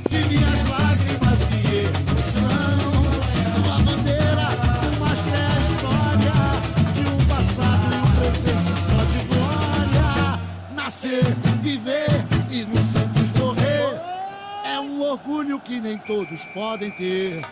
Nascer, 11.02 11.24
viver 11.60 12.06
e 12.48 12.64
no 12.64 12.78
Santos 12.78 13.32
morrer 13.32 14.00
É 14.64 14.78
um 14.78 15.02
orgulho 15.02 15.58
que 15.58 15.80
nem 15.80 15.98
todos 15.98 16.46
podem 16.54 16.92
ter 16.92 17.42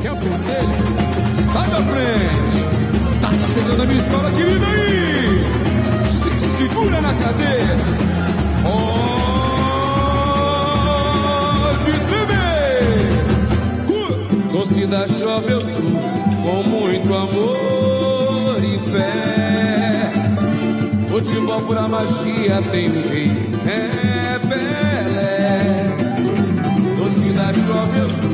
Quer 0.00 0.12
um 0.12 0.20
conselho? 0.20 0.68
Sai 1.52 1.68
da 1.68 1.82
frente! 1.82 2.62
Tá 3.20 3.28
chegando 3.52 3.82
a 3.82 3.86
minha 3.86 3.98
escola 3.98 4.30
querida 4.30 4.66
aí! 4.66 5.42
Se 6.12 6.30
segura 6.58 7.00
na 7.00 7.12
cadeira! 7.14 7.76
Pode 11.82 11.90
tremer! 12.06 12.86
Uh! 13.88 14.48
Torcida 14.52 15.08
jovem 15.08 15.50
eu 15.50 15.62
sou 15.62 15.82
com 15.82 16.62
muito 16.62 17.12
amor 17.12 18.62
e 18.62 18.78
fé. 18.90 19.29
Futebol 21.22 21.60
pura 21.60 21.86
magia 21.86 22.62
tem 22.70 22.88
um 22.88 23.02
rei, 23.10 23.30
é 23.66 24.38
Pelé. 24.48 25.94
Torcida 26.96 27.52
jovem 27.52 28.00
eu 28.00 28.08
sou 28.08 28.30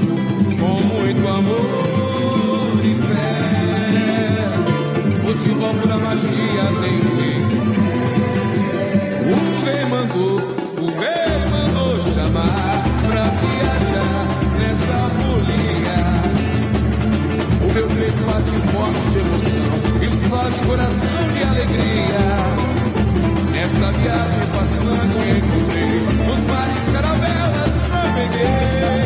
com 0.61 0.81
muito 0.87 1.27
amor 1.27 2.79
e 2.85 2.95
fé. 3.03 4.55
Futebol 5.21 5.75
pura 5.75 5.99
magia 5.99 6.67
tem 6.81 6.95
um 7.03 7.11
rei. 7.19 7.43
O 9.33 9.35
rei 9.65 9.83
mandou, 9.87 10.37
o 10.81 10.87
rei 11.01 11.35
mandou 11.51 11.93
chamar 12.15 12.85
pra 13.09 13.25
viajar 13.43 14.23
nessa 14.61 14.99
folia. 15.17 15.99
O 17.63 17.67
meu 17.75 17.87
peito 17.89 18.23
bate 18.27 18.57
forte 18.71 19.05
de 19.11 19.19
emoção, 19.19 19.75
explode 20.07 20.59
coração 20.69 21.25
de 21.35 21.43
alegria. 21.43 22.76
Nessa 23.67 23.91
viagem 23.91 24.47
fascinante 24.55 25.19
encontrei 25.39 25.99
os 26.33 26.41
mares 26.49 26.85
caravelas 26.93 27.73
naveguei. 27.91 29.06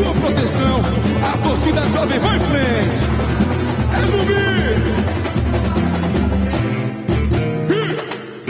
Sua 0.00 0.14
proteção, 0.14 0.80
a 1.22 1.36
torcida 1.38 1.82
jovem 1.90 2.18
vai 2.18 2.36
em 2.36 2.40
frente. 2.40 3.04
É 3.92 4.00
zumbi! 4.10 4.50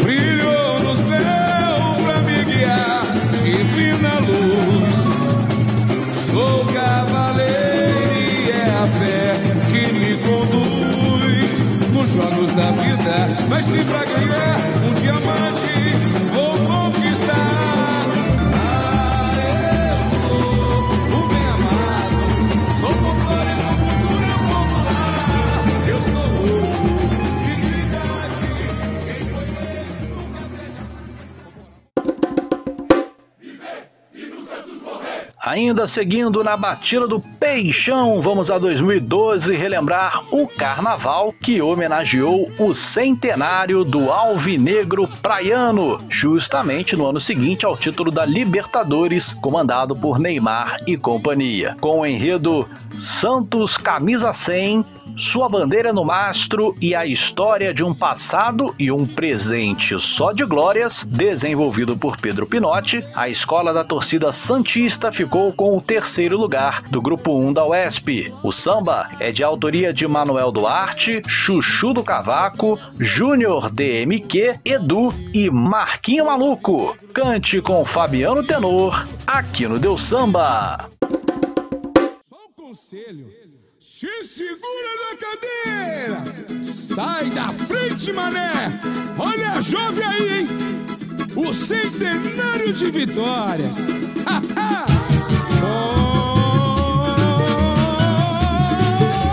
Brilhou 0.02 0.80
no 0.80 0.94
céu 0.94 1.96
pra 2.04 2.20
me 2.22 2.44
guiar, 2.44 3.02
divina 3.42 4.20
luz. 4.20 4.94
Sou 6.30 6.64
cavaleiro 6.66 8.12
e 8.14 8.50
é 8.50 8.70
a 8.70 8.86
fé 9.00 9.24
que 9.72 9.82
me 9.92 10.12
conduz 10.18 11.52
nos 11.92 12.08
jogos 12.10 12.52
da 12.54 12.70
vida. 12.70 13.28
Mas 13.48 13.66
se 13.66 13.78
pra 13.84 14.04
ganhar 14.04 14.59
Ainda 35.60 35.86
seguindo 35.86 36.42
na 36.42 36.56
batida 36.56 37.06
do 37.06 37.20
Peixão, 37.20 38.22
vamos 38.22 38.50
a 38.50 38.56
2012 38.56 39.54
relembrar 39.54 40.24
o 40.30 40.48
carnaval 40.48 41.34
que 41.38 41.60
homenageou 41.60 42.50
o 42.58 42.74
centenário 42.74 43.84
do 43.84 44.10
Alvinegro 44.10 45.06
Praiano, 45.20 46.00
justamente 46.08 46.96
no 46.96 47.06
ano 47.06 47.20
seguinte 47.20 47.66
ao 47.66 47.76
título 47.76 48.10
da 48.10 48.24
Libertadores, 48.24 49.34
comandado 49.34 49.94
por 49.94 50.18
Neymar 50.18 50.78
e 50.86 50.96
companhia. 50.96 51.76
Com 51.78 52.00
o 52.00 52.06
enredo 52.06 52.66
Santos 52.98 53.76
Camisa 53.76 54.32
100, 54.32 54.82
sua 55.16 55.48
bandeira 55.48 55.92
no 55.92 56.04
mastro 56.04 56.74
e 56.80 56.94
a 56.94 57.04
história 57.04 57.72
de 57.74 57.84
um 57.84 57.94
passado 57.94 58.74
e 58.78 58.90
um 58.90 59.06
presente 59.06 59.98
só 59.98 60.32
de 60.32 60.44
glórias, 60.44 61.04
desenvolvido 61.04 61.96
por 61.96 62.16
Pedro 62.16 62.46
Pinotti, 62.46 63.04
a 63.14 63.28
escola 63.28 63.72
da 63.72 63.84
torcida 63.84 64.32
Santista 64.32 65.12
ficou 65.12 65.52
com 65.52 65.76
o 65.76 65.80
terceiro 65.80 66.38
lugar 66.38 66.82
do 66.90 67.00
grupo 67.00 67.38
1 67.38 67.52
da 67.52 67.66
UESP. 67.66 68.32
O 68.42 68.52
samba 68.52 69.10
é 69.18 69.30
de 69.30 69.42
autoria 69.42 69.92
de 69.92 70.06
Manuel 70.06 70.50
Duarte, 70.52 71.22
Chuchu 71.26 71.92
do 71.92 72.02
Cavaco, 72.02 72.78
Júnior 72.98 73.70
DMQ, 73.70 74.60
Edu 74.64 75.12
e 75.34 75.50
Marquinho 75.50 76.26
Maluco. 76.26 76.96
Cante 77.12 77.60
com 77.60 77.84
Fabiano 77.84 78.42
Tenor, 78.42 79.06
aqui 79.26 79.66
no 79.66 79.78
Deu 79.78 79.98
Samba. 79.98 80.88
conselho. 82.70 83.39
Se 83.92 84.24
segura 84.24 84.92
na 85.02 85.16
cadeira! 85.16 86.22
Sai 86.62 87.28
da 87.30 87.52
frente, 87.52 88.12
mané! 88.12 88.80
Olha 89.18 89.54
a 89.54 89.60
jovem 89.60 90.06
aí, 90.06 90.38
hein? 90.38 90.48
O 91.34 91.52
centenário 91.52 92.72
de 92.72 92.88
vitórias! 92.88 93.88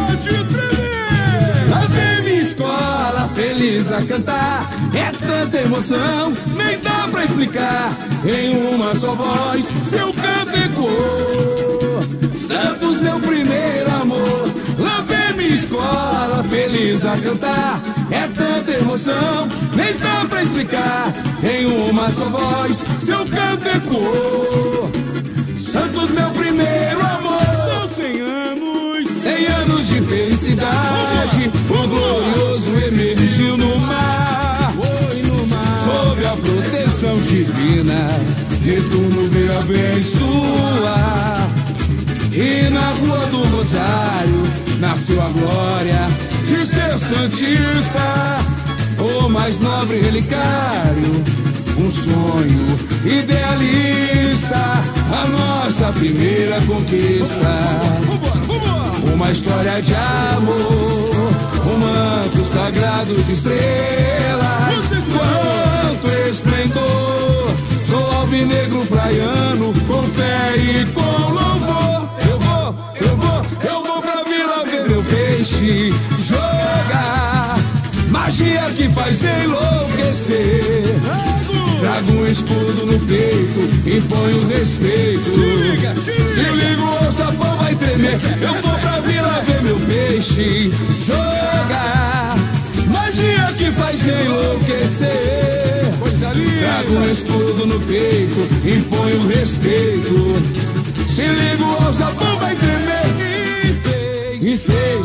Pode 0.07 0.29
tremer! 0.45 1.69
Lá 1.69 1.81
vem 1.91 2.23
minha 2.23 2.41
escola 2.41 3.29
feliz 3.35 3.91
a 3.91 4.03
cantar. 4.03 4.67
É 4.91 5.11
tanta 5.23 5.61
emoção, 5.61 6.33
nem 6.57 6.79
dá 6.79 7.07
pra 7.11 7.25
explicar. 7.25 7.95
Em 8.25 8.57
uma 8.73 8.95
só 8.95 9.13
voz, 9.13 9.67
seu 9.87 10.11
canto 10.11 10.57
ecoou. 10.57 11.76
Santos, 12.47 13.01
meu 13.01 13.19
primeiro 13.19 13.91
amor. 14.01 14.47
Lá 14.79 15.01
vem 15.01 15.35
minha 15.35 15.55
escola 15.55 16.41
feliz 16.49 17.03
a 17.03 17.17
cantar. 17.17 17.81
É 18.09 18.25
tanta 18.27 18.71
emoção, 18.71 19.49
nem 19.75 19.93
dá 19.97 20.25
pra 20.29 20.43
explicar. 20.43 21.11
Em 21.43 21.65
uma 21.65 22.09
só 22.09 22.29
voz, 22.29 22.85
seu 23.01 23.25
canto 23.25 23.67
ecoou. 23.67 24.89
Santos, 25.57 26.09
meu 26.11 26.29
primeiro 26.29 27.01
amor. 27.01 27.41
São 27.65 27.89
100 27.89 28.21
anos, 28.21 29.09
100 29.09 29.45
anos 29.47 29.87
de 29.87 30.01
felicidade. 30.03 31.51
O 31.69 31.85
glorioso 31.85 32.77
emergiu 32.87 33.57
no 33.57 33.77
mar. 33.79 34.71
Sob 35.83 36.25
a 36.25 36.37
proteção 36.37 37.19
divina, 37.19 38.09
Netuno 38.61 39.29
veio 39.31 39.59
abençoar. 39.59 41.49
E 42.39 42.69
na 42.69 42.89
rua 42.91 43.25
do 43.31 43.37
Rosário 43.47 44.43
nasceu 44.79 45.19
a 45.19 45.27
glória 45.29 46.07
de 46.45 46.67
ser 46.67 46.95
Santista, 46.99 48.37
o 48.99 49.27
mais 49.27 49.57
nobre 49.57 49.99
relicário. 49.99 51.23
Um 51.79 51.89
sonho 51.89 52.79
idealista, 53.03 54.55
a 54.55 55.27
nossa 55.29 55.91
primeira 55.93 56.61
conquista. 56.61 57.59
Uma 59.11 59.31
história 59.31 59.81
de 59.81 59.95
amor, 59.95 61.33
um 61.65 61.79
manto 61.79 62.45
sagrado 62.45 63.15
de 63.15 63.31
estrelas. 63.31 64.89
Quanto 65.11 66.07
esplendor, 66.29 67.49
sou 67.83 68.11
alvinegro 68.11 68.85
praiano, 68.85 69.73
com 69.87 70.03
fé 70.03 70.55
e 70.55 70.85
com 70.93 71.33
louvor. 71.33 72.16
Meu 74.97 75.03
peixe 75.03 75.93
jogar. 76.19 77.55
Magia 78.09 78.63
que 78.75 78.89
faz 78.89 79.23
enlouquecer. 79.23 80.85
Trago 81.79 82.11
um 82.13 82.27
escudo 82.27 82.85
no 82.87 82.99
peito, 83.01 83.59
imponho 83.85 84.47
respeito. 84.47 85.23
Se 85.23 85.39
liga, 85.39 85.95
se 85.95 86.11
liga. 86.11 86.29
Se 86.29 86.41
liga, 86.41 86.81
o 86.81 87.05
alçapão 87.05 87.57
vai 87.57 87.75
tremer. 87.75 88.19
Eu 88.41 88.53
vou 88.55 88.79
pra 88.79 88.99
vila 89.01 89.43
ver 89.45 89.61
meu 89.61 89.79
peixe 89.81 90.71
jogar. 91.05 92.35
Magia 92.87 93.53
que 93.57 93.71
faz 93.71 94.07
enlouquecer. 94.07 95.11
Trago 96.59 96.93
um 96.93 97.11
escudo 97.11 97.67
no 97.67 97.79
peito, 97.81 98.41
imponho 98.65 99.27
respeito. 99.27 100.33
Se 101.05 101.21
liga, 101.21 101.63
o 101.63 101.85
alçapão 101.85 102.39
vai 102.39 102.55
tremer. 102.55 102.86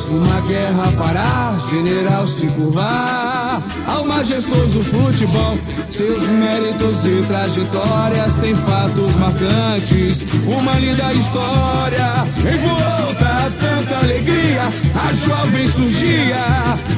Fez 0.03 0.15
uma 0.15 0.41
guerra 0.41 0.91
parar, 0.99 1.61
general 1.71 2.27
se 2.27 2.47
curvar 2.49 3.63
ao 3.87 4.05
majestoso 4.05 4.83
futebol. 4.83 5.57
Seus 5.89 6.27
méritos 6.27 7.07
e 7.07 7.23
trajetórias 7.29 8.35
têm 8.35 8.57
fatos 8.57 9.15
marcantes, 9.15 10.27
uma 10.45 10.73
linda 10.81 11.13
história. 11.13 12.27
Em 12.39 12.59
volta 12.59 13.27
a 13.27 13.51
tanta 13.61 13.99
alegria, 13.99 14.63
a 15.09 15.13
jovem 15.13 15.69
surgia, 15.69 16.37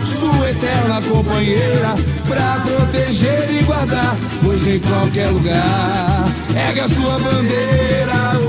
sua 0.02 0.50
eterna 0.50 1.02
companheira, 1.02 1.94
pra 2.26 2.62
proteger 2.64 3.50
e 3.50 3.64
guardar, 3.64 4.16
pois 4.42 4.66
em 4.66 4.78
qualquer 4.78 5.28
lugar 5.28 6.24
erga 6.56 6.88
sua 6.88 7.18
bandeira. 7.18 8.43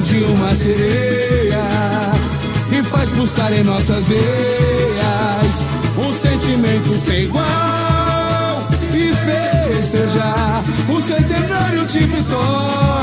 O 0.00 0.02
de 0.02 0.24
uma 0.24 0.54
sereia 0.54 1.60
que 2.70 2.82
faz 2.84 3.10
pulsar 3.10 3.52
em 3.52 3.62
nossas 3.62 4.08
veias 4.08 5.62
um 5.98 6.10
sentimento 6.10 6.96
sem 6.96 7.24
igual 7.24 7.44
e 8.94 9.12
festejar 9.14 10.64
um 10.88 10.98
centenário 11.02 11.84
de 11.84 11.98
vitórias. 11.98 12.94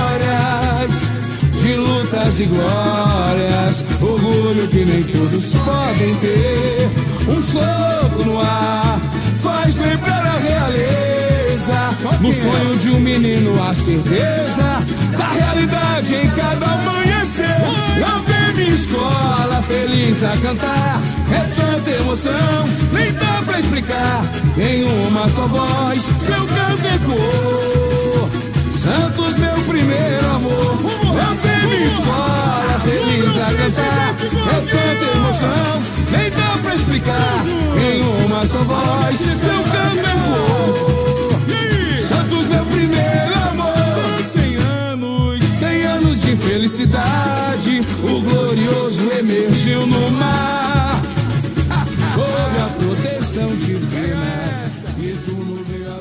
De 1.61 1.75
lutas 1.75 2.39
e 2.39 2.45
glórias, 2.45 3.85
orgulho 4.01 4.67
que 4.67 4.83
nem 4.83 5.03
todos 5.03 5.53
podem 5.53 6.15
ter. 6.15 6.89
Um 7.27 7.39
soco 7.43 8.23
no 8.25 8.39
ar 8.39 8.99
faz 9.35 9.75
lembrar 9.75 10.25
a 10.25 10.39
realeza. 10.39 11.16
No 12.21 12.31
sonho 12.31 12.77
de 12.77 12.89
um 12.91 12.99
menino, 12.99 13.61
a 13.61 13.73
certeza 13.73 14.81
da 15.17 15.27
realidade 15.27 16.15
em 16.15 16.29
cada 16.29 16.65
amanhecer. 16.65 17.45
Eu 17.97 18.53
minha 18.55 18.73
escola 18.73 19.61
feliz 19.63 20.23
a 20.23 20.35
cantar. 20.37 21.01
É 21.29 21.41
tanta 21.53 21.89
emoção, 21.89 22.67
nem 22.93 23.11
dá 23.11 23.43
pra 23.45 23.59
explicar. 23.59 24.23
Em 24.57 24.83
uma 25.07 25.27
só 25.27 25.45
voz, 25.47 26.03
seu 26.03 26.45
canto 26.47 26.87
ecoou. 26.95 28.29
Santos, 28.73 29.37
meu 29.37 29.55
primeiro 29.67 30.25
amor. 30.35 30.77
Eu 31.03 31.67
minha 31.67 31.87
escola 31.87 32.79
feliz 32.83 33.37
a 33.37 33.53
cantar. 33.53 34.15
É 34.21 34.61
tanta 34.61 35.17
emoção, 35.17 35.81
nem 36.11 36.29
dá 36.31 36.57
pra 36.61 36.75
explicar. 36.75 37.41
Em 37.77 38.25
uma 38.25 38.45
só 38.45 38.59
voz, 38.59 39.17
seu 39.17 39.63
canto 39.63 39.99
ecoou. 39.99 41.06
Felicidade. 46.57 47.81
O 48.03 48.21
glorioso 48.21 49.11
emergiu 49.11 49.85
no 49.85 50.09
mar. 50.09 50.99
Sob 52.13 52.57
a 52.57 52.69
proteção 52.79 53.47
divina. 53.55 54.67
E 54.97 55.15
tu 55.23 55.35
no 55.35 55.63
meio 55.67 55.93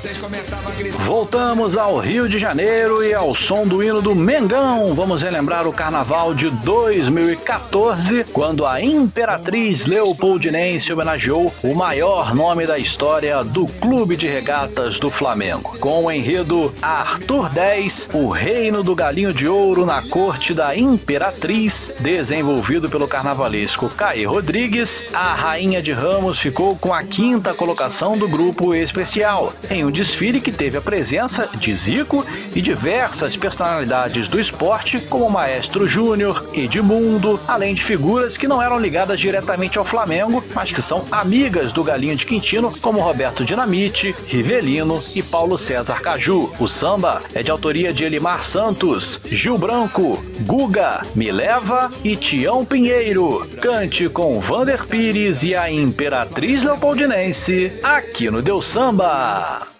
vocês 0.00 0.16
começavam 0.16 0.72
a 0.72 0.74
gritar. 0.74 1.04
Voltamos 1.04 1.76
ao 1.76 1.98
Rio 1.98 2.26
de 2.26 2.38
Janeiro 2.38 3.04
e 3.04 3.12
ao 3.12 3.36
som 3.36 3.66
do 3.66 3.82
hino 3.82 4.00
do 4.00 4.14
Mengão. 4.14 4.94
Vamos 4.94 5.20
relembrar 5.20 5.68
o 5.68 5.74
carnaval 5.74 6.32
de 6.32 6.48
2014, 6.48 8.24
quando 8.32 8.64
a 8.64 8.80
Imperatriz 8.80 9.84
Leopoldinense 9.84 10.90
homenageou 10.90 11.52
o 11.62 11.74
maior 11.74 12.34
nome 12.34 12.66
da 12.66 12.78
história 12.78 13.44
do 13.44 13.66
Clube 13.66 14.16
de 14.16 14.26
Regatas 14.26 14.98
do 14.98 15.10
Flamengo. 15.10 15.76
Com 15.78 16.06
o 16.06 16.10
enredo 16.10 16.72
Arthur 16.80 17.50
10, 17.50 18.08
o 18.14 18.30
reino 18.30 18.82
do 18.82 18.94
galinho 18.94 19.34
de 19.34 19.46
ouro 19.46 19.84
na 19.84 20.00
corte 20.00 20.54
da 20.54 20.74
Imperatriz, 20.74 21.92
desenvolvido 22.00 22.88
pelo 22.88 23.06
carnavalesco 23.06 23.90
Caê 23.90 24.24
Rodrigues, 24.24 25.04
a 25.12 25.34
Rainha 25.34 25.82
de 25.82 25.92
Ramos 25.92 26.38
ficou 26.38 26.74
com 26.74 26.94
a 26.94 27.02
quinta 27.02 27.52
colocação 27.52 28.16
do 28.16 28.26
grupo 28.26 28.74
especial, 28.74 29.52
em 29.68 29.89
um 29.90 29.92
desfile 29.92 30.40
que 30.40 30.52
teve 30.52 30.78
a 30.78 30.80
presença 30.80 31.48
de 31.52 31.74
Zico 31.74 32.24
e 32.54 32.62
diversas 32.62 33.36
personalidades 33.36 34.28
do 34.28 34.38
esporte, 34.38 35.00
como 35.00 35.26
o 35.26 35.30
Maestro 35.30 35.84
Júnior, 35.84 36.48
Edmundo, 36.54 37.40
além 37.48 37.74
de 37.74 37.82
figuras 37.82 38.36
que 38.36 38.46
não 38.46 38.62
eram 38.62 38.78
ligadas 38.78 39.18
diretamente 39.18 39.78
ao 39.78 39.84
Flamengo, 39.84 40.44
mas 40.54 40.70
que 40.70 40.80
são 40.80 41.04
amigas 41.10 41.72
do 41.72 41.82
Galinho 41.82 42.14
de 42.14 42.24
Quintino, 42.24 42.72
como 42.80 43.00
Roberto 43.00 43.44
Dinamite, 43.44 44.14
Rivelino 44.28 45.02
e 45.12 45.24
Paulo 45.24 45.58
César 45.58 46.00
Caju. 46.00 46.52
O 46.60 46.68
samba 46.68 47.20
é 47.34 47.42
de 47.42 47.50
autoria 47.50 47.92
de 47.92 48.04
Elimar 48.04 48.44
Santos, 48.44 49.26
Gil 49.28 49.58
Branco, 49.58 50.22
Guga, 50.42 51.02
Mileva 51.16 51.90
e 52.04 52.14
Tião 52.14 52.64
Pinheiro. 52.64 53.44
Cante 53.60 54.08
com 54.08 54.38
Vander 54.38 54.86
Pires 54.86 55.42
e 55.42 55.56
a 55.56 55.68
Imperatriz 55.68 56.62
Leopoldinense, 56.62 57.72
aqui 57.82 58.30
no 58.30 58.40
Deus 58.40 58.68
Samba. 58.68 59.79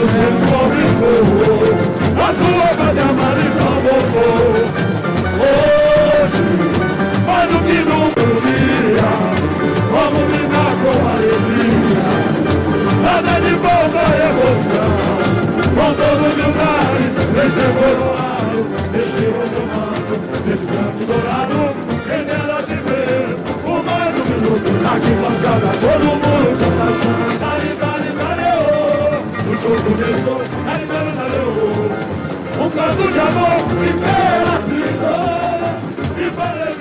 do 0.00 0.06
meu 0.06 0.32
pobre 0.48 0.84
povo, 0.98 1.44
a 2.16 2.32
sua 2.32 2.68
grande 2.74 3.00
amarela 3.00 3.72
voltou. 3.84 4.48
Hoje, 5.40 6.44
mais 7.26 7.46
do 7.50 7.58
que 7.66 7.78
nunca 7.84 8.24
dia, 8.40 9.10
vamos 9.92 10.24
brincar 10.30 10.72
com 10.80 10.96
alegria. 11.06 12.08
Nada 13.02 13.34
de 13.40 13.52
volta 13.56 14.00
é 14.00 14.24
emoção, 14.30 14.92
com 15.74 15.90
toda 15.92 16.22
humildade, 16.30 17.04
nesse 17.36 17.64
coroado, 17.76 18.58
neste 18.92 19.24
outro 19.26 19.62
manto, 19.74 20.14
nesse 20.46 20.66
canto 20.66 21.00
dourado, 21.06 21.60
quem 22.06 22.22
dela 22.24 22.58
te 22.62 22.76
ver, 22.76 23.36
o 23.64 23.82
mais 23.82 24.14
um 24.14 24.24
minuto, 24.24 24.68
na 24.82 24.90
arquibancada, 24.92 25.68
todo 25.78 26.04
mundo 26.06 26.48
canta 26.58 26.88
junto, 27.02 27.89
canto 32.70 33.12
de 33.12 33.20
amor, 33.20 33.60
imperatriz, 33.86 35.00
e 36.16 36.30
para 36.30 36.64
viver, 36.66 36.79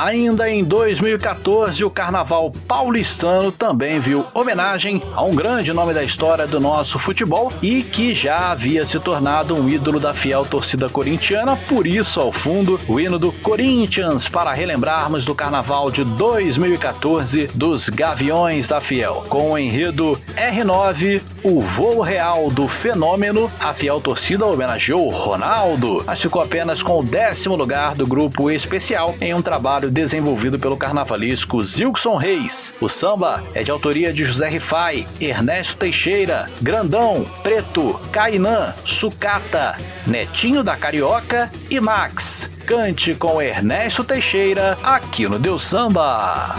Ainda 0.00 0.48
em 0.48 0.64
2014, 0.64 1.84
o 1.84 1.90
Carnaval 1.90 2.50
paulistano 2.66 3.52
também 3.52 4.00
viu 4.00 4.24
homenagem 4.32 5.02
a 5.14 5.22
um 5.22 5.34
grande 5.34 5.74
nome 5.74 5.92
da 5.92 6.02
história 6.02 6.46
do 6.46 6.58
nosso 6.58 6.98
futebol 6.98 7.52
e 7.60 7.82
que 7.82 8.14
já 8.14 8.50
havia 8.50 8.86
se 8.86 8.98
tornado 8.98 9.54
um 9.54 9.68
ídolo 9.68 10.00
da 10.00 10.14
fiel 10.14 10.46
torcida 10.46 10.88
corintiana, 10.88 11.54
por 11.54 11.86
isso, 11.86 12.18
ao 12.18 12.32
fundo, 12.32 12.80
o 12.88 12.98
hino 12.98 13.18
do 13.18 13.30
Corinthians 13.30 14.26
para 14.26 14.54
relembrarmos 14.54 15.26
do 15.26 15.34
Carnaval 15.34 15.90
de 15.90 16.02
2014 16.02 17.48
dos 17.54 17.90
Gaviões 17.90 18.68
da 18.68 18.80
Fiel. 18.80 19.26
Com 19.28 19.52
o 19.52 19.58
enredo 19.58 20.18
R9, 20.34 21.20
o 21.42 21.60
voo 21.60 22.00
real 22.00 22.50
do 22.50 22.68
fenômeno, 22.68 23.50
a 23.58 23.72
fiel 23.72 24.00
torcida 24.00 24.44
homenageou 24.46 25.08
Ronaldo, 25.08 26.02
mas 26.06 26.20
ficou 26.20 26.42
apenas 26.42 26.82
com 26.82 27.00
o 27.00 27.02
décimo 27.02 27.56
lugar 27.56 27.94
do 27.94 28.06
grupo 28.06 28.50
especial 28.50 29.14
em 29.20 29.32
um 29.34 29.42
trabalho 29.42 29.90
desenvolvido 29.90 30.58
pelo 30.58 30.76
carnavalesco 30.76 31.64
Zilkson 31.64 32.16
Reis. 32.16 32.74
O 32.80 32.88
samba 32.88 33.42
é 33.54 33.62
de 33.62 33.70
autoria 33.70 34.12
de 34.12 34.24
José 34.24 34.48
Rifai, 34.48 35.06
Ernesto 35.20 35.76
Teixeira, 35.76 36.48
Grandão, 36.60 37.26
Preto, 37.42 37.98
Cainã, 38.12 38.74
Sucata, 38.84 39.76
Netinho 40.06 40.62
da 40.62 40.76
Carioca 40.76 41.50
e 41.70 41.80
Max. 41.80 42.50
Cante 42.66 43.14
com 43.14 43.40
Ernesto 43.40 44.04
Teixeira 44.04 44.78
aqui 44.82 45.28
no 45.28 45.38
Deus 45.38 45.62
Samba. 45.62 46.54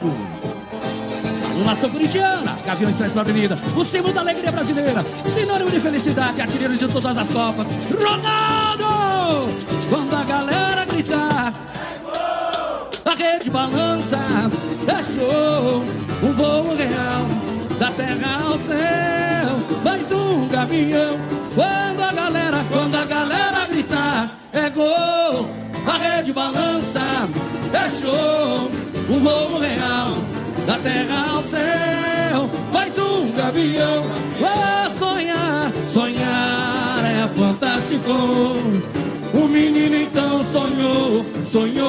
Cavaco! 0.00 0.10
Nação 1.64 1.90
corintiana, 1.90 2.56
Gaviões 2.64 2.96
traz 2.96 3.12
pra 3.12 3.20
avenida, 3.20 3.56
o 3.76 3.84
símbolo 3.84 4.14
da 4.14 4.22
alegria 4.22 4.50
brasileira, 4.50 5.04
sinônimo 5.34 5.70
de 5.70 5.78
felicidade, 5.78 6.40
artilheiro 6.40 6.76
de 6.76 6.88
todas 6.88 7.16
as 7.16 7.28
copas. 7.28 7.66
Ronaldo! 7.92 9.50
Quando 9.88 10.14
a 10.14 10.24
galera 10.24 10.84
gritar, 10.86 11.54
a 13.04 13.14
rede 13.14 13.50
balança, 13.50 14.18
é 14.88 15.02
show, 15.02 15.84
um 16.22 16.32
voo 16.32 16.74
real, 16.74 17.26
da 17.78 17.90
terra 17.92 18.40
ao 18.42 18.58
céu, 18.58 19.80
mais 19.84 20.12
um 20.12 20.48
gavião. 20.48 21.18
Quando 21.54 22.02
a 22.02 22.12
galera, 22.12 22.64
quando 22.70 22.94
a 22.94 23.04
galera 23.04 23.66
gritar, 23.68 24.30
é 24.52 24.70
gol, 24.70 25.50
a 25.86 25.98
rede 25.98 26.32
balança, 26.32 27.00
é 27.72 27.90
show, 27.90 28.70
um 29.10 29.18
voo 29.18 29.58
real, 29.58 30.14
da 30.66 30.78
terra 30.78 31.34
ao 31.34 31.42
céu, 31.42 32.50
mais 32.72 32.96
um 32.96 33.32
gavião. 33.32 34.04
Oh, 34.40 34.98
sonhar, 34.98 35.72
sonhar 35.92 37.04
é 37.04 37.28
fantástico. 37.36 38.12
O 39.34 39.48
menino 39.48 39.96
então 39.96 40.42
sonhou, 40.44 41.24
sonhou 41.44 41.79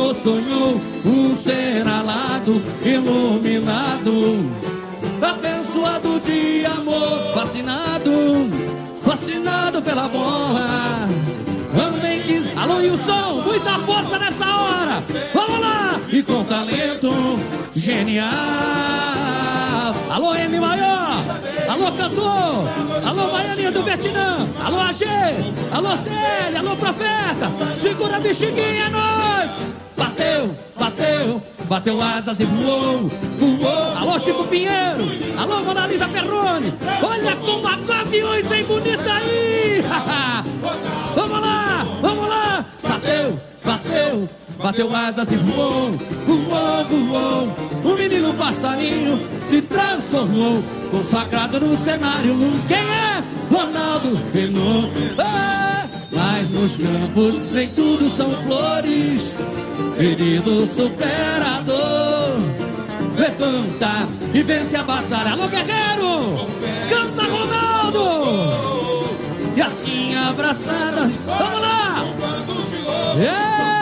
genial. 17.82 18.30
Alô, 20.10 20.36
M 20.36 20.60
maior. 20.60 21.18
Alô, 21.68 21.92
cantor. 21.94 22.70
Alô, 23.06 23.32
Baianinha 23.32 23.72
do 23.72 23.82
Vietnã. 23.82 24.48
Alô, 24.64 24.80
AG. 24.80 25.04
Alô, 25.72 25.90
Célia. 25.98 26.60
Alô, 26.60 26.76
Profeta. 26.76 27.52
Segura 27.82 28.18
a 28.18 28.20
bexiguinha, 28.20 28.86
é 28.86 28.90
nóis. 28.90 29.50
Bateu, 29.98 30.56
bateu. 30.78 31.42
Bateu 31.68 32.02
asas 32.02 32.40
e 32.40 32.44
voou, 32.44 33.10
voou. 33.40 33.98
Alô, 33.98 34.20
Chico 34.20 34.44
Pinheiro. 34.44 35.08
Alô, 35.38 35.64
Mona 35.64 35.88
Lisa 35.88 36.08
Perrone. 36.08 36.74
Olha 37.02 37.36
como 37.38 37.68
a 37.68 37.78
Gaviões 37.78 38.46
vem 38.48 38.64
bonita 38.66 39.14
aí. 39.14 39.84
bateu. 44.72 44.96
Asas 44.96 45.32
e 45.32 45.36
voou, 45.38 45.92
voou, 46.26 46.86
voou. 46.86 47.56
O 47.84 47.98
menino 47.98 48.34
passarinho 48.34 49.20
se 49.50 49.62
transformou, 49.62 50.64
consagrado 50.90 51.60
no 51.60 51.78
cenário. 51.78 52.36
Quem 52.68 52.78
é? 52.78 53.24
Ronaldo 53.52 54.18
Fenômeno. 54.32 54.92
É, 55.20 55.90
mas 56.12 56.50
nos 56.50 56.78
campos 56.78 57.36
nem 57.52 57.68
tudo 57.70 58.10
são 58.16 58.30
flores. 58.44 59.36
Querido 59.98 60.66
superador, 60.68 62.40
levanta 63.18 64.08
e 64.34 64.42
vence 64.42 64.76
a 64.76 64.84
batalha. 64.84 65.32
Alô, 65.32 65.48
guerreiro! 65.48 66.48
Canta, 66.90 67.24
Ronaldo! 67.24 68.02
E 69.56 69.62
assim 69.62 70.16
abraçada, 70.16 71.12
vamos 71.26 71.62
lá! 71.62 72.06
É! 73.20 73.81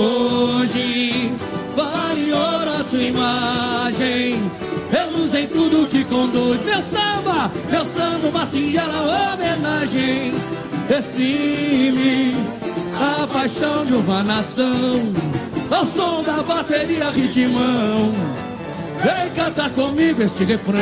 Hoje, 0.00 1.32
vale 1.76 2.32
ouro 2.32 2.70
a 2.80 2.84
sua 2.84 3.02
imagem. 3.02 4.50
Luz 5.12 5.34
em 5.34 5.46
tudo 5.46 5.86
que 5.88 6.04
conduz. 6.04 6.60
Meu 6.64 6.82
samba, 6.82 7.50
meu 7.70 7.84
samba, 7.84 8.28
uma 8.28 8.46
singela 8.46 9.34
homenagem. 9.34 10.32
Exprime 10.88 12.34
a 12.98 13.26
paixão 13.26 13.84
de 13.84 13.92
uma 13.92 14.22
nação. 14.22 15.12
Ao 15.70 15.86
som 15.86 16.22
da 16.22 16.42
bateria 16.42 17.10
ritmão. 17.10 18.12
Vem 19.02 19.30
cantar 19.34 19.70
comigo 19.70 20.22
este 20.22 20.44
refrão. 20.44 20.80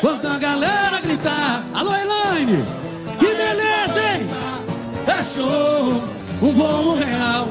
Quando 0.00 0.26
a 0.26 0.38
galera 0.38 1.00
gritar, 1.00 1.64
alô 1.72 1.92
Elaine, 1.94 2.64
que 3.18 3.26
beleza, 3.26 4.00
hein? 4.00 4.26
É 5.06 5.22
show, 5.22 6.02
um 6.42 6.52
voo 6.52 6.96
real, 6.96 7.48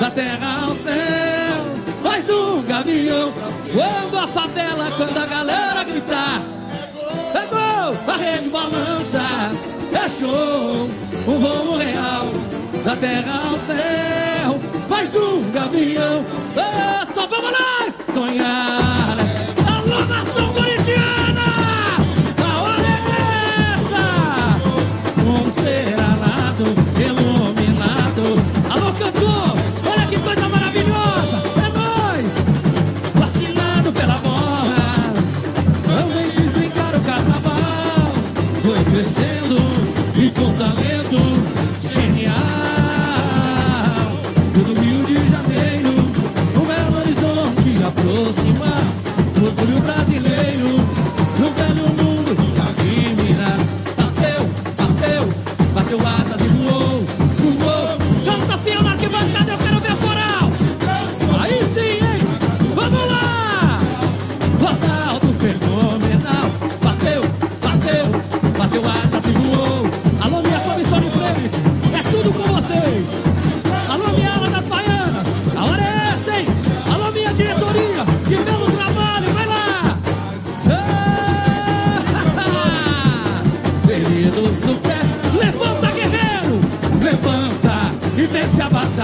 da 0.00 0.10
terra 0.10 0.64
ao 0.64 0.72
céu. 0.72 1.60
Mais 2.02 2.28
um 2.30 2.62
gavião, 2.62 3.32
quando 3.74 4.18
a 4.18 4.26
favela, 4.26 4.90
quando 4.96 5.18
a 5.18 5.26
galera 5.26 5.84
gritar. 5.84 6.40
É 7.34 7.46
gol, 7.46 7.94
a 8.08 8.16
rede 8.16 8.48
balança, 8.48 9.20
é 9.92 10.08
show, 10.08 10.88
um 11.28 11.38
voo 11.38 11.76
real, 11.76 12.26
da 12.82 12.96
terra 12.96 13.42
ao 13.50 13.58
céu. 13.58 14.58
Mais 14.88 15.14
um 15.14 15.50
gavião, 15.52 16.24
é 16.56 17.14
só 17.14 17.26
vamos 17.26 17.52
lá, 17.52 18.14
sonhar. 18.14 18.79
Foi 40.60 41.29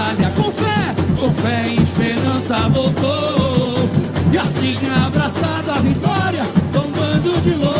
batalha 0.07 0.29
com 0.31 0.51
fé, 0.51 0.95
com 1.19 1.33
fé 1.33 1.67
e 1.67 1.81
esperança 1.81 2.69
voltou. 2.69 3.89
E 4.31 4.37
assim 4.37 4.77
abraçado 5.05 5.71
a 5.71 5.79
vitória, 5.79 6.45
com 6.71 6.87
um 6.87 6.91
bando 6.91 7.41
de 7.41 7.51
loucos 7.51 7.76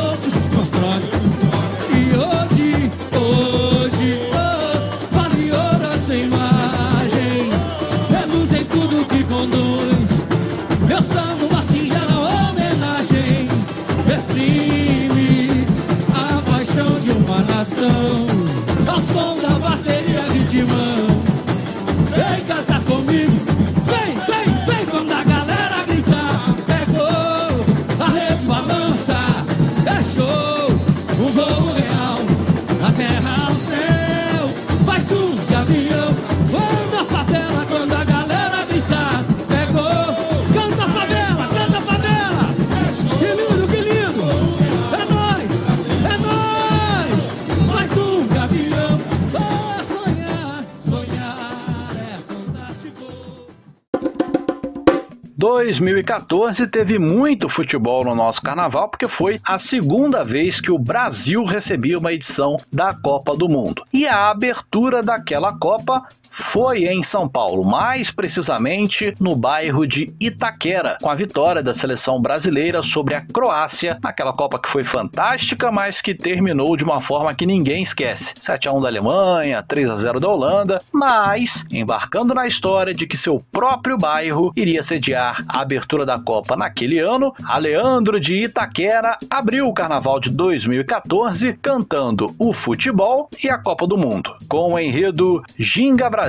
2014 55.68 56.66
teve 56.68 56.98
muito 56.98 57.50
futebol 57.50 58.06
no 58.06 58.16
nosso 58.16 58.42
carnaval, 58.42 58.88
porque 58.88 59.06
foi 59.06 59.38
a 59.44 59.60
segunda 59.60 60.24
vez 60.24 60.62
que 60.62 60.72
o 60.72 60.80
Brasil 60.80 61.44
recebia 61.44 62.00
uma 62.00 62.14
edição 62.14 62.56
da 62.72 62.94
Copa 62.94 63.36
do 63.36 63.50
Mundo. 63.50 63.84
E 63.92 64.08
a 64.08 64.30
abertura 64.30 65.04
daquela 65.04 65.54
Copa 65.58 66.08
foi 66.38 66.84
em 66.84 67.02
São 67.02 67.28
Paulo, 67.28 67.66
mais 67.66 68.12
precisamente 68.12 69.14
no 69.20 69.36
bairro 69.36 69.88
de 69.88 70.14
Itaquera, 70.20 70.98
com 71.02 71.10
a 71.10 71.16
vitória 71.16 71.64
da 71.64 71.74
seleção 71.74 72.22
brasileira 72.22 72.84
sobre 72.84 73.16
a 73.16 73.22
Croácia, 73.22 73.98
naquela 74.04 74.32
Copa 74.32 74.60
que 74.60 74.70
foi 74.70 74.84
fantástica, 74.84 75.72
mas 75.72 76.00
que 76.00 76.14
terminou 76.14 76.78
de 76.78 76.84
uma 76.84 77.02
forma 77.02 77.34
que 77.34 77.46
ninguém 77.46 77.82
esquece. 77.82 78.36
7 78.40 78.68
a 78.68 78.72
1 78.72 78.82
da 78.82 78.88
Alemanha, 78.88 79.64
3 79.64 79.90
a 79.90 79.96
0 79.96 80.20
da 80.20 80.30
Holanda, 80.30 80.80
mas 80.94 81.66
embarcando 81.72 82.36
na 82.36 82.46
história 82.46 82.94
de 82.94 83.08
que 83.08 83.18
seu 83.18 83.44
próprio 83.52 83.98
bairro 83.98 84.54
iria 84.56 84.84
sediar 84.84 85.44
a 85.48 85.62
abertura 85.62 86.06
da 86.06 86.20
Copa 86.20 86.56
naquele 86.56 87.00
ano, 87.00 87.34
a 87.44 87.58
Leandro 87.58 88.20
de 88.20 88.44
Itaquera 88.44 89.18
abriu 89.30 89.68
o 89.68 89.74
Carnaval 89.74 90.20
de 90.20 90.30
2014 90.30 91.54
cantando 91.62 92.36
o 92.38 92.54
futebol 92.54 93.28
e 93.44 93.50
a 93.50 93.58
Copa 93.58 93.88
do 93.88 93.98
Mundo, 93.98 94.36
com 94.48 94.74
o 94.74 94.80
enredo 94.80 95.42
Ginga 95.58 96.10
Brasil, 96.10 96.27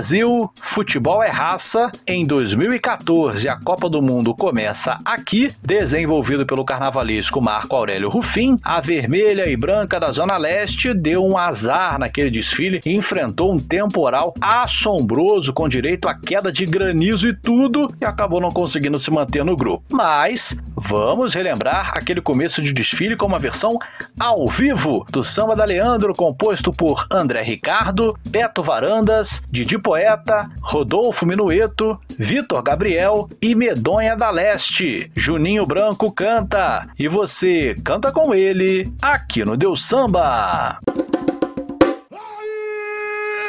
futebol 0.61 1.25
é 1.25 1.29
raça. 1.29 1.91
Em 2.07 2.25
2014, 2.25 3.49
a 3.49 3.59
Copa 3.59 3.91
do 3.91 4.01
Mundo 4.01 4.33
começa 4.33 4.97
aqui, 5.05 5.51
desenvolvido 5.61 6.47
pelo 6.47 6.65
carnavalesco 6.65 7.41
Marco 7.41 7.75
Aurélio 7.75 8.09
Rufim. 8.09 8.57
A 8.63 8.81
vermelha 8.81 9.51
e 9.51 9.57
branca 9.57 9.99
da 9.99 10.13
Zona 10.13 10.39
Leste 10.39 10.95
deu 10.95 11.27
um 11.27 11.37
azar 11.37 11.99
naquele 11.99 12.31
desfile 12.31 12.81
e 12.87 12.95
enfrentou 12.95 13.53
um 13.53 13.59
temporal 13.59 14.35
assombroso 14.41 15.53
com 15.53 15.69
direito 15.69 16.07
à 16.07 16.15
queda 16.15 16.53
de 16.53 16.65
granizo 16.65 17.27
e 17.27 17.35
tudo 17.35 17.93
e 18.01 18.05
acabou 18.05 18.41
não 18.41 18.53
conseguindo 18.53 19.01
se 19.01 19.11
manter 19.11 19.45
no 19.45 19.57
grupo. 19.57 19.83
Mas 19.91 20.57
vamos 20.77 21.35
relembrar 21.35 21.93
aquele 21.97 22.21
começo 22.21 22.63
de 22.63 22.73
desfile 22.73 23.17
com 23.17 23.27
uma 23.27 23.41
versão 23.41 23.77
ao 24.19 24.47
vivo 24.47 25.05
do 25.11 25.25
Samba 25.25 25.57
da 25.57 25.65
Leandro, 25.65 26.15
composto 26.15 26.73
por 26.73 27.05
André 27.11 27.43
Ricardo, 27.43 28.17
Beto 28.29 28.63
Varandas, 28.63 29.43
Didi 29.51 29.77
Poeta, 29.89 30.51
Rodolfo 30.61 31.25
Minueto, 31.25 31.99
Vitor 32.19 32.63
Gabriel 32.63 33.27
e 33.41 33.55
Medonha 33.55 34.15
da 34.15 34.29
Leste. 34.29 35.11
Juninho 35.17 35.65
Branco 35.65 36.13
canta 36.13 36.87
e 36.99 37.09
você 37.09 37.75
canta 37.83 38.13
com 38.13 38.35
ele 38.35 38.93
aqui 39.01 39.47
no 39.47 39.57
Deus 39.57 39.83
Samba. 39.83 40.79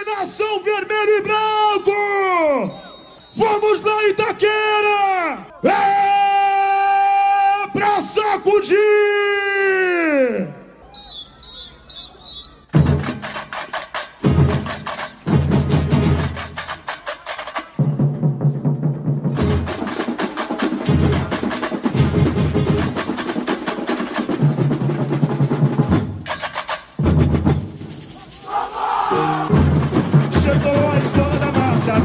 Nação 0.07 0.63
vermelho 0.63 1.17
e 1.17 1.21
branco! 1.23 1.58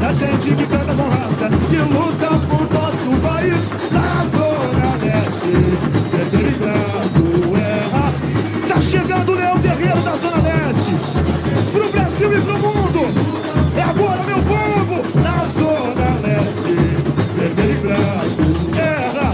Da 0.05 0.13
gente 0.13 0.55
que 0.55 0.67
canta 0.67 0.93
com 0.93 1.09
raça, 1.09 1.49
que 1.67 1.77
luta 1.77 2.27
por 2.47 2.71
nosso 2.71 3.09
país 3.21 3.61
na 3.91 4.25
zona 4.37 4.95
leste. 5.01 5.49
Vermelho 6.11 6.47
e 6.47 6.51
branco 6.59 7.57
erra. 7.57 8.13
Tá 8.67 8.81
chegando 8.81 9.31
o 9.31 9.35
Leão 9.35 9.57
Guerreiro 9.57 10.01
da 10.01 10.15
zona 10.17 10.41
leste. 10.43 10.91
Pro 11.71 11.89
Brasil 11.89 12.37
e 12.37 12.41
pro 12.41 12.59
mundo. 12.59 12.99
É 13.75 13.81
agora, 13.81 14.21
meu 14.23 14.37
povo, 14.43 15.01
na 15.19 15.45
zona 15.47 16.19
leste. 16.21 16.75
Vermelho 17.35 17.71
e 17.71 17.81
branco 17.81 18.45
erra. 18.77 19.29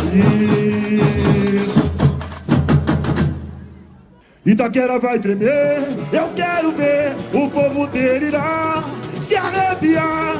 Itaquera 4.45 4.99
vai 4.99 5.19
tremer, 5.19 5.83
eu 6.13 6.29
quero 6.33 6.71
ver 6.71 7.13
o 7.33 7.49
povo 7.49 7.87
delirar, 7.87 8.85
se 9.21 9.35
arrepiar. 9.35 10.30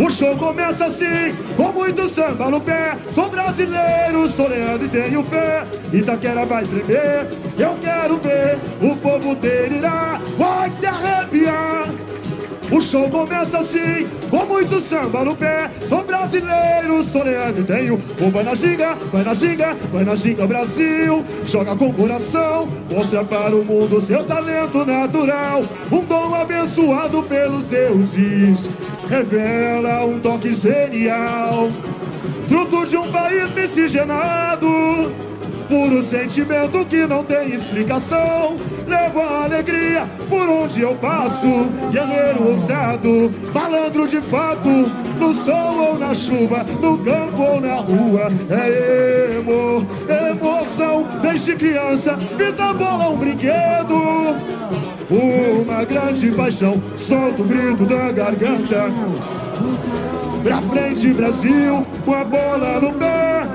O 0.00 0.08
show 0.08 0.34
começa 0.34 0.86
assim, 0.86 1.36
com 1.58 1.70
muito 1.72 2.08
samba 2.08 2.50
no 2.50 2.58
pé. 2.58 2.96
Sou 3.10 3.28
brasileiro, 3.28 4.30
sou 4.30 4.48
Leandro 4.48 4.86
e 4.86 4.88
tenho 4.88 5.22
fé. 5.24 5.62
Itaquera 5.92 6.46
vai 6.46 6.64
tremer, 6.64 7.28
eu 7.58 7.76
quero 7.82 8.16
ver 8.16 8.58
o 8.80 8.96
povo 8.96 9.34
delirar, 9.34 10.18
vai 10.38 10.70
se 10.70 10.86
arrepiar. 10.86 11.79
O 12.72 12.80
show 12.80 13.10
começa 13.10 13.58
assim, 13.58 14.06
com 14.30 14.46
muito 14.46 14.80
samba 14.80 15.24
no 15.24 15.34
pé. 15.34 15.68
Sou 15.88 16.04
brasileiro, 16.04 17.04
sou 17.04 17.24
Leandro 17.24 17.62
e 17.62 17.64
tenho. 17.64 18.00
Um 18.20 18.30
vai 18.30 18.44
na 18.44 18.54
ginga, 18.54 18.96
vai 19.12 19.24
na 19.24 19.34
ginga, 19.34 19.76
vai 19.92 20.04
na 20.04 20.14
ginga 20.14 20.46
Brasil. 20.46 21.24
Joga 21.46 21.74
com 21.74 21.92
coração, 21.92 22.68
mostra 22.88 23.24
para 23.24 23.56
o 23.56 23.64
mundo 23.64 24.00
seu 24.00 24.22
talento 24.24 24.84
natural. 24.84 25.64
Um 25.90 26.04
dom 26.04 26.32
abençoado 26.32 27.22
pelos 27.24 27.64
deuses. 27.64 28.70
Revela 29.08 30.04
um 30.04 30.20
toque 30.20 30.54
genial. 30.54 31.70
Fruto 32.46 32.86
de 32.86 32.96
um 32.96 33.10
país 33.10 33.52
miscigenado. 33.52 35.12
Puro 35.70 36.02
sentimento 36.02 36.84
que 36.84 37.06
não 37.06 37.22
tem 37.22 37.54
explicação. 37.54 38.56
Levo 38.88 39.20
a 39.20 39.44
alegria 39.44 40.04
por 40.28 40.48
onde 40.48 40.80
eu 40.80 40.96
passo. 40.96 41.46
Guerreiro 41.92 42.48
ousado, 42.48 43.32
malandro 43.54 44.08
de 44.08 44.20
fato. 44.20 44.68
No 44.68 45.32
sol 45.32 45.90
ou 45.90 45.96
na 45.96 46.12
chuva, 46.12 46.66
no 46.82 46.98
campo 46.98 47.40
ou 47.40 47.60
na 47.60 47.74
rua. 47.76 48.32
É 48.50 49.36
emo, 49.38 49.86
emoção. 50.32 51.06
Desde 51.22 51.54
criança, 51.54 52.18
fiz 52.36 52.52
da 52.56 52.72
bola 52.72 53.08
um 53.08 53.16
brinquedo. 53.16 54.36
Uma 55.08 55.84
grande 55.84 56.32
paixão, 56.32 56.82
solta 56.98 57.42
o 57.42 57.44
grito 57.44 57.84
da 57.84 58.10
garganta. 58.10 58.90
Pra 60.42 60.60
frente, 60.62 61.12
Brasil, 61.12 61.86
com 62.04 62.14
a 62.14 62.24
bola 62.24 62.80
no 62.80 62.92
pé. 62.94 63.46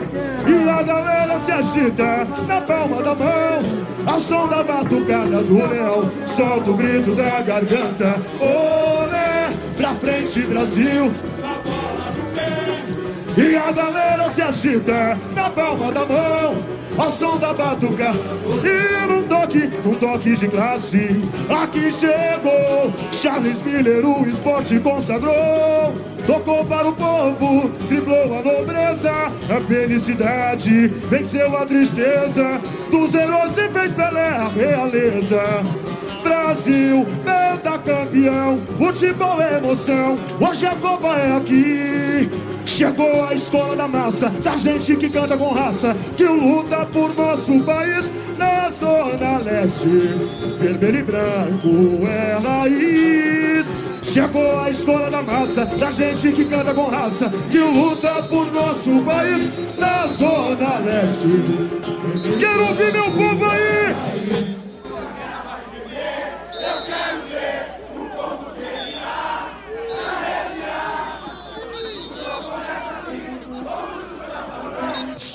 E 0.47 0.69
a 0.69 0.83
galera 0.83 1.39
se 1.39 1.51
agita 1.51 2.27
na 2.47 2.61
palma 2.61 3.01
da 3.01 3.15
mão. 3.15 3.85
Ao 4.05 4.19
som 4.19 4.47
da 4.47 4.63
batucada 4.63 5.41
do 5.41 5.55
leão, 5.55 6.11
solta 6.27 6.69
o 6.69 6.73
grito 6.75 7.15
da 7.15 7.41
garganta. 7.41 8.21
Olé, 8.39 9.49
pra 9.75 9.95
frente, 9.95 10.41
Brasil. 10.41 11.11
E 13.37 13.55
a 13.55 13.71
galera 13.71 14.29
se 14.31 14.41
agita 14.41 15.17
na 15.33 15.49
palma 15.49 15.91
da 15.91 16.05
mão. 16.05 16.75
ao 16.97 17.11
som 17.11 17.37
da 17.37 17.53
batuca 17.53 18.13
e 18.63 19.07
num 19.07 19.23
toque, 19.23 19.69
num 19.83 19.95
toque 19.95 20.35
de 20.35 20.47
classe. 20.47 21.21
Aqui 21.49 21.91
chegou 21.91 22.93
Charles 23.11 23.61
Miller, 23.61 24.05
o 24.05 24.27
esporte 24.27 24.79
consagrou. 24.79 25.93
Tocou 26.25 26.65
para 26.65 26.87
o 26.87 26.93
povo, 26.93 27.69
driblou 27.87 28.39
a 28.39 28.41
nobreza, 28.41 29.11
a 29.11 29.61
felicidade 29.67 30.87
venceu 30.87 31.55
a 31.55 31.65
tristeza. 31.65 32.61
Dos 32.89 33.13
heróis 33.13 33.57
e 33.57 33.69
fez 33.69 33.93
Pelé 33.93 34.29
a 34.29 34.47
realeza. 34.47 35.41
Brasil, 36.25 37.05
campeão, 37.85 38.59
futebol 38.79 39.39
é 39.39 39.57
emoção. 39.57 40.17
Hoje 40.39 40.65
a 40.65 40.75
Copa 40.75 41.09
é 41.15 41.37
aqui. 41.37 42.29
Chegou 42.65 43.23
a 43.25 43.33
escola 43.33 43.75
da 43.75 43.87
massa, 43.87 44.29
da 44.29 44.57
gente 44.57 44.95
que 44.95 45.07
canta 45.07 45.37
com 45.37 45.49
raça, 45.49 45.95
que 46.17 46.23
luta 46.23 46.83
por 46.87 47.15
nosso 47.15 47.59
país 47.63 48.11
na 48.39 48.71
Zona 48.71 49.37
Leste. 49.37 49.87
Vermelho 50.59 50.99
e 50.99 51.03
branco 51.03 52.07
é 52.07 52.37
raiz. 52.43 53.67
Chegou 54.01 54.59
a 54.59 54.71
escola 54.71 55.11
da 55.11 55.21
massa, 55.21 55.65
da 55.65 55.91
gente 55.91 56.31
que 56.31 56.45
canta 56.45 56.73
com 56.73 56.85
raça, 56.85 57.31
que 57.51 57.59
luta 57.59 58.23
por 58.23 58.51
nosso 58.51 59.03
país 59.03 59.47
na 59.77 60.07
Zona 60.07 60.79
Leste. 60.79 61.27
Quero 62.39 62.67
ouvir 62.67 62.91
meu 62.93 63.11
povo 63.11 63.45
aí! 63.45 64.64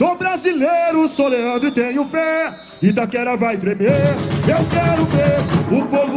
Sou 0.01 0.17
brasileiro, 0.17 1.07
sou 1.09 1.29
Leandro 1.29 1.69
e 1.69 1.71
tenho 1.71 2.07
fé. 2.07 2.59
Itaquera 2.81 3.37
vai 3.37 3.59
tremer. 3.59 3.93
Eu 4.49 4.65
quero 4.71 5.05
ver 5.05 5.77
o 5.79 5.87
povo 5.89 6.10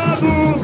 miscigenado. 0.00 0.60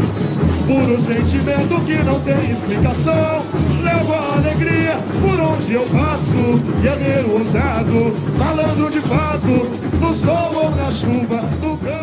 Puro 0.66 1.00
sentimento 1.00 1.80
que 1.84 1.94
não 2.02 2.20
tem 2.20 2.50
explicação. 2.50 3.44
Levo 3.82 4.12
a 4.12 4.34
alegria 4.34 4.98
por 5.20 5.40
onde 5.40 5.74
eu 5.74 5.82
passo. 5.82 6.60
Guerreiro 6.82 7.32
ousado, 7.32 8.12
malandro 8.36 8.90
de 8.90 9.00
fato. 9.00 9.86
No 10.00 10.14
sol 10.14 10.52
ou 10.54 10.70
na 10.70 10.90
chuva, 10.90 11.42
no 11.62 11.76
campo 11.78 11.95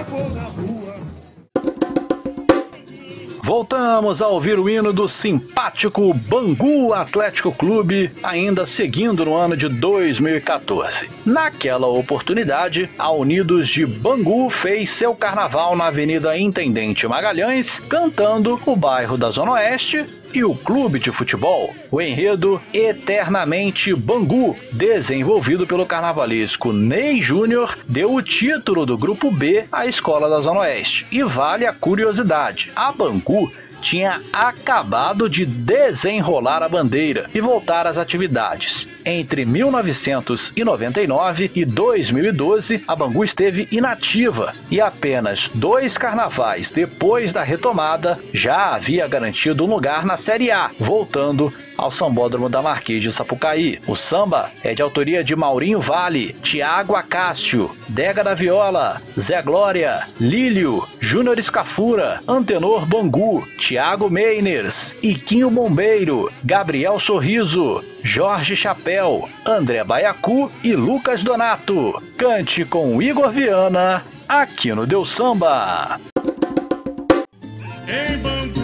Voltamos 3.83 4.21
a 4.21 4.29
ouvir 4.29 4.57
o 4.57 4.69
hino 4.69 4.93
do 4.93 5.09
simpático 5.09 6.13
Bangu 6.13 6.93
Atlético 6.93 7.51
Clube, 7.51 8.09
ainda 8.23 8.65
seguindo 8.65 9.25
no 9.25 9.35
ano 9.35 9.57
de 9.57 9.67
2014. 9.67 11.09
Naquela 11.25 11.87
oportunidade, 11.87 12.89
a 12.97 13.11
Unidos 13.11 13.67
de 13.67 13.85
Bangu 13.85 14.49
fez 14.49 14.89
seu 14.89 15.13
carnaval 15.13 15.75
na 15.75 15.87
Avenida 15.87 16.37
Intendente 16.37 17.05
Magalhães, 17.09 17.81
cantando 17.89 18.57
o 18.65 18.73
bairro 18.73 19.17
da 19.17 19.29
Zona 19.29 19.51
Oeste 19.51 20.05
e 20.33 20.43
o 20.43 20.55
clube 20.55 20.99
de 20.99 21.11
futebol, 21.11 21.73
o 21.91 22.01
enredo 22.01 22.61
Eternamente 22.73 23.93
Bangu, 23.93 24.55
desenvolvido 24.71 25.67
pelo 25.67 25.85
carnavalesco 25.85 26.73
Ney 26.73 27.21
Júnior, 27.21 27.77
deu 27.87 28.13
o 28.13 28.21
título 28.21 28.85
do 28.85 28.97
grupo 28.97 29.29
B 29.29 29.65
à 29.71 29.85
Escola 29.85 30.29
da 30.29 30.41
Zona 30.41 30.61
Oeste. 30.61 31.05
E 31.11 31.23
vale 31.23 31.65
a 31.65 31.73
curiosidade, 31.73 32.71
a 32.75 32.91
Bangu 32.91 33.51
tinha 33.83 34.21
acabado 34.31 35.29
de 35.29 35.45
desenrolar 35.45 36.63
a 36.63 36.69
bandeira 36.69 37.29
e 37.33 37.41
voltar 37.41 37.85
às 37.85 37.97
atividades. 37.97 38.87
Entre 39.05 39.45
1999 39.45 41.51
e 41.53 41.65
2012, 41.65 42.83
a 42.87 42.95
Bangu 42.95 43.21
esteve 43.23 43.67
inativa 43.71 44.53
e 44.71 44.79
apenas 44.79 45.51
dois 45.53 45.97
carnavais 45.97 46.71
depois 46.71 47.33
da 47.33 47.43
retomada 47.43 48.17
já 48.31 48.75
havia 48.75 49.05
garantido 49.07 49.65
um 49.65 49.69
lugar 49.69 50.05
na 50.05 50.15
Série 50.15 50.51
A, 50.51 50.71
voltando 50.79 51.51
ao 51.77 51.91
Sambódromo 51.91 52.49
da 52.49 52.61
Marquês 52.61 53.01
de 53.01 53.11
Sapucaí. 53.11 53.79
O 53.87 53.95
samba 53.95 54.49
é 54.63 54.73
de 54.73 54.81
autoria 54.81 55.23
de 55.23 55.35
Maurinho 55.35 55.79
Vale, 55.79 56.33
Tiago 56.41 56.95
Acácio, 56.95 57.71
Dega 57.87 58.23
da 58.23 58.33
Viola, 58.33 59.01
Zé 59.19 59.41
Glória, 59.41 60.07
Lílio, 60.19 60.87
Júnior 60.99 61.39
Escafura, 61.39 62.21
Antenor 62.27 62.85
Bangu, 62.85 63.45
Tiago 63.57 64.09
Meiners, 64.09 64.95
Iquinho 65.01 65.49
Bombeiro, 65.49 66.31
Gabriel 66.43 66.99
Sorriso, 66.99 67.83
Jorge 68.03 68.55
Chapéu, 68.55 69.29
André 69.45 69.83
Baiacu 69.83 70.51
e 70.63 70.75
Lucas 70.75 71.23
Donato. 71.23 72.01
Cante 72.17 72.65
com 72.65 73.01
Igor 73.01 73.31
Viana, 73.31 74.03
aqui 74.27 74.73
no 74.73 74.85
Deu 74.85 75.05
Samba. 75.05 75.99
Em 77.87 78.17
Bangu, 78.17 78.62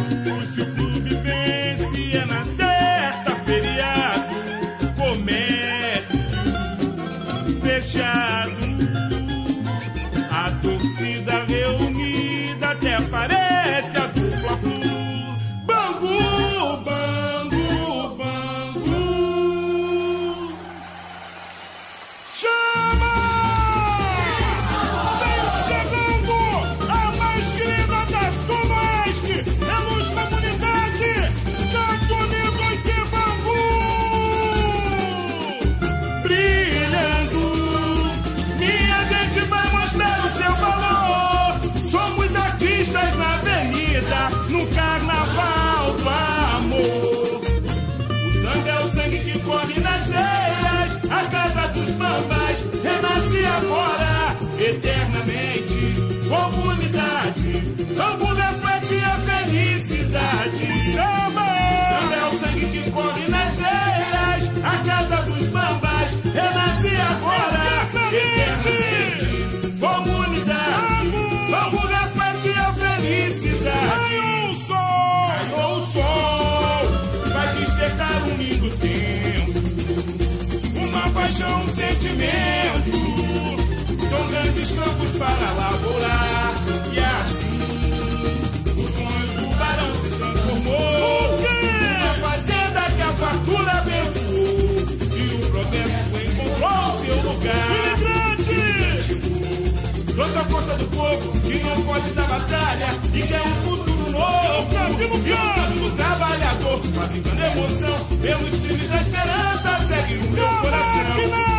batalha 102.50 102.88
e 103.14 103.22
quer 103.22 103.42
um 103.42 103.56
futuro 103.64 104.12
novo. 104.12 104.70
Brasil 104.70 105.10
campo 105.10 105.80
do 105.80 105.96
trabalhador, 105.96 106.82
fabricando 106.84 107.44
emoção 107.44 108.06
pelos 108.22 108.60
crimes 108.60 108.88
da 108.88 109.02
esperança. 109.02 109.88
Segue 109.88 110.18
o 110.18 110.32
meu 110.32 110.48
coração. 110.48 111.00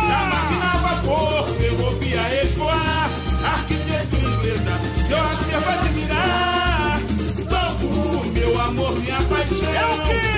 Na 0.09 0.25
máquina 0.25 0.65
a 0.65 0.77
vapor, 0.77 1.47
ferrovia 1.55 2.43
escoar, 2.43 3.09
arquitetura 3.45 4.27
inglesa, 4.27 4.73
seu 5.07 5.17
acervo 5.17 5.69
admirar. 5.69 6.99
Banco, 7.49 8.29
meu 8.33 8.61
amor, 8.61 8.99
minha 8.99 9.21
paixão. 9.21 9.73
É 9.73 9.85
o 9.85 10.03
quê? 10.03 10.30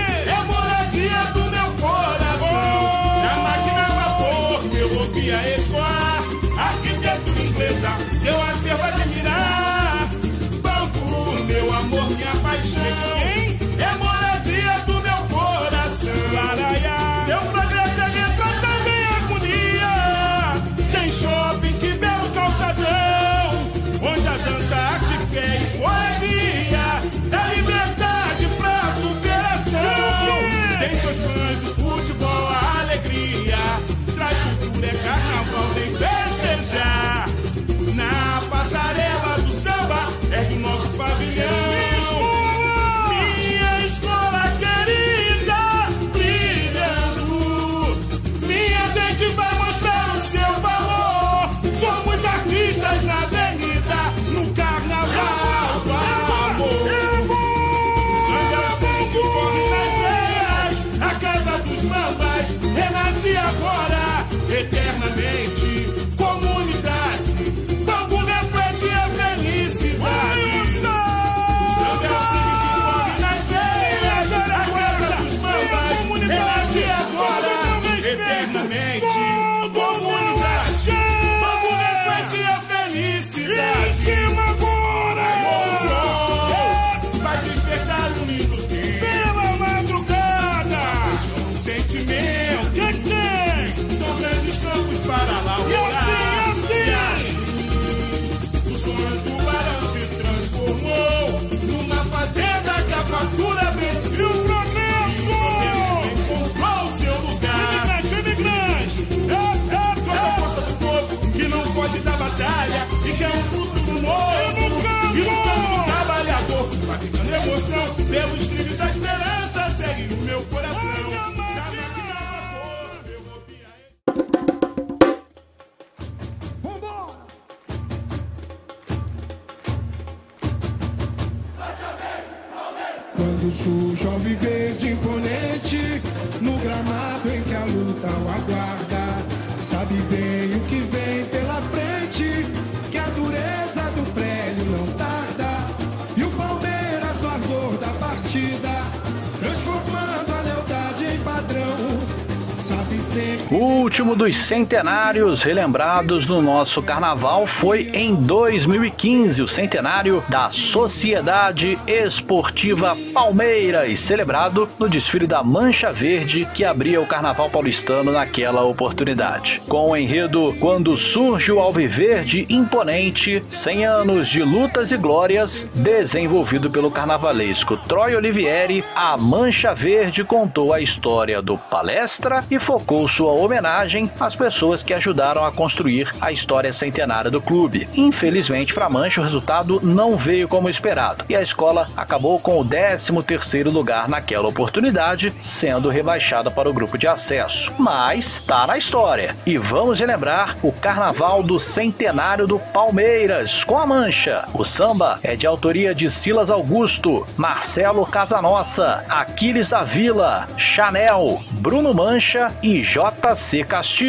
Dos 154.23 154.37
centenários 154.37 155.43
relembrados 155.43 156.27
no 156.27 156.41
nosso 156.41 156.81
carnaval 156.81 157.45
foi 157.45 157.89
em 157.93 158.15
2015, 158.15 159.41
o 159.41 159.47
centenário 159.49 160.23
da 160.29 160.49
Sociedade 160.49 161.77
Esportiva 161.85 162.95
Palmeiras, 163.13 163.99
celebrado 163.99 164.69
no 164.79 164.87
desfile 164.87 165.27
da 165.27 165.43
Mancha 165.43 165.91
Verde 165.91 166.47
que 166.53 166.63
abria 166.63 167.01
o 167.01 167.05
carnaval 167.05 167.49
paulistano 167.49 168.13
naquela 168.13 168.63
oportunidade. 168.63 169.61
Com 169.67 169.89
o 169.89 169.97
enredo 169.97 170.55
Quando 170.57 170.95
Surge 170.95 171.51
o 171.51 171.59
Alviverde 171.59 172.45
Imponente, 172.49 173.43
100 173.45 173.85
anos 173.85 174.29
de 174.29 174.41
lutas 174.41 174.93
e 174.93 174.97
glórias, 174.97 175.67
desenvolvido 175.73 176.71
pelo 176.71 176.89
carnavalesco 176.89 177.75
Troy 177.75 178.15
Olivieri, 178.15 178.85
a 178.95 179.17
Mancha 179.17 179.73
Verde 179.73 180.23
contou 180.23 180.71
a 180.71 180.79
história 180.79 181.41
do 181.41 181.57
palestra 181.57 182.41
e 182.49 182.57
focou 182.57 183.05
sua 183.05 183.33
homenagem 183.33 184.09
às 184.19 184.35
pessoas 184.35 184.83
que 184.83 184.93
ajudaram 184.93 185.45
a 185.45 185.51
construir 185.51 186.13
a 186.21 186.31
história 186.31 186.71
centenária 186.71 187.31
do 187.31 187.41
clube. 187.41 187.87
Infelizmente 187.95 188.73
para 188.73 188.89
Mancha 188.89 189.21
o 189.21 189.23
resultado 189.23 189.79
não 189.81 190.15
veio 190.15 190.47
como 190.47 190.69
esperado 190.69 191.25
e 191.27 191.35
a 191.35 191.41
escola 191.41 191.89
acabou 191.95 192.39
com 192.39 192.59
o 192.59 192.65
13º 192.65 193.71
lugar 193.71 194.07
naquela 194.07 194.47
oportunidade, 194.47 195.33
sendo 195.41 195.89
rebaixada 195.89 196.51
para 196.51 196.69
o 196.69 196.73
grupo 196.73 196.97
de 196.97 197.07
acesso. 197.07 197.73
Mas 197.77 198.43
tá 198.45 198.67
na 198.67 198.77
história 198.77 199.35
e 199.45 199.57
vamos 199.57 199.99
relembrar 199.99 200.57
o 200.61 200.71
Carnaval 200.71 201.41
do 201.41 201.59
Centenário 201.59 202.45
do 202.45 202.59
Palmeiras 202.59 203.63
com 203.63 203.77
a 203.77 203.85
Mancha. 203.85 204.45
O 204.53 204.63
samba 204.63 205.19
é 205.23 205.35
de 205.35 205.47
autoria 205.47 205.93
de 205.95 206.09
Silas 206.09 206.49
Augusto, 206.49 207.25
Marcelo 207.37 208.05
Casanossa, 208.05 209.03
Aquiles 209.09 209.69
da 209.69 209.83
Vila, 209.83 210.47
Chanel, 210.57 211.41
Bruno 211.51 211.93
Mancha 211.93 212.51
e 212.61 212.81
JC 212.81 213.63
Castilho. 213.63 214.02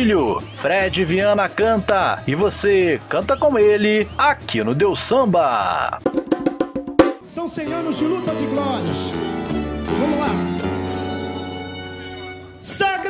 Fred 0.56 1.04
Viana 1.04 1.48
canta 1.48 2.20
e 2.26 2.34
você 2.34 3.00
canta 3.08 3.36
com 3.36 3.56
ele 3.56 4.08
aqui 4.18 4.64
no 4.64 4.74
Deus 4.74 4.98
Samba. 4.98 6.00
São 7.22 7.46
100 7.46 7.72
anos 7.72 7.98
de 7.98 8.04
lutas 8.04 8.42
e 8.42 8.44
glórias. 8.46 9.12
Vamos 10.00 10.18
lá. 10.18 10.30
Sagrada 12.60 13.04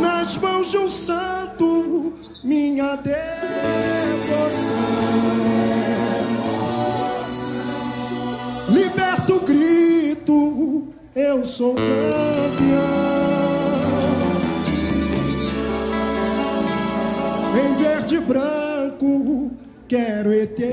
nas 0.00 0.36
mãos 0.38 0.72
de 0.72 0.78
um 0.78 0.88
santo, 0.88 2.14
minha 2.42 2.96
devoção. 2.96 3.22
Liberta 8.68 9.32
o 9.34 9.40
grito, 9.40 10.92
eu 11.14 11.44
sou 11.44 11.74
campeão. 11.74 11.92
em 17.54 17.74
verde 17.82 18.16
e 18.16 18.20
branco 18.20 19.50
quero 19.86 20.32
eternizar 20.32 20.72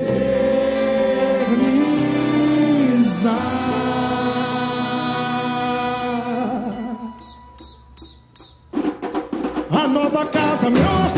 a 9.70 9.88
nova 9.88 10.26
casa, 10.26 10.70
meu 10.70 11.09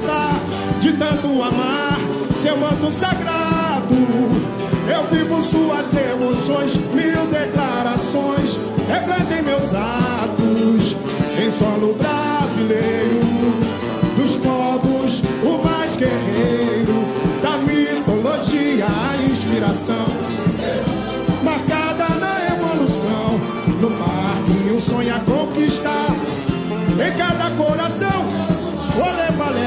começar. 0.00 0.40
De 0.80 0.92
tanto 0.94 1.42
amar 1.42 1.98
seu 2.32 2.56
manto 2.56 2.90
sagrado. 2.90 3.94
Eu 4.88 5.06
vivo 5.12 5.42
suas 5.42 5.92
emoções, 5.94 6.76
mil 6.94 7.26
declarações, 7.26 8.58
refletem 8.88 9.42
meus 9.42 9.74
atos 9.74 10.96
em 11.38 11.50
solo 11.50 11.94
brasileiro. 11.94 13.20
Dos 14.16 14.36
povos, 14.38 15.22
o 15.42 15.64
mais 15.64 15.96
guerreiro, 15.96 17.04
da 17.42 17.58
mitologia, 17.58 18.86
a 18.86 19.30
inspiração 19.30 20.06
marcada 21.42 22.08
na 22.18 22.54
evolução. 22.54 23.38
No 23.80 23.90
parque, 23.90 24.72
um 24.74 24.80
sonho 24.80 25.14
a 25.14 25.18
conquistar. 25.20 26.14
Em 26.92 27.16
cada 27.16 27.50
coração, 27.52 28.49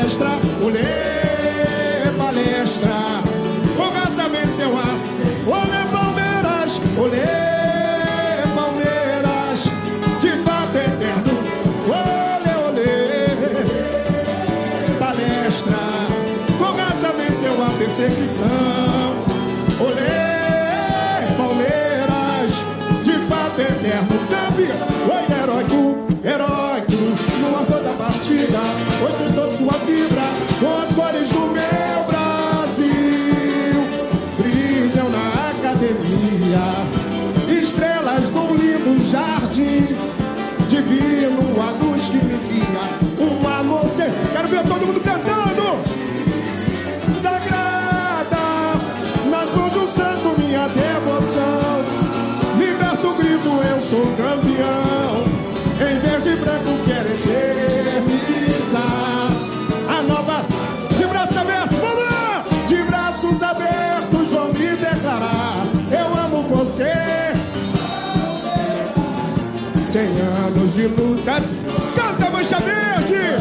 palestra, 0.04 0.28
olê 0.62 2.12
palestra. 2.18 3.24
Com 3.78 3.90
graça 3.92 4.28
venceu 4.28 4.78
a 4.78 4.84
olê 5.48 5.86
Palmeiras, 5.92 6.82
olê 6.98 8.46
Palmeiras. 8.54 9.72
De 10.20 10.32
fato 10.44 10.78
eterno, 10.78 11.40
olê, 11.88 12.54
olê 12.68 12.98
palestra. 15.00 15.78
Com 16.60 16.74
graça 16.76 17.14
venceu 17.14 17.64
a 17.64 17.70
perseguição. 17.78 19.03
Jardim. 39.54 39.88
Divino 40.68 41.62
a 41.62 41.70
luz 41.84 42.10
que 42.10 42.18
me 42.18 42.38
guia, 42.48 42.66
um 43.20 43.48
amor 43.48 43.88
sem. 43.88 44.08
Quero 44.34 44.48
ver 44.48 44.64
todo 44.64 44.88
mundo 44.88 45.00
cantando! 45.02 45.84
sagrada 47.12 48.38
nas 49.30 49.54
mãos 49.54 49.72
de 49.72 49.78
um 49.78 49.88
santo 49.88 50.34
minha 50.40 50.68
devoção 50.68 51.84
liberta 52.58 53.08
o 53.08 53.14
grito 53.14 53.50
eu 53.70 53.80
sou 53.80 54.02
campeão 54.18 55.24
em 55.80 56.00
verde 56.00 56.30
e 56.30 56.36
branco 56.38 56.80
quero 56.86 57.10
eternizar 57.14 58.02
a 59.90 60.02
nova 60.02 60.44
de 60.98 61.06
braços 61.06 61.38
abertos 61.38 61.78
vamos 61.78 62.04
lá 62.04 62.44
de 62.66 62.84
braços 62.84 63.44
abertos 63.44 64.28
vou 64.30 64.48
me 64.54 64.76
declarar 64.76 65.66
eu 65.92 66.08
amo 66.20 66.42
você 66.50 67.23
cem 69.94 70.08
anos 70.48 70.74
de 70.74 70.88
lutas 70.88 71.54
canta 71.96 72.28
mancha 72.32 72.58
verde 72.58 73.38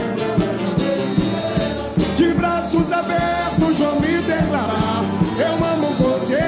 de 2.14 2.34
braços 2.34 2.92
abertos 2.92 3.78
vou 3.78 4.00
me 4.00 4.18
declarar. 4.18 5.02
Eu 5.38 5.64
amo 5.64 5.94
você, 5.94 6.38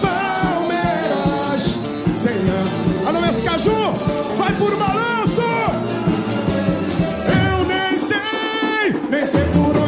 Palmeiras. 0.00 1.76
Cem 2.14 2.32
anos. 2.32 3.08
Alô, 3.08 3.20
Mestre 3.20 3.44
Caju, 3.44 3.92
vai 4.38 4.52
por 4.54 4.76
balanço. 4.76 5.42
Eu 7.48 7.64
nem 7.66 7.98
sei, 7.98 9.26
sei 9.26 9.44
por 9.52 9.76
onde 9.76 9.83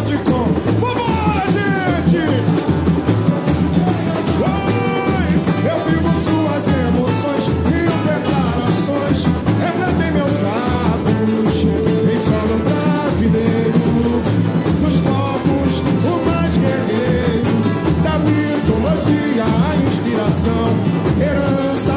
a 20.36 20.42
inspiração. 20.42 20.76
Herança 21.20 21.95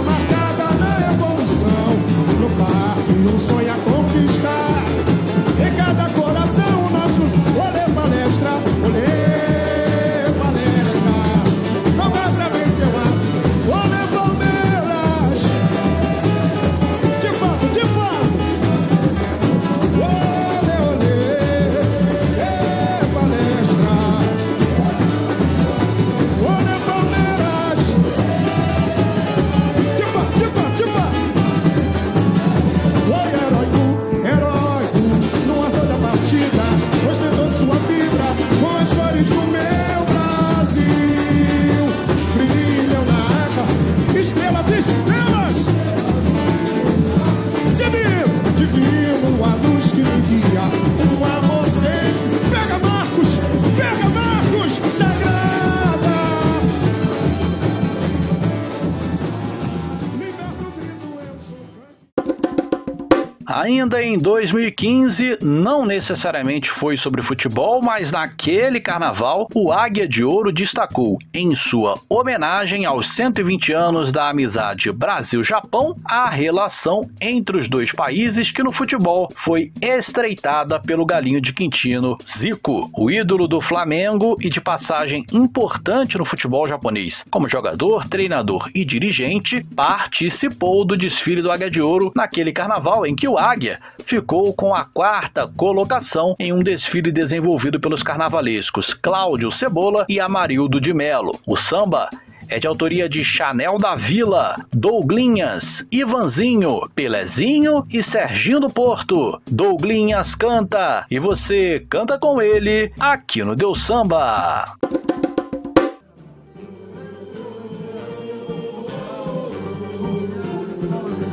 Ainda 63.80 64.04
em 64.04 64.20
2015, 64.20 65.38
não 65.42 65.86
necessariamente 65.86 66.70
foi 66.70 66.98
sobre 66.98 67.22
futebol, 67.22 67.82
mas 67.82 68.12
naquele 68.12 68.82
carnaval, 68.82 69.48
o 69.56 69.72
Águia 69.72 70.06
de 70.06 70.22
Ouro 70.22 70.52
destacou, 70.52 71.18
em 71.34 71.56
sua 71.56 71.98
homenagem 72.10 72.86
aos 72.86 73.10
120 73.12 73.72
anos 73.72 74.12
da 74.12 74.28
amizade 74.28 74.92
Brasil-Japão, 74.92 75.96
a 76.04 76.30
relação 76.30 77.10
entre 77.22 77.58
os 77.58 77.70
dois 77.70 77.94
países 77.94 78.52
que 78.52 78.62
no 78.62 78.74
futebol 78.74 79.30
foi 79.34 79.72
estreitada 79.82 80.78
pelo 80.82 81.06
galinho 81.06 81.40
de 81.40 81.54
Quintino, 81.54 82.18
Zico, 82.28 82.92
o 82.94 83.10
ídolo 83.10 83.48
do 83.48 83.62
Flamengo 83.62 84.36
e 84.42 84.50
de 84.50 84.60
passagem 84.60 85.26
importante 85.32 86.18
no 86.18 86.26
futebol 86.26 86.68
japonês. 86.68 87.24
Como 87.32 87.48
jogador, 87.48 88.06
treinador 88.10 88.70
e 88.76 88.84
dirigente, 88.84 89.66
participou 89.74 90.84
do 90.84 90.98
desfile 90.98 91.42
do 91.42 91.50
Águia 91.50 91.72
de 91.72 91.82
Ouro 91.82 92.12
naquele 92.14 92.52
carnaval 92.52 93.06
em 93.06 93.16
que 93.16 93.28
o 93.28 93.38
Águia 93.38 93.69
ficou 94.04 94.54
com 94.54 94.74
a 94.74 94.84
quarta 94.84 95.48
colocação 95.48 96.36
em 96.40 96.54
um 96.54 96.64
desfile 96.64 97.12
desenvolvido 97.12 97.80
pelos 97.80 98.04
carnavalescos 98.04 98.94
Cláudio 98.94 99.52
Cebola 99.52 100.06
e 100.08 100.20
Amarildo 100.20 100.80
de 100.80 100.94
Melo. 100.94 101.38
O 101.46 101.56
samba 101.56 102.10
é 102.50 102.60
de 102.60 102.68
autoria 102.68 103.08
de 103.08 103.24
Chanel 103.24 103.78
da 103.78 103.96
Vila, 103.96 104.56
Douglinhas, 104.72 105.86
Ivanzinho, 105.92 106.90
Pelezinho 106.96 107.84
e 107.90 108.02
Serginho 108.02 108.60
do 108.60 108.70
Porto. 108.70 109.40
Douglinhas 109.50 110.34
canta 110.34 111.06
e 111.10 111.20
você 111.20 111.86
canta 111.88 112.18
com 112.18 112.42
ele 112.42 112.92
aqui 113.00 113.44
no 113.44 113.56
Deus 113.56 113.84
Samba. 113.84 114.66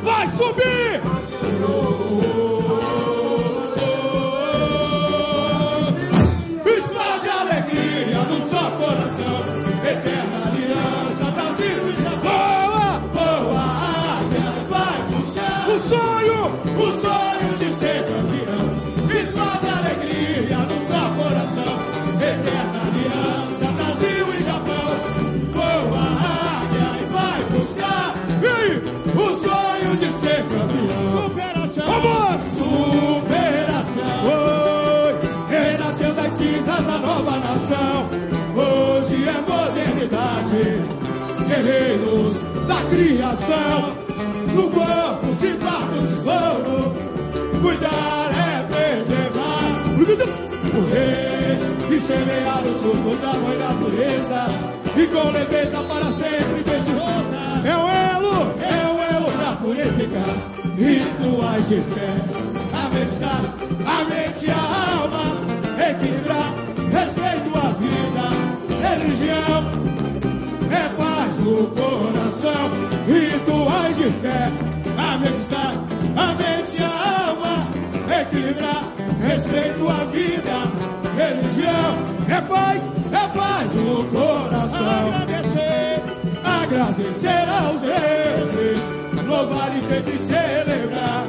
Vai 0.03 0.29
subir! 0.29 0.86
Criação. 42.97 43.94
No 44.55 44.70
corpo 44.70 45.36
se 45.39 45.52
de 45.52 46.28
ouro. 46.28 46.97
Cuidar 47.60 48.31
é 48.32 48.62
preservar. 48.73 49.66
O 50.74 50.81
rei 50.90 51.97
e 51.97 52.01
semear 52.01 52.62
os 52.64 52.81
surcos 52.81 53.20
da 53.20 53.35
mãe 53.35 53.59
natureza. 53.59 54.40
E 54.97 55.06
com 55.09 55.31
leveza 55.31 55.82
para 55.82 56.10
sempre 56.12 56.64
desrolar. 56.64 57.62
É 57.64 57.77
o 57.77 57.89
elo, 58.16 58.55
é 58.62 58.86
o 58.90 59.14
elo 59.14 59.31
pra 59.32 59.52
purificar. 59.56 60.35
Rituais 60.77 61.68
de 61.68 61.81
fé, 61.81 62.16
a 62.73 62.89
meditar, 62.90 63.40
a 63.86 64.05
mente 64.05 64.47
e 64.47 64.51
a 64.51 65.01
alma. 65.01 65.27
Equilibrar, 65.90 66.55
respeito 66.93 67.51
à 67.56 67.73
vida, 67.73 68.27
religião. 68.89 69.86
É 70.70 70.89
paz 70.97 71.39
no 71.39 71.66
coração, 71.68 72.16
rituais 73.06 73.97
de 73.97 74.10
fé, 74.20 74.51
a 74.98 75.18
meditar, 75.18 75.74
a 76.16 76.27
mente 76.35 76.77
e 76.78 76.82
a 76.82 77.28
alma. 77.28 77.66
Equilibrar, 78.20 78.85
respeito 79.23 79.89
à 79.89 80.05
vida, 80.05 80.56
religião. 81.16 82.16
É 82.28 82.40
paz, 82.40 82.82
é 83.12 83.39
paz 83.39 83.73
no 83.74 84.05
coração. 84.05 85.14
Agradecer, 85.23 86.02
agradecer 86.44 87.48
aos 87.48 87.81
deuses, 87.82 89.27
louvar 89.27 89.77
e 89.77 89.81
sempre 89.82 90.18
celebrar. 90.18 91.24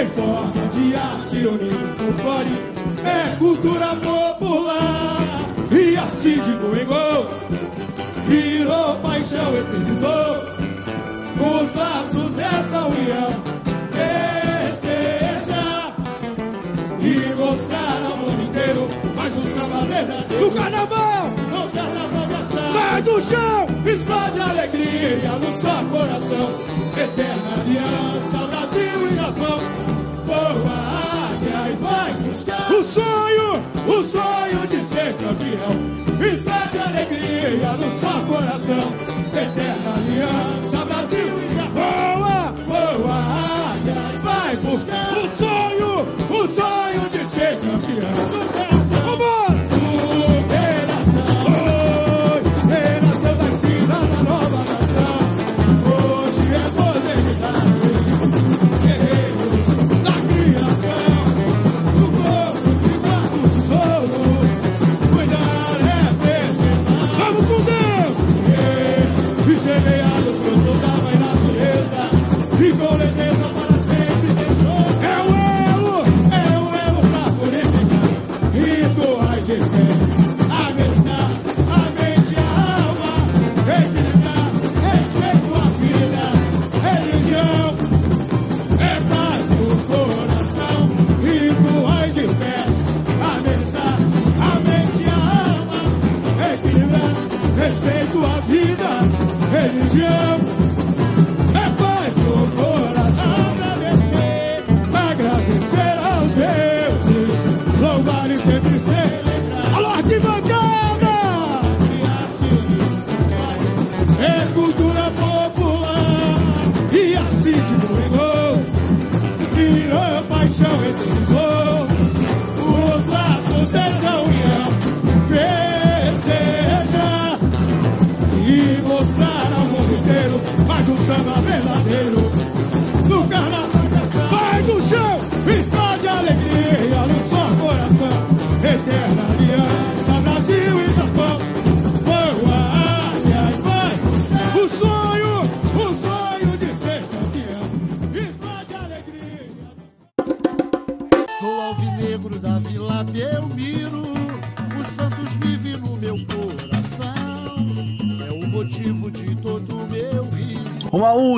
Em 0.00 0.08
forma 0.08 0.68
de 0.72 0.96
arte 0.96 1.46
unindo 1.46 1.94
folclore, 1.98 2.58
é 3.04 3.36
cultura 3.36 3.94
popular. 3.96 5.44
E 5.70 5.96
assim 5.96 6.34
de 6.34 6.84
gol, 6.84 7.26
virou 8.26 8.96
paixão, 9.34 9.56
eternizou 9.56 10.44
os 11.40 11.74
laços 11.74 12.30
dessa 12.34 12.86
união. 12.86 13.42
Festejar 14.70 15.92
e 17.00 17.34
mostrar 17.34 18.02
ao 18.10 18.16
mundo 18.16 18.42
inteiro 18.44 18.88
mais 19.16 19.36
um 19.36 19.44
samba 19.44 19.84
verdadeiro. 19.84 20.44
No 20.44 20.52
carnaval! 20.52 21.30
No 21.50 21.68
carnaval 21.70 22.26
de! 22.26 22.72
Sai 22.72 23.02
do 23.02 23.20
chão! 23.20 23.66
Explode 23.84 24.40
a 24.40 24.48
alegria 24.50 25.32
no 25.32 25.60
seu 25.60 25.84
coração. 25.90 26.60
Eterna 26.96 27.60
aliança, 27.60 28.46
Brasil 28.46 29.08
e 29.08 29.14
Japão. 29.14 29.58
Boa 30.24 30.74
águia 31.34 31.72
e 31.72 31.76
vai 31.82 32.12
buscar 32.22 32.72
o 32.72 32.82
sonho, 32.82 33.62
o 33.86 34.02
sonho 34.02 34.66
de 34.68 34.82
ser 34.84 35.14
campeão. 35.14 35.83
No 37.76 37.90
seu 37.92 38.26
coração. 38.26 38.92
Eterna 39.32 39.94
aliança, 39.96 40.84
Brasil 40.84 41.43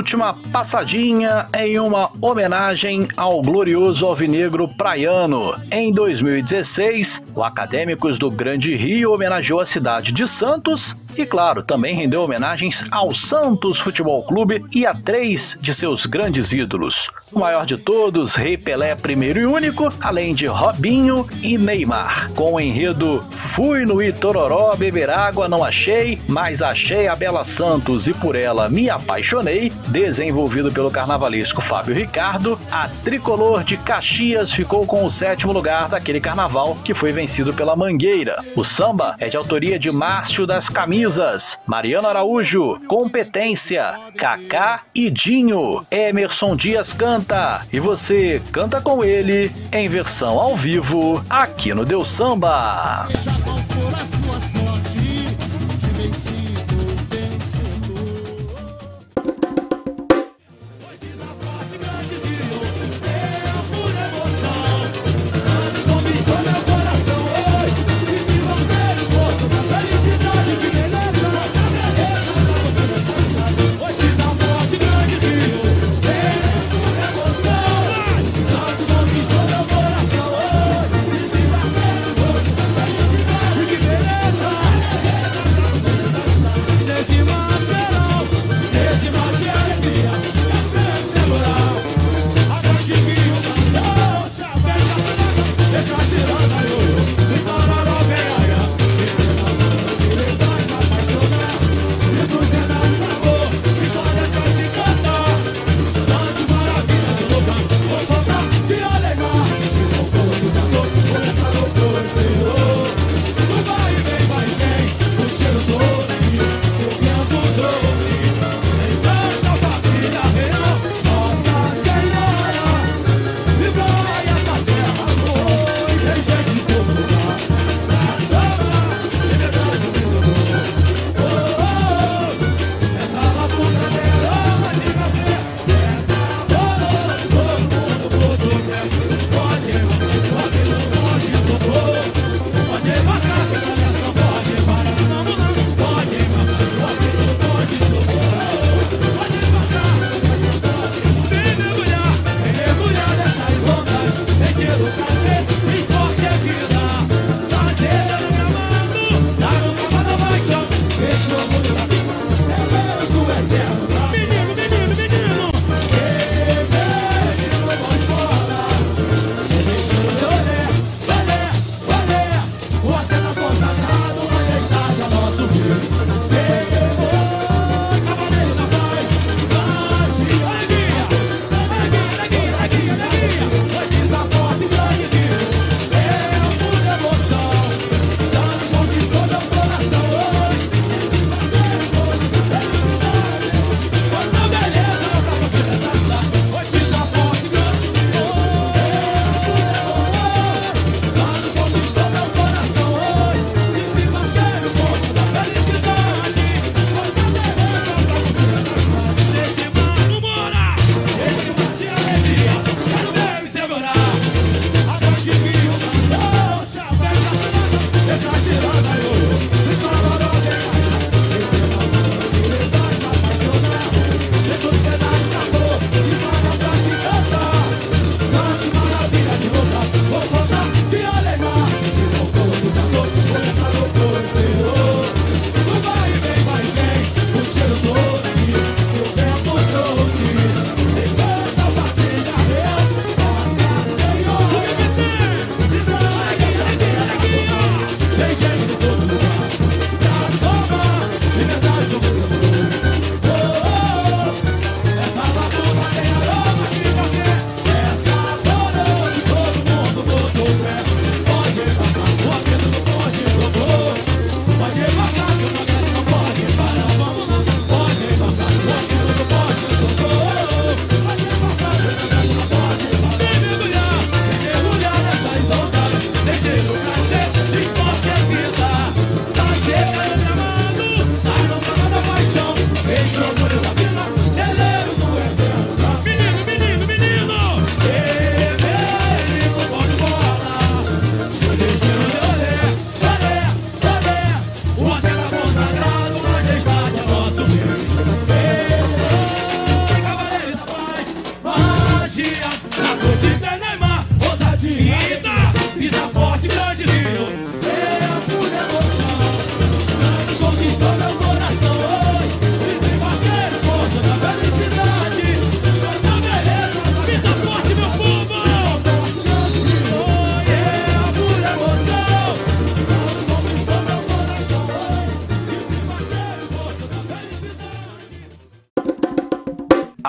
última 0.07 0.35
passadinha 0.53 1.47
em 1.59 1.81
uma 1.81 2.13
homenagem 2.21 3.09
ao 3.17 3.43
glorioso 3.43 4.07
alvinegro 4.07 4.69
praiano. 4.69 5.61
Em 5.69 5.93
2016, 5.93 7.25
o 7.35 7.43
Acadêmicos 7.43 8.17
do 8.17 8.31
Grande 8.31 8.73
Rio 8.77 9.13
homenageou 9.13 9.59
a 9.59 9.67
cidade 9.67 10.13
de 10.13 10.29
Santos 10.29 11.06
e, 11.23 11.27
claro, 11.27 11.63
também 11.63 11.95
rendeu 11.95 12.23
homenagens 12.23 12.85
ao 12.91 13.15
Santos 13.15 13.79
Futebol 13.79 14.23
Clube 14.25 14.65
e 14.75 14.87
a 14.87 14.95
três 14.95 15.57
de 15.61 15.73
seus 15.75 16.07
grandes 16.07 16.53
ídolos. 16.53 17.11
O 17.33 17.39
maior 17.39 17.67
de 17.67 17.77
todos, 17.77 18.35
Rei 18.35 18.57
Pelé 18.57 18.95
primeiro 18.95 19.39
e 19.41 19.47
único, 19.47 19.93
além 20.01 20.35
de 20.35 20.47
Robinho 20.47 21.27
e 21.43 21.57
Neymar. 21.57 22.31
Com 22.35 22.55
o 22.55 22.61
enredo 22.61 23.25
Fui 23.31 23.85
no 23.87 24.03
Itororó 24.03 24.75
beber 24.77 25.09
água, 25.09 25.49
não 25.49 25.65
achei, 25.65 26.21
mas 26.29 26.61
achei 26.61 27.09
a 27.09 27.15
Bela 27.15 27.45
Santos 27.45 28.07
e 28.07 28.13
por 28.13 28.37
ela 28.37 28.69
me 28.69 28.91
apaixonei, 28.91 29.73
desenvolvido 29.89 30.71
pelo 30.71 30.91
carnavalesco 30.91 31.61
Fábio 31.61 31.95
Ricardo, 31.95 32.59
a 32.71 32.89
tricolor 32.89 33.65
de 33.65 33.77
Caxias 33.77 34.53
ficou 34.53 34.87
com 34.87 35.05
o 35.05 35.11
sétimo 35.11 35.53
lugar 35.53 35.89
daquele 35.89 36.21
carnaval 36.21 36.77
que 36.85 36.93
foi 36.93 37.13
vencido 37.13 37.55
pela 37.55 37.77
Mangueira. 37.77 38.43
O 38.55 38.65
samba 38.65 39.15
é 39.19 39.29
de 39.29 39.37
autoria 39.37 39.79
de 39.79 39.91
Márcio 39.91 40.47
das 40.47 40.69
Camisas, 40.69 41.06
Mariano 41.67 42.09
Araújo, 42.09 42.81
Competência, 42.87 43.95
Kaká 44.17 44.83
e 44.95 45.09
Dinho. 45.11 45.83
Emerson 45.91 46.57
Dias 46.57 46.93
canta 46.93 47.65
e 47.73 47.79
você 47.79 48.43
canta 48.51 48.81
com 48.81 49.05
ele 49.05 49.51
em 49.73 49.89
versão 49.89 50.39
ao 50.39 50.57
vivo 50.57 51.25
aqui 51.31 51.73
no 51.73 51.85
Deus 51.85 52.11
Samba. 52.11 53.07
Seja 53.11 54.16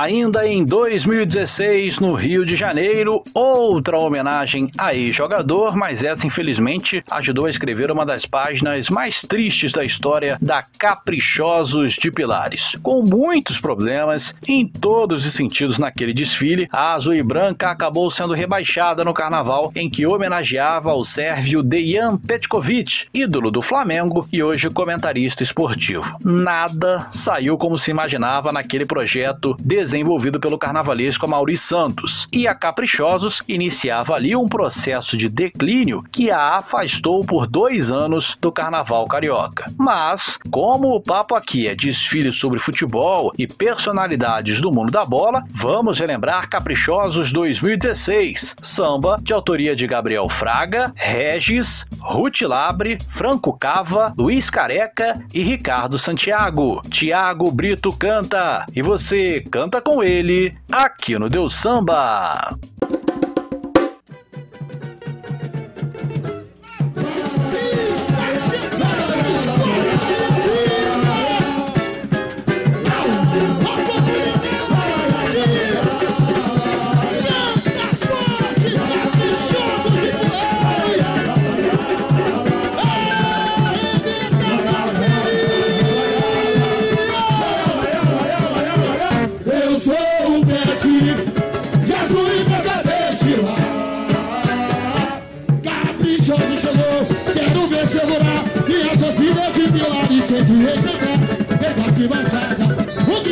Ainda 0.08 0.48
em 0.48 0.64
2016, 0.64 2.00
no 2.00 2.14
Rio 2.14 2.46
de 2.46 2.56
Janeiro, 2.56 3.22
outra 3.34 3.98
homenagem 3.98 4.72
a 4.78 4.96
ex-jogador, 4.96 5.76
mas 5.76 6.02
essa 6.02 6.26
infelizmente 6.26 7.04
ajudou 7.12 7.46
a 7.46 7.50
escrever 7.50 7.92
uma 7.92 8.06
das 8.06 8.26
páginas 8.26 8.90
mais 8.90 9.22
tristes 9.22 9.74
da 9.74 9.84
história 9.84 10.38
da 10.42 10.62
Caprichosos 10.62 11.96
de 11.96 12.10
Pilares. 12.10 12.78
Com 12.82 13.02
muitos 13.02 13.60
problemas 13.60 14.34
em 14.48 14.66
todos 14.66 15.26
os 15.26 15.34
sentidos 15.34 15.78
naquele 15.78 16.14
desfile, 16.14 16.70
a 16.72 16.94
azul 16.94 17.14
e 17.14 17.22
branca 17.22 17.70
acabou 17.70 18.10
sendo 18.10 18.34
rebaixada 18.34 19.04
no 19.04 19.14
carnaval 19.14 19.74
em 19.76 19.90
que 19.90 20.08
homenageava 20.08 20.94
o 20.94 21.04
sérvio 21.04 21.62
Dejan 21.62 22.16
Petkovic, 22.16 23.08
ídolo 23.14 23.52
do 23.52 23.62
Flamengo 23.62 24.26
e 24.32 24.42
hoje 24.42 24.70
comentarista 24.70 25.44
esportivo. 25.44 26.18
Nada 26.24 27.08
saiu 27.12 27.58
como 27.58 27.78
se 27.78 27.92
imaginava 27.92 28.54
naquele 28.54 28.86
projeto 28.86 29.54
desenvolvido 29.98 30.40
pelo 30.40 30.60
carnavalesco 30.60 31.28
Mauri 31.28 31.58
Santos, 31.58 32.28
e 32.32 32.48
a 32.48 32.54
Caprichosos 32.54 33.42
iniciava 33.48 34.14
ali 34.14 34.36
um 34.36 34.48
processo 34.48 35.18
de 35.18 35.28
declínio 35.28 36.04
que 36.12 36.30
a 36.30 36.58
afastou 36.58 37.26
por 37.26 37.48
dois 37.48 37.92
anos 37.92 38.38
do 38.40 38.52
carnaval 38.52 39.08
carioca. 39.08 39.72
Mas, 39.76 40.38
como 40.52 40.94
o 40.94 41.02
papo 41.02 41.36
aqui 41.36 41.68
é 41.68 41.74
desfile 41.76 42.32
sobre 42.32 42.60
futebol 42.60 43.34
e 43.38 43.48
personalidades 43.48 44.62
do 44.62 44.72
mundo 44.72 44.92
da 44.92 45.04
bola, 45.04 45.44
vamos 45.50 46.00
relembrar 46.00 46.48
Caprichosos 46.48 47.32
2016, 47.32 48.56
samba 48.62 49.18
de 49.22 49.34
autoria 49.34 49.76
de 49.76 49.88
Gabriel 49.88 50.30
Fraga, 50.30 50.94
Regis, 50.96 51.86
Ruth 52.00 52.42
Labre, 52.44 52.98
Franco 53.08 53.52
Cava, 53.54 54.14
Luiz 54.18 54.50
Careca 54.50 55.20
e 55.34 55.42
Ricardo 55.42 55.98
Santiago. 55.98 56.82
Tiago 56.90 57.52
Brito 57.52 57.90
canta 57.92 58.66
e 58.76 58.82
você 58.82 59.44
canta 59.52 59.77
com 59.82 60.04
ele 60.04 60.54
aqui 60.72 61.18
no 61.18 61.30
Deus 61.30 61.54
Samba. 61.56 62.58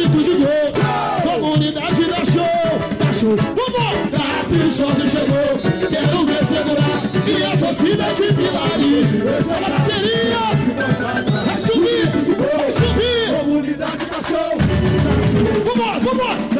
Grito 0.09 0.23
de 0.23 0.35
gol. 0.37 1.39
Comunidade 1.39 2.05
da 2.05 2.25
show, 2.25 2.79
da 2.99 3.13
show. 3.13 3.35
Vamos! 3.35 3.95
Caprichoso 4.11 5.07
chegou, 5.07 5.57
quero 5.89 6.25
ver 6.25 6.45
segurar. 6.45 6.97
Minha 7.25 7.57
torcida 7.57 8.13
de 8.13 8.33
pilares. 8.33 9.07
A 9.49 9.59
bateria! 9.69 10.43
Vai 11.45 11.57
subir, 11.59 12.07
vai 12.07 12.71
subir! 12.71 13.39
Comunidade 13.39 14.05
da 14.05 14.21
show. 14.23 14.51
Vambora, 15.65 15.99
vambora! 15.99 16.54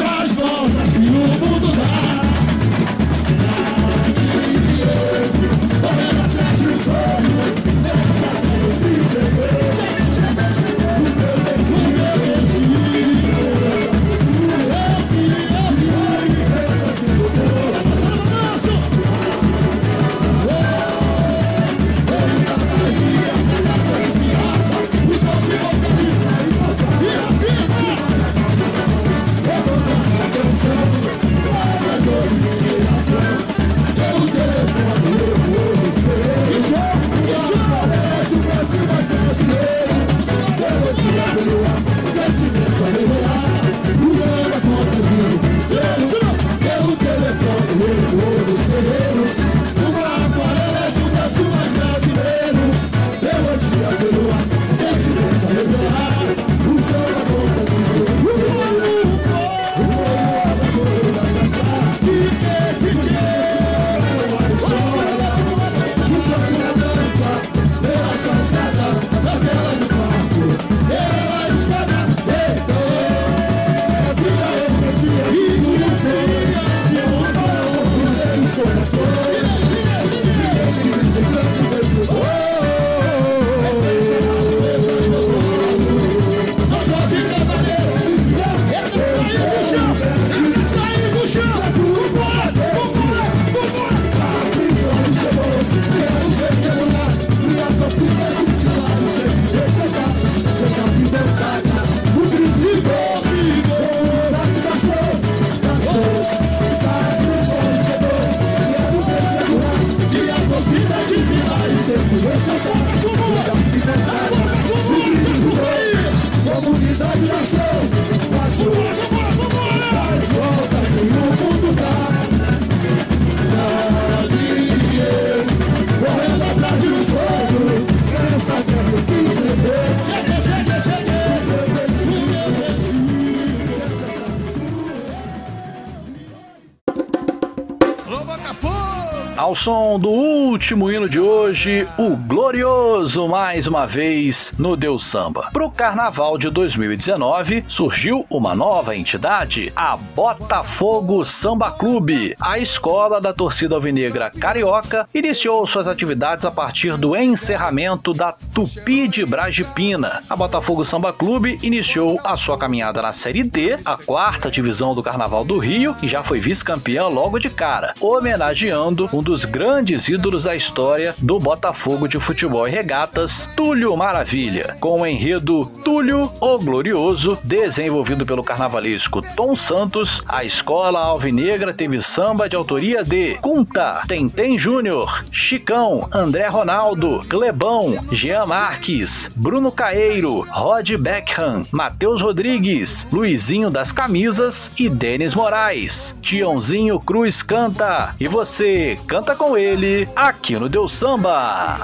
Ao 139.46 139.54
som 139.54 140.00
do 140.00 140.10
último 140.10 140.92
hino 140.92 141.08
de 141.08 141.20
hoje, 141.20 141.88
o 142.00 142.16
Glorioso 142.16 143.28
mais 143.28 143.68
uma 143.68 143.86
vez 143.86 144.52
no 144.58 144.76
Deus 144.76 145.06
Samba. 145.06 145.52
Pro 145.54 145.70
Carnaval 145.70 146.36
de 146.36 146.50
2019, 146.50 147.64
surgiu 147.68 148.26
uma 148.28 148.56
nova 148.56 148.96
entidade, 148.96 149.72
a 149.76 149.96
Botafogo 149.96 151.24
Samba 151.24 151.70
Clube. 151.70 152.36
A 152.42 152.58
escola 152.58 153.22
da 153.22 153.34
torcida 153.34 153.76
alvinegra 153.76 154.32
carioca 154.32 155.08
iniciou 155.14 155.68
suas 155.68 155.88
atividades 155.88 156.44
a 156.44 156.50
partir 156.50 156.98
do 156.98 157.16
encerramento 157.16 158.16
da 158.16 158.32
Tupi 158.32 159.08
de 159.08 159.24
Bragipina. 159.28 160.24
A 160.28 160.36
Botafogo 160.36 160.84
Samba 160.84 161.14
Clube 161.14 161.60
iniciou 161.62 162.20
a 162.24 162.36
sua 162.36 162.58
caminhada 162.58 163.00
na 163.00 163.14
Série 163.14 163.44
D, 163.44 163.78
a 163.86 163.96
quarta 163.96 164.50
divisão 164.50 164.96
do 164.96 165.04
Carnaval 165.04 165.46
do 165.46 165.60
Rio, 165.60 165.96
e 166.02 166.08
já 166.08 166.24
foi 166.24 166.40
vice-campeã 166.40 167.08
logo 167.08 167.38
de 167.38 167.52
cara, 167.52 167.94
homenageando 168.02 169.08
um 169.14 169.22
dos 169.22 169.35
dos 169.36 169.44
grandes 169.44 170.08
ídolos 170.08 170.46
da 170.46 170.56
história 170.56 171.14
do 171.18 171.38
Botafogo 171.38 172.08
de 172.08 172.18
Futebol 172.18 172.66
e 172.66 172.72
Regatas, 172.72 173.50
Túlio 173.54 173.94
Maravilha, 173.98 174.78
com 174.80 175.02
o 175.02 175.06
enredo 175.06 175.66
Túlio 175.84 176.32
o 176.40 176.58
Glorioso, 176.58 177.38
desenvolvido 177.44 178.26
pelo 178.26 178.46
carnavalesco 178.46 179.22
Tom 179.36 179.54
Santos, 179.54 180.24
a 180.26 180.46
escola 180.46 181.00
alvinegra 181.00 181.74
teve 181.74 182.02
samba 182.02 182.48
de 182.48 182.56
autoria 182.56 183.04
de 183.04 183.36
Cunta, 183.42 184.04
Tentem 184.08 184.58
Júnior, 184.58 185.26
Chicão, 185.30 186.08
André 186.14 186.48
Ronaldo, 186.48 187.26
Clebão, 187.28 188.06
Jean 188.14 188.46
Marques, 188.46 189.30
Bruno 189.36 189.70
Caeiro, 189.70 190.48
Rod 190.50 190.90
Beckham, 190.98 191.66
Matheus 191.74 192.22
Rodrigues, 192.22 193.06
Luizinho 193.12 193.70
das 193.70 193.92
Camisas 193.92 194.72
e 194.78 194.88
Denis 194.88 195.36
Moraes. 195.36 196.16
Tiãozinho 196.22 197.02
Cruz 197.02 197.44
canta 197.44 198.16
e 198.18 198.30
você 198.30 198.98
canta 199.06 199.25
com 199.34 199.58
ele 199.58 200.10
aqui 200.14 200.58
no 200.58 200.68
Deus 200.68 200.92
Samba. 200.92 201.78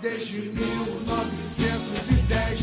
Desde 0.00 0.40
1910. 0.40 2.62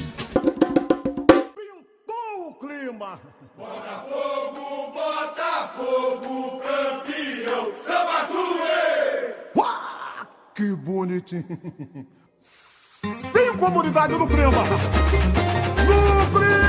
Pintou 1.55 2.49
o 2.49 2.53
clima. 2.59 3.17
Botafogo, 3.57 4.91
Botafogo, 4.93 6.59
campeão, 6.59 7.71
samba 7.77 8.25
clube! 8.27 8.65
Que 10.53 10.75
bonitinho. 10.75 11.57
Sem 12.37 13.55
comunidade 13.57 14.13
no 14.13 14.27
clima. 14.27 14.51
No 15.85 16.25
clima, 16.31 16.64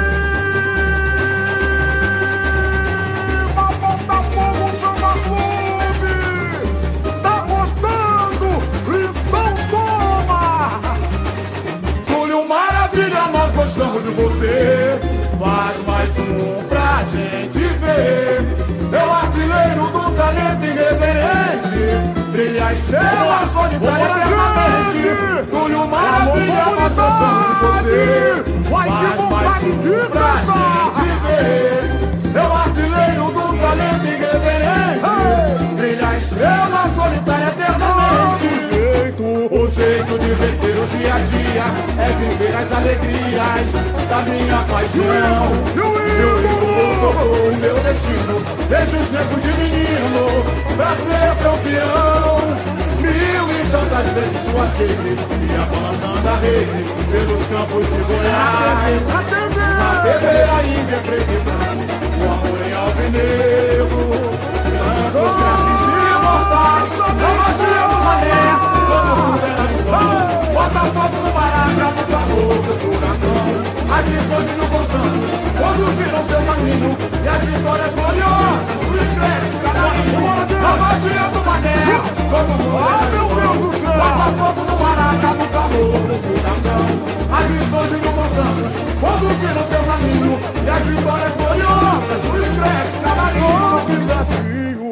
Maravilha, 12.97 13.29
nós 13.31 13.53
gostamos 13.53 14.03
de 14.03 14.09
você. 14.09 14.99
Faz 15.39 15.85
mais 15.85 16.19
um 16.19 16.65
pra 16.67 17.05
gente 17.13 17.59
ver. 17.59 18.41
É 18.91 19.05
o 19.05 19.13
artilheiro 19.13 19.87
do 19.93 20.11
talento 20.17 20.65
irreverente. 20.65 21.77
Brilha 22.33 22.69
a 22.69 22.73
estrela 22.73 23.47
solitária 23.53 24.05
eternamente. 24.07 25.09
Túlio 25.51 25.87
Maravilha, 25.87 26.65
nós 26.81 26.95
gostamos 26.95 27.47
de 27.47 27.55
você. 27.67 28.45
Faz 28.71 28.91
mais 28.91 29.21
um 29.21 29.29
pra 29.29 29.53
gente 29.61 29.89
ver. 31.27 31.77
É 32.35 32.41
o 32.41 32.53
artilheiro 32.55 33.25
do 33.31 33.45
talento 33.61 34.07
irreverente. 34.07 35.05
Brilha 35.77 36.09
a 36.09 36.17
estrela 36.17 36.89
solitária 36.97 37.49
eternamente. 37.49 37.96
O 39.87 39.89
jeito 39.89 40.19
de 40.19 40.33
vencer 40.33 40.77
o 40.77 40.87
dia 40.89 41.15
a 41.15 41.19
dia 41.21 41.63
é 42.03 42.11
viver 42.19 42.57
as 42.57 42.73
alegrias 42.73 43.71
da 44.09 44.19
minha 44.23 44.59
paixão. 44.65 45.47
Eu 45.77 45.95
vivo 46.03 47.07
o 47.23 47.57
meu 47.61 47.77
destino, 47.85 48.43
desde 48.69 48.97
os 48.97 49.07
tempos 49.07 49.41
de 49.41 49.53
menino, 49.53 50.43
pra 50.75 50.91
ser 50.97 51.31
campeão. 51.41 52.35
Mil 52.99 53.47
e 53.47 53.63
tantas 53.71 54.09
vezes 54.11 54.43
sua 54.51 54.67
sede 54.67 55.15
ia 55.47 55.63
balançando 55.71 56.29
a 56.31 56.35
rede 56.35 56.83
pelos 57.13 57.47
campos 57.47 57.87
de 57.87 58.01
Goiás. 58.03 59.07
Na 59.07 60.03
TV 60.03 60.27
ainda 60.27 60.97
é 60.97 61.01
preto 61.07 61.31
e 61.31 61.39
branco, 61.45 61.87
o 62.19 62.27
amor 62.27 62.61
em 62.67 62.75
alvinegro, 62.75 64.03
brancos, 64.83 65.33
craques 65.37 65.83
imortais, 66.11 66.91
da 66.99 67.31
magia 67.39 67.87
do 67.87 67.99
mané. 68.03 68.47
Todo 68.89 69.66
Bota 69.87 70.81
fogo 70.81 71.17
no 71.23 71.33
baraca, 71.33 71.87
no 71.95 72.05
calor 72.11 72.59
do 72.59 72.73
furacão 72.81 73.47
As 73.87 74.05
lições 74.07 74.51
no 74.57 74.67
Gonçalves 74.67 75.33
Conduziram 75.57 76.23
seu 76.27 76.43
caminho 76.43 76.91
E 77.23 77.29
as 77.29 77.43
vitórias 77.45 77.95
gloriosas 77.95 78.67
Os 78.83 79.07
créditos, 79.15 79.63
carinho 79.63 80.27
A 80.59 80.77
magia 80.77 81.25
do 81.31 81.41
mané 81.47 81.79
Todo 82.31 82.51
mundo 82.59 82.77
era 82.83 83.07
João 83.11 83.37
Bota 83.97 84.27
fogo 84.37 84.63
no 84.69 84.77
baraca, 84.77 85.31
no 85.39 85.47
calor 85.55 86.01
do 86.03 86.15
furacão 86.27 86.87
As 87.31 87.47
lições 87.47 87.91
no 87.93 88.11
Gonçalves 88.11 88.75
Conduziram 89.01 89.65
seu 89.71 89.83
caminho 89.87 90.35
E 90.65 90.69
as 90.69 90.83
vitórias 90.85 91.35
gloriosas 91.37 92.21
Os 92.27 92.47
créditos, 92.59 92.97
desafio. 93.87 94.83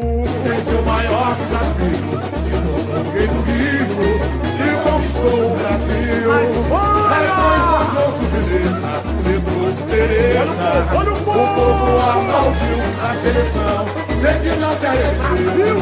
Tem 0.44 0.58
seu 0.62 0.82
maior 0.82 1.36
desafio 1.36 2.14
do 2.94 3.63
e 5.24 5.30
conquistou 5.30 5.46
o 5.46 5.56
Brasil. 5.56 6.28
Nações 7.08 7.64
Majoso 7.70 8.24
de 8.30 8.40
Leza, 8.50 8.92
Pedroso 9.24 9.82
Tereza. 9.88 10.68
O 10.92 11.24
povo 11.24 11.88
aplaudiu 11.98 12.78
a 13.02 13.14
seleção. 13.14 13.80
Sei 14.20 14.34
que 14.40 14.50
não 14.58 14.72
se 14.76 14.86
arrependeu. 14.86 15.76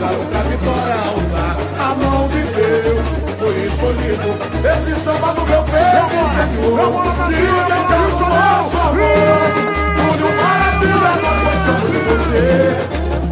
Da 0.00 0.10
outra 0.10 0.42
vitória 0.44 0.96
usar 1.16 1.56
a 1.78 1.94
mão 1.94 2.28
de 2.28 2.42
Deus. 2.42 3.08
Foi 3.38 3.56
escolhido 3.66 4.30
esse 4.64 4.94
samba 5.04 5.28
no 5.32 5.42
meu 5.46 5.62
peito. 5.64 6.16
Incendiou 6.26 6.94
e 7.26 7.30
me 7.30 7.46
deu 7.66 7.82
nosso 7.86 8.24
amor. 8.80 9.46
Túlio 9.96 10.30
Maravilha, 10.36 11.12
nós 11.22 11.38
gostamos 11.44 11.88
de 11.90 11.98
você. 11.98 12.44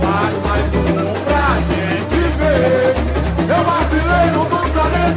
Faz 0.00 0.34
mais 0.46 0.70
um 0.74 0.86
pra 1.24 1.46
gente 1.60 2.20
ver. 2.38 2.94
É 3.46 3.50
o 3.52 3.68
artilheiro 3.70 4.42
do 4.44 4.53
talento 4.53 4.53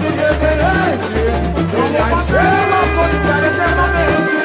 irreverente 0.08 1.19
Ele 1.74 1.98
é 1.98 2.02
a 2.02 2.14
estrela 2.14 2.80
solitária 2.95 3.48
eternamente 3.48 4.38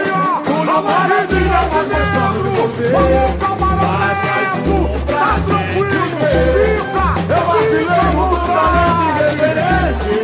Túlio 0.45 0.79
Maravilha, 0.83 1.61
nós 1.73 1.89
gostamos 1.89 2.43
de 2.43 2.51
você 2.59 2.87
Faz 3.83 4.19
mais 4.29 4.53
um 4.69 4.81
pra 5.07 5.29
gente 5.47 6.01
ver 6.21 6.81
É 7.29 7.39
o 7.39 7.51
artilheiro 7.51 8.23
do 8.31 8.39
talento 8.47 9.03
irreverente 9.09 10.15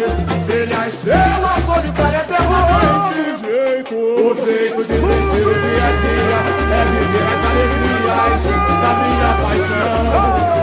Ele 0.53 0.73
é 0.73 0.77
a 0.77 0.89
estrela 0.89 1.53
solitária 1.67 2.21
eternamente 2.21 3.45
O 3.95 4.35
jeito 4.35 4.81
de 4.85 4.97
vencer 4.99 5.47
o 5.47 5.55
dia 5.55 5.85
a 5.85 5.93
dia 6.03 6.39
É 6.75 6.85
viver 6.93 7.27
as 7.35 7.43
alegrias 7.51 8.43
da 8.81 8.91
minha 8.95 9.31
paixão 9.43 10.58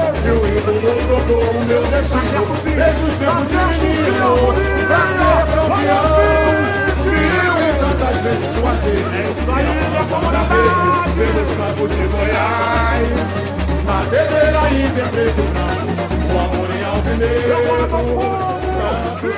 e 0.86 0.90
ídolo 0.90 1.02
trocou 1.08 1.42
o 1.42 1.66
meu 1.66 1.84
destino 1.84 2.46
Desde 2.64 3.04
os 3.06 3.16
tempos 3.16 3.48
de 3.48 3.56
menino 3.56 4.30
Pra 4.88 5.02
ser 5.08 5.42
campeão 5.56 6.08
Mil 7.06 7.56
e 7.58 7.74
tantas 7.80 8.16
vezes 8.22 8.50
sua 8.54 8.74
sede 8.76 9.16
É 9.16 9.32
isso 9.32 9.52
aí, 9.52 9.66
minha 9.66 10.04
verde 10.46 10.86
Pelos 11.16 11.52
campos 11.56 11.90
de 11.92 12.04
Goiás 12.08 13.08
Na 13.86 13.98
pedreira 14.10 14.60
ainda 14.62 15.02
em 15.02 15.08
preto 15.08 15.40
e 15.40 15.48
branco 15.54 15.94
O 16.34 16.38
amor 16.40 16.70
em 16.76 16.84
alvinegro 16.84 17.86
Campos, 19.16 19.36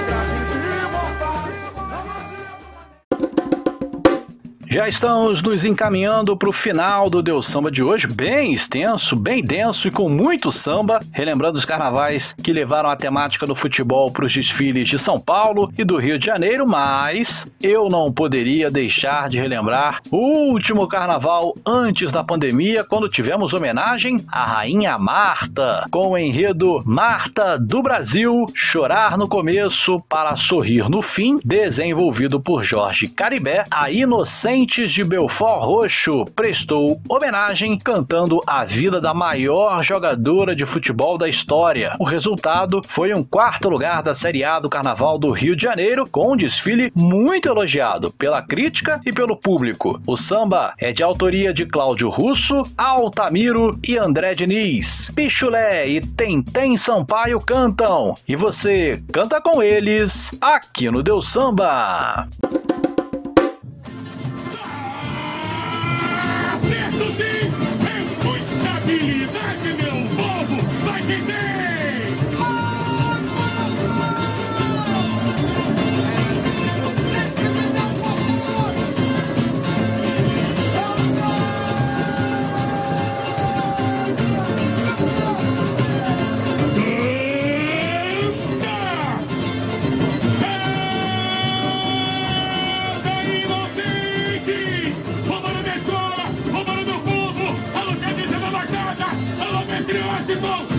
Já 4.69 4.85
estamos 4.85 5.41
nos 5.41 5.63
encaminhando 5.63 6.35
para 6.35 6.49
o 6.49 6.51
final 6.51 7.09
do 7.09 7.23
Deus 7.23 7.47
Samba 7.47 7.71
de 7.71 7.81
hoje, 7.81 8.05
bem 8.05 8.51
extenso, 8.51 9.15
bem 9.15 9.41
denso 9.41 9.87
e 9.87 9.91
com 9.91 10.09
muito 10.09 10.51
samba, 10.51 10.99
relembrando 11.09 11.57
os 11.57 11.63
carnavais 11.63 12.35
que 12.43 12.51
levaram 12.51 12.89
a 12.89 12.95
temática 12.97 13.45
do 13.45 13.55
futebol 13.55 14.11
para 14.11 14.25
os 14.25 14.33
desfiles 14.33 14.89
de 14.89 14.99
São 14.99 15.21
Paulo 15.21 15.71
e 15.77 15.85
do 15.85 15.95
Rio 15.95 16.19
de 16.19 16.25
Janeiro, 16.25 16.67
mas 16.67 17.47
eu 17.63 17.87
não 17.87 18.11
poderia 18.11 18.69
deixar 18.69 19.29
de 19.29 19.39
relembrar 19.39 20.01
o 20.11 20.51
último 20.51 20.85
carnaval 20.85 21.55
antes 21.65 22.11
da 22.11 22.21
pandemia, 22.21 22.83
quando 22.83 23.07
tivemos 23.07 23.53
homenagem 23.53 24.17
à 24.27 24.45
Rainha 24.45 24.97
Marta, 24.97 25.87
com 25.89 26.09
o 26.09 26.17
enredo 26.17 26.83
Marta 26.85 27.57
do 27.57 27.81
Brasil, 27.81 28.45
chorar 28.53 29.17
no 29.17 29.29
começo 29.29 30.01
para 30.09 30.35
sorrir 30.35 30.89
no 30.89 31.01
fim, 31.01 31.39
desenvolvido 31.43 32.37
por 32.37 32.65
Jorge 32.65 33.07
Caribé, 33.07 33.63
a 33.71 33.89
inocente 33.89 34.57
de 34.67 35.03
Belfort 35.03 35.63
Roxo 35.63 36.25
prestou 36.35 37.01
homenagem 37.07 37.77
cantando 37.77 38.41
a 38.45 38.65
vida 38.65 38.99
da 38.99 39.13
maior 39.13 39.81
jogadora 39.81 40.53
de 40.53 40.65
futebol 40.65 41.17
da 41.17 41.29
história. 41.29 41.95
O 41.97 42.03
resultado 42.03 42.81
foi 42.85 43.13
um 43.13 43.23
quarto 43.23 43.69
lugar 43.69 44.03
da 44.03 44.13
Série 44.13 44.43
A 44.43 44.59
do 44.59 44.69
Carnaval 44.69 45.17
do 45.17 45.31
Rio 45.31 45.55
de 45.55 45.63
Janeiro, 45.63 46.05
com 46.11 46.33
um 46.33 46.37
desfile 46.37 46.91
muito 46.93 47.47
elogiado 47.47 48.11
pela 48.11 48.41
crítica 48.41 48.99
e 49.05 49.11
pelo 49.13 49.37
público. 49.37 50.01
O 50.05 50.17
samba 50.17 50.73
é 50.77 50.91
de 50.91 51.01
autoria 51.01 51.53
de 51.53 51.65
Cláudio 51.65 52.09
Russo, 52.09 52.61
Altamiro 52.77 53.79
e 53.87 53.97
André 53.97 54.33
Diniz. 54.33 55.09
Pichulé 55.15 55.87
e 55.87 56.01
Tentem 56.01 56.75
Sampaio 56.75 57.39
cantam, 57.39 58.13
e 58.27 58.35
você 58.35 59.01
canta 59.13 59.39
com 59.39 59.63
eles 59.63 60.29
aqui 60.41 60.91
no 60.91 61.01
Deus 61.01 61.29
Samba. 61.29 62.27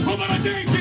como 0.08 0.24
la 0.26 0.77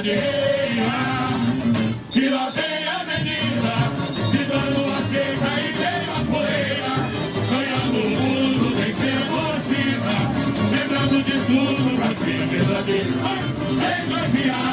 mangueira, 0.00 0.22
que 2.10 2.28
lá 2.30 2.50
vem 2.50 2.84
a 2.88 3.04
menina, 3.04 3.74
visando 4.32 4.80
a 4.90 5.00
seca 5.02 5.50
e 5.60 5.72
vem 5.76 6.02
a 6.08 6.20
poeira, 6.30 6.94
ganhando 7.50 7.98
o 7.98 8.10
mundo, 8.10 8.64
vencendo 8.76 9.34
a 9.38 9.52
vida, 9.68 10.14
lembrando 10.70 11.16
de 11.22 11.36
tudo 11.44 11.88
pra 11.96 12.08
se 12.14 12.32
verdadeiro. 12.46 13.12
Ei, 13.70 14.00
campeão! 14.08 14.69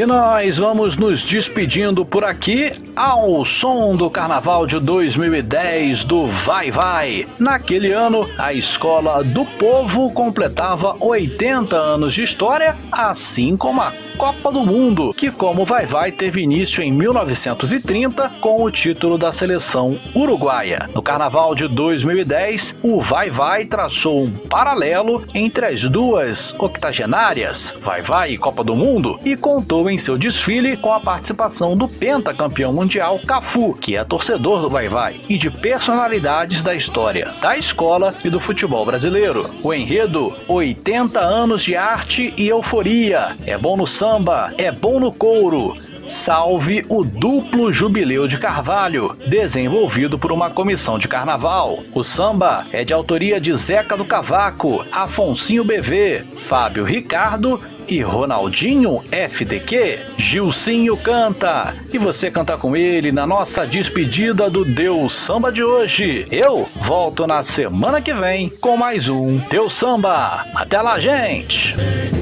E 0.00 0.06
nós 0.06 0.56
vamos 0.56 0.96
nos 0.96 1.22
despedindo 1.22 2.06
por 2.06 2.24
aqui 2.24 2.72
ao 2.96 3.44
som 3.44 3.94
do 3.94 4.08
Carnaval 4.08 4.66
de 4.66 4.80
2010 4.80 6.04
do 6.04 6.24
Vai 6.24 6.70
Vai. 6.70 7.26
Naquele 7.38 7.92
ano, 7.92 8.26
a 8.38 8.54
Escola 8.54 9.22
do 9.22 9.44
Povo 9.44 10.10
completava 10.10 10.96
80 10.98 11.76
anos 11.76 12.14
de 12.14 12.22
história, 12.22 12.78
assim 12.90 13.58
como 13.58 13.82
a 13.82 13.92
Copa 14.20 14.52
do 14.52 14.62
Mundo, 14.62 15.14
que, 15.14 15.30
como 15.30 15.64
vai 15.64 15.86
vai, 15.86 16.12
teve 16.12 16.42
início 16.42 16.82
em 16.82 16.92
1930 16.92 18.28
com 18.38 18.62
o 18.62 18.70
título 18.70 19.16
da 19.16 19.32
seleção 19.32 19.98
uruguaia. 20.14 20.90
No 20.94 21.00
carnaval 21.00 21.54
de 21.54 21.66
2010, 21.66 22.76
o 22.82 23.00
vai 23.00 23.30
vai 23.30 23.64
traçou 23.64 24.24
um 24.24 24.30
paralelo 24.30 25.24
entre 25.34 25.64
as 25.64 25.84
duas 25.84 26.54
octogenárias, 26.58 27.72
vai 27.80 28.02
vai 28.02 28.32
e 28.32 28.36
Copa 28.36 28.62
do 28.62 28.76
Mundo, 28.76 29.18
e 29.24 29.34
contou 29.38 29.88
em 29.88 29.96
seu 29.96 30.18
desfile 30.18 30.76
com 30.76 30.92
a 30.92 31.00
participação 31.00 31.74
do 31.74 31.88
pentacampeão 31.88 32.74
mundial 32.74 33.18
Cafu, 33.26 33.72
que 33.72 33.96
é 33.96 34.04
torcedor 34.04 34.60
do 34.60 34.68
vai 34.68 34.86
vai, 34.86 35.18
e 35.30 35.38
de 35.38 35.50
personalidades 35.50 36.62
da 36.62 36.74
história, 36.74 37.32
da 37.40 37.56
escola 37.56 38.14
e 38.22 38.28
do 38.28 38.38
futebol 38.38 38.84
brasileiro. 38.84 39.48
O 39.62 39.72
enredo 39.72 40.36
80 40.46 41.18
anos 41.18 41.62
de 41.62 41.74
arte 41.74 42.34
e 42.36 42.48
euforia. 42.48 43.34
É 43.46 43.56
bom 43.56 43.78
no 43.78 43.86
samba 43.86 44.09
samba, 44.10 44.52
é 44.58 44.72
bom 44.72 44.98
no 44.98 45.12
couro. 45.12 45.76
Salve 46.08 46.84
o 46.88 47.04
duplo 47.04 47.72
jubileu 47.72 48.26
de 48.26 48.38
Carvalho, 48.38 49.16
desenvolvido 49.28 50.18
por 50.18 50.32
uma 50.32 50.50
comissão 50.50 50.98
de 50.98 51.06
carnaval. 51.06 51.78
O 51.94 52.02
samba 52.02 52.66
é 52.72 52.82
de 52.82 52.92
autoria 52.92 53.40
de 53.40 53.54
Zeca 53.54 53.96
do 53.96 54.04
Cavaco, 54.04 54.84
Afonsinho 54.90 55.62
BV, 55.62 56.24
Fábio 56.34 56.84
Ricardo 56.84 57.60
e 57.86 58.02
Ronaldinho 58.02 59.00
FDQ. 59.12 60.00
Gilcinho 60.16 60.96
canta 60.96 61.72
e 61.92 61.96
você 61.96 62.32
canta 62.32 62.56
com 62.56 62.74
ele 62.74 63.12
na 63.12 63.24
nossa 63.24 63.64
despedida 63.64 64.50
do 64.50 64.64
Deus 64.64 65.14
Samba 65.14 65.52
de 65.52 65.62
hoje. 65.62 66.26
Eu 66.32 66.68
volto 66.74 67.28
na 67.28 67.44
semana 67.44 68.02
que 68.02 68.12
vem 68.12 68.50
com 68.60 68.76
mais 68.76 69.08
um 69.08 69.36
Deus 69.48 69.74
Samba. 69.74 70.44
Até 70.56 70.82
lá, 70.82 70.98
gente! 70.98 72.19